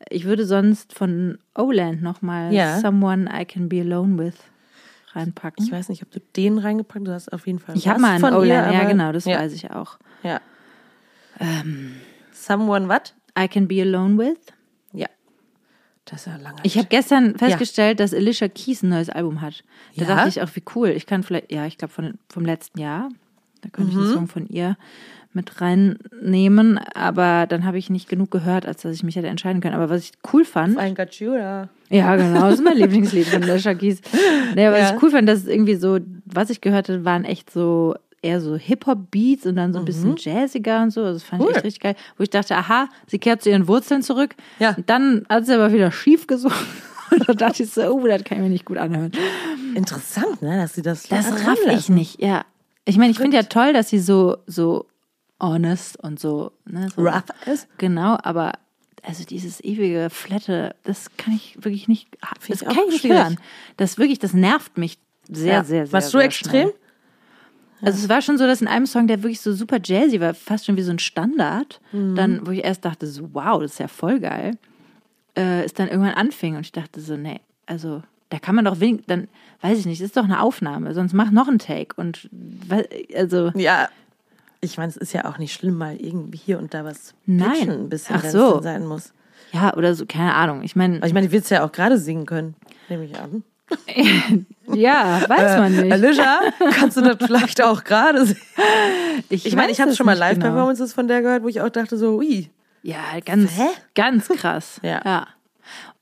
[0.10, 2.80] Ich würde sonst von Oland nochmal Ja.
[2.80, 4.36] Someone I Can Be Alone With
[5.14, 5.66] reinpacken.
[5.66, 7.08] Ich weiß nicht, ob du den reingepackt hast.
[7.08, 9.12] Du hast auf jeden Fall Ich habe mal einen von ihr, Oland, ja aber- genau,
[9.12, 9.98] das ja, weiß ich auch.
[10.24, 10.40] Ja.
[11.40, 11.94] Ähm.
[12.32, 13.14] Someone what?
[13.38, 14.38] I Can Be Alone With.
[14.94, 15.08] Ja.
[16.06, 16.60] Das ist ja lange.
[16.64, 19.64] Ich habe gestern festgestellt, dass Alicia Keys ein neues Album hat.
[19.96, 20.16] Da Ja?
[20.16, 20.90] dachte ich auch, wie cool.
[20.90, 21.94] Ich kann vielleicht, ja, ich glaube
[22.30, 23.10] vom letzten Jahr.
[23.62, 24.00] Da könnte Mhm.
[24.00, 24.78] ich einen Song von ihr
[25.34, 26.78] mit reinnehmen.
[26.96, 29.76] Aber dann habe ich nicht genug gehört, als dass ich mich hätte entscheiden können.
[29.76, 30.78] Aber was ich cool fand.
[31.20, 31.70] You, oder?
[31.90, 34.02] Ja, genau, das ist mein Lieblingslied von Alicia Keys.
[34.56, 34.96] Naja, was Ja.
[34.96, 38.56] ich cool fand, dass irgendwie so, was ich gehört habe, waren echt so eher so
[38.58, 41.02] Hip-Hop-Beats und dann so ein bisschen jazziger und so.
[41.02, 41.46] Also Das fand Mhm.
[41.46, 41.52] Cool.
[41.52, 41.96] ich echt richtig geil.
[42.18, 44.36] Wo ich dachte, aha, sie kehrt zu ihren Wurzeln zurück.
[44.60, 44.74] Ja.
[44.76, 46.58] Und dann hat sie aber wieder schief gesungen.
[47.12, 49.12] Und da dachte ich so, oh, das kann ich mir nicht gut anhören.
[49.74, 52.44] Interessant, ne, dass sie das Das raff ich nicht, ja.
[52.86, 54.86] Ich meine, ich finde ja toll, dass sie so, so
[55.40, 57.68] honest und so, ne, so Rough ist.
[57.78, 58.54] Genau, aber
[59.04, 62.10] also dieses ewige Flette, das kann ich wirklich nicht,
[62.48, 63.40] das ich kann ich nicht hören.
[63.78, 64.98] Das wirklich, das nervt mich
[65.30, 65.64] sehr, Ja.
[65.64, 65.94] sehr, sehr.
[65.94, 66.52] Warst du sehr extrem?
[66.70, 66.74] Schnell.
[67.82, 70.34] Also es war schon so, dass in einem Song, der wirklich so super jazzy war,
[70.34, 72.16] fast schon wie so ein Standard, Mhm.
[72.16, 74.58] dann, wo ich erst dachte, so wow, das ist ja voll geil,
[75.38, 78.82] äh, es dann irgendwann anfing und ich dachte so, nee, also da kann man doch
[78.82, 79.30] wenig, dann
[79.62, 82.30] weiß ich nicht, das ist doch eine Aufnahme, sonst mach noch einen Take und
[83.16, 83.88] also Ja.
[84.62, 87.70] Ich meine, es ist ja auch nicht schlimm, mal irgendwie hier und da was Nein.
[87.70, 88.62] ein bisschen, Ach so.
[88.62, 89.14] sein muss.
[89.54, 90.64] ja oder so, keine Ahnung.
[90.64, 92.56] Ich meine, ich meine, die willst ja auch gerade singen können,
[92.90, 93.44] nehme ich an.
[94.74, 95.92] ja, weiß man nicht.
[95.92, 96.40] Alicia,
[96.72, 98.42] kannst du das vielleicht auch gerade singen?
[99.30, 100.34] Ich meine, weiß ich habe schon mal nicht genau.
[100.46, 102.50] Live-Performances von der gehört, wo ich auch dachte so, ui.
[102.82, 103.68] Ja, ganz, Hä?
[103.96, 104.80] ganz krass.
[104.84, 105.28] Ja.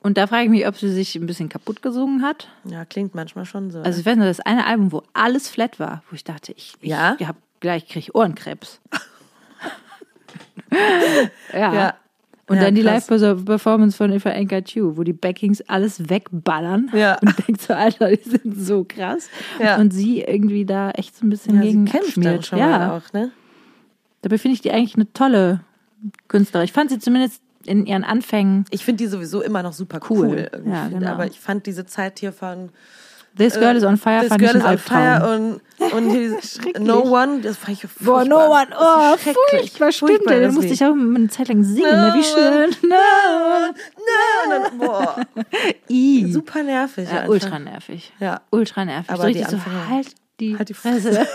[0.01, 2.47] Und da frage ich mich, ob sie sich ein bisschen kaputt gesungen hat.
[2.65, 3.81] Ja, klingt manchmal schon so.
[3.81, 6.75] Also ich weiß nur, das eine Album, wo alles flat war, wo ich dachte, ich,
[6.79, 7.17] ich Ja?
[7.25, 8.79] hab gleich krieg ich Ohrenkrebs.
[11.53, 11.73] ja.
[11.73, 11.93] ja.
[12.49, 12.81] Und Ja, dann die.
[12.81, 16.89] Live-Performance von If I Ain't Got You, wo die Backings alles wegballern.
[16.93, 17.15] Ja.
[17.21, 19.29] Und denkt so, Alter, die sind so krass.
[19.59, 19.77] Ja.
[19.77, 22.95] Und sie irgendwie da echt so ein bisschen ja, sie gegen kämpft dann schon ja.
[22.95, 23.31] auch, ne?
[24.21, 25.61] Dabei finde ich die eigentlich eine tolle
[26.27, 26.65] Künstlerin.
[26.65, 30.49] Ich fand sie zumindest in ihren Anfängen Ich finde die sowieso immer noch super cool.
[30.53, 30.71] Cool.
[30.71, 31.07] Ja, genau.
[31.07, 32.69] Aber ich fand diese Zeit hier von
[33.38, 35.61] This Girl is on Fire This fand Girl ich is on Fire und,
[35.93, 36.77] und.
[36.80, 38.26] No One, das fand ich Boah, furchtbar.
[38.26, 38.68] no one.
[38.80, 40.11] Oh, furchtbar, stimmt.
[40.11, 41.89] Furchtbar, das musste ich auch eine Zeit lang singen.
[41.89, 42.14] ne?
[42.15, 42.76] Wie schön.
[44.07, 45.15] No, no, no, boah.
[45.89, 46.31] I.
[46.31, 47.09] Super nervig.
[47.11, 48.14] Ja, ultra nervig.
[48.19, 48.41] Ja.
[48.51, 49.09] Ultra nervig.
[49.09, 49.57] Aber so richtig so,
[49.89, 50.07] halt
[50.39, 51.27] die, Halt die Fresse.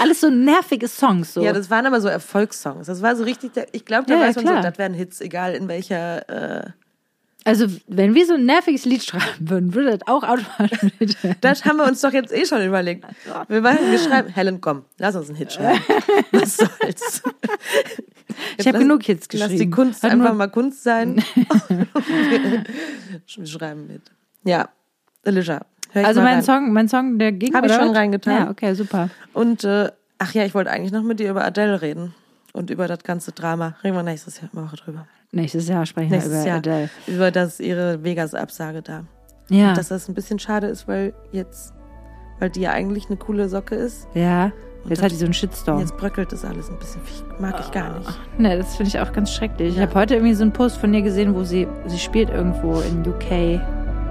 [0.00, 1.34] Alles so nervige Songs.
[1.34, 1.42] So.
[1.42, 2.86] Ja, das waren aber so Erfolgssongs.
[2.86, 4.62] Das war so richtig, ich glaube, da ja, weiß man klar.
[4.62, 6.28] so, das wären Hits, egal in welcher.
[6.28, 6.70] Äh,
[7.44, 11.78] also, wenn wir so ein nerviges Lied schreiben würden, würde das auch automatisch das haben
[11.78, 13.06] wir uns doch jetzt eh schon überlegt.
[13.48, 15.80] Wir, wollen, wir schreiben, Helen, komm, lass uns einen Hit schreiben.
[16.32, 17.22] Was soll's?
[18.58, 19.58] Ich habe lass- genug Hits Lass geschrieben.
[19.58, 21.22] die Kunst Hat einfach mal Kunst sein.
[23.36, 24.02] wir schreiben mit.
[24.44, 24.68] Ja,
[25.24, 25.62] Alicia.
[25.94, 26.42] Also mein rein.
[26.42, 27.54] Song, mein Song, der ging.
[27.54, 28.34] Hab ich schon reingetan.
[28.34, 29.08] Ja, okay, super.
[29.32, 32.14] Und äh, ach ja, ich wollte eigentlich noch mit dir über Adele reden
[32.52, 33.76] und über das ganze Drama.
[33.82, 35.06] Reden wir nächstes Jahr Woche drüber.
[35.32, 36.90] Nächstes Jahr sprechen Nächstes wir über Jahr Adele.
[37.06, 39.04] über das ihre Vegas-Absage da.
[39.50, 39.72] Ja.
[39.74, 41.74] Dass das ein bisschen schade ist, weil jetzt,
[42.38, 44.08] weil die ja eigentlich eine coole Socke ist.
[44.14, 44.52] ja.
[44.84, 45.80] Und Jetzt hat die so einen Shitstorm.
[45.80, 47.02] Jetzt bröckelt das alles ein bisschen.
[47.40, 48.08] Mag ich gar nicht.
[48.38, 49.70] Ne, das finde ich auch ganz schrecklich.
[49.70, 49.82] Ich Ja.
[49.82, 53.00] habe heute irgendwie so einen Post von ihr gesehen, wo sie, sie spielt irgendwo in
[53.00, 53.28] UK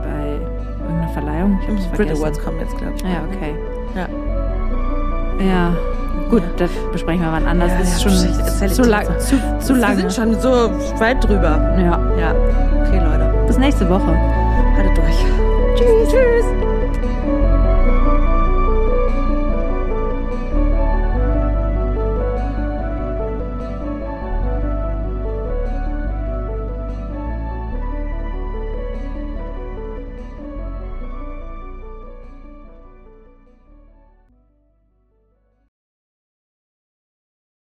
[0.03, 0.39] bei
[0.81, 1.57] irgendeiner Verleihung.
[1.61, 2.21] Ich habe Brit vergessen.
[2.21, 3.01] Awards kommen jetzt, glaube ich.
[3.01, 3.55] Ja, okay.
[3.95, 5.45] Ja.
[5.45, 5.77] Ja.
[6.29, 7.71] Gut, das besprechen wir wann anders.
[7.71, 9.95] Ja, das ist schon das zu, lang, zu, zu Wir lange.
[9.97, 10.49] sind schon so
[10.99, 11.57] weit drüber.
[11.77, 11.99] Ja.
[12.19, 12.35] Ja.
[12.85, 13.33] Okay, Leute.
[13.47, 14.13] Bis nächste Woche.
[14.75, 15.25] Haltet durch.
[15.75, 16.09] Tschüss.
[16.09, 16.66] Tschüss.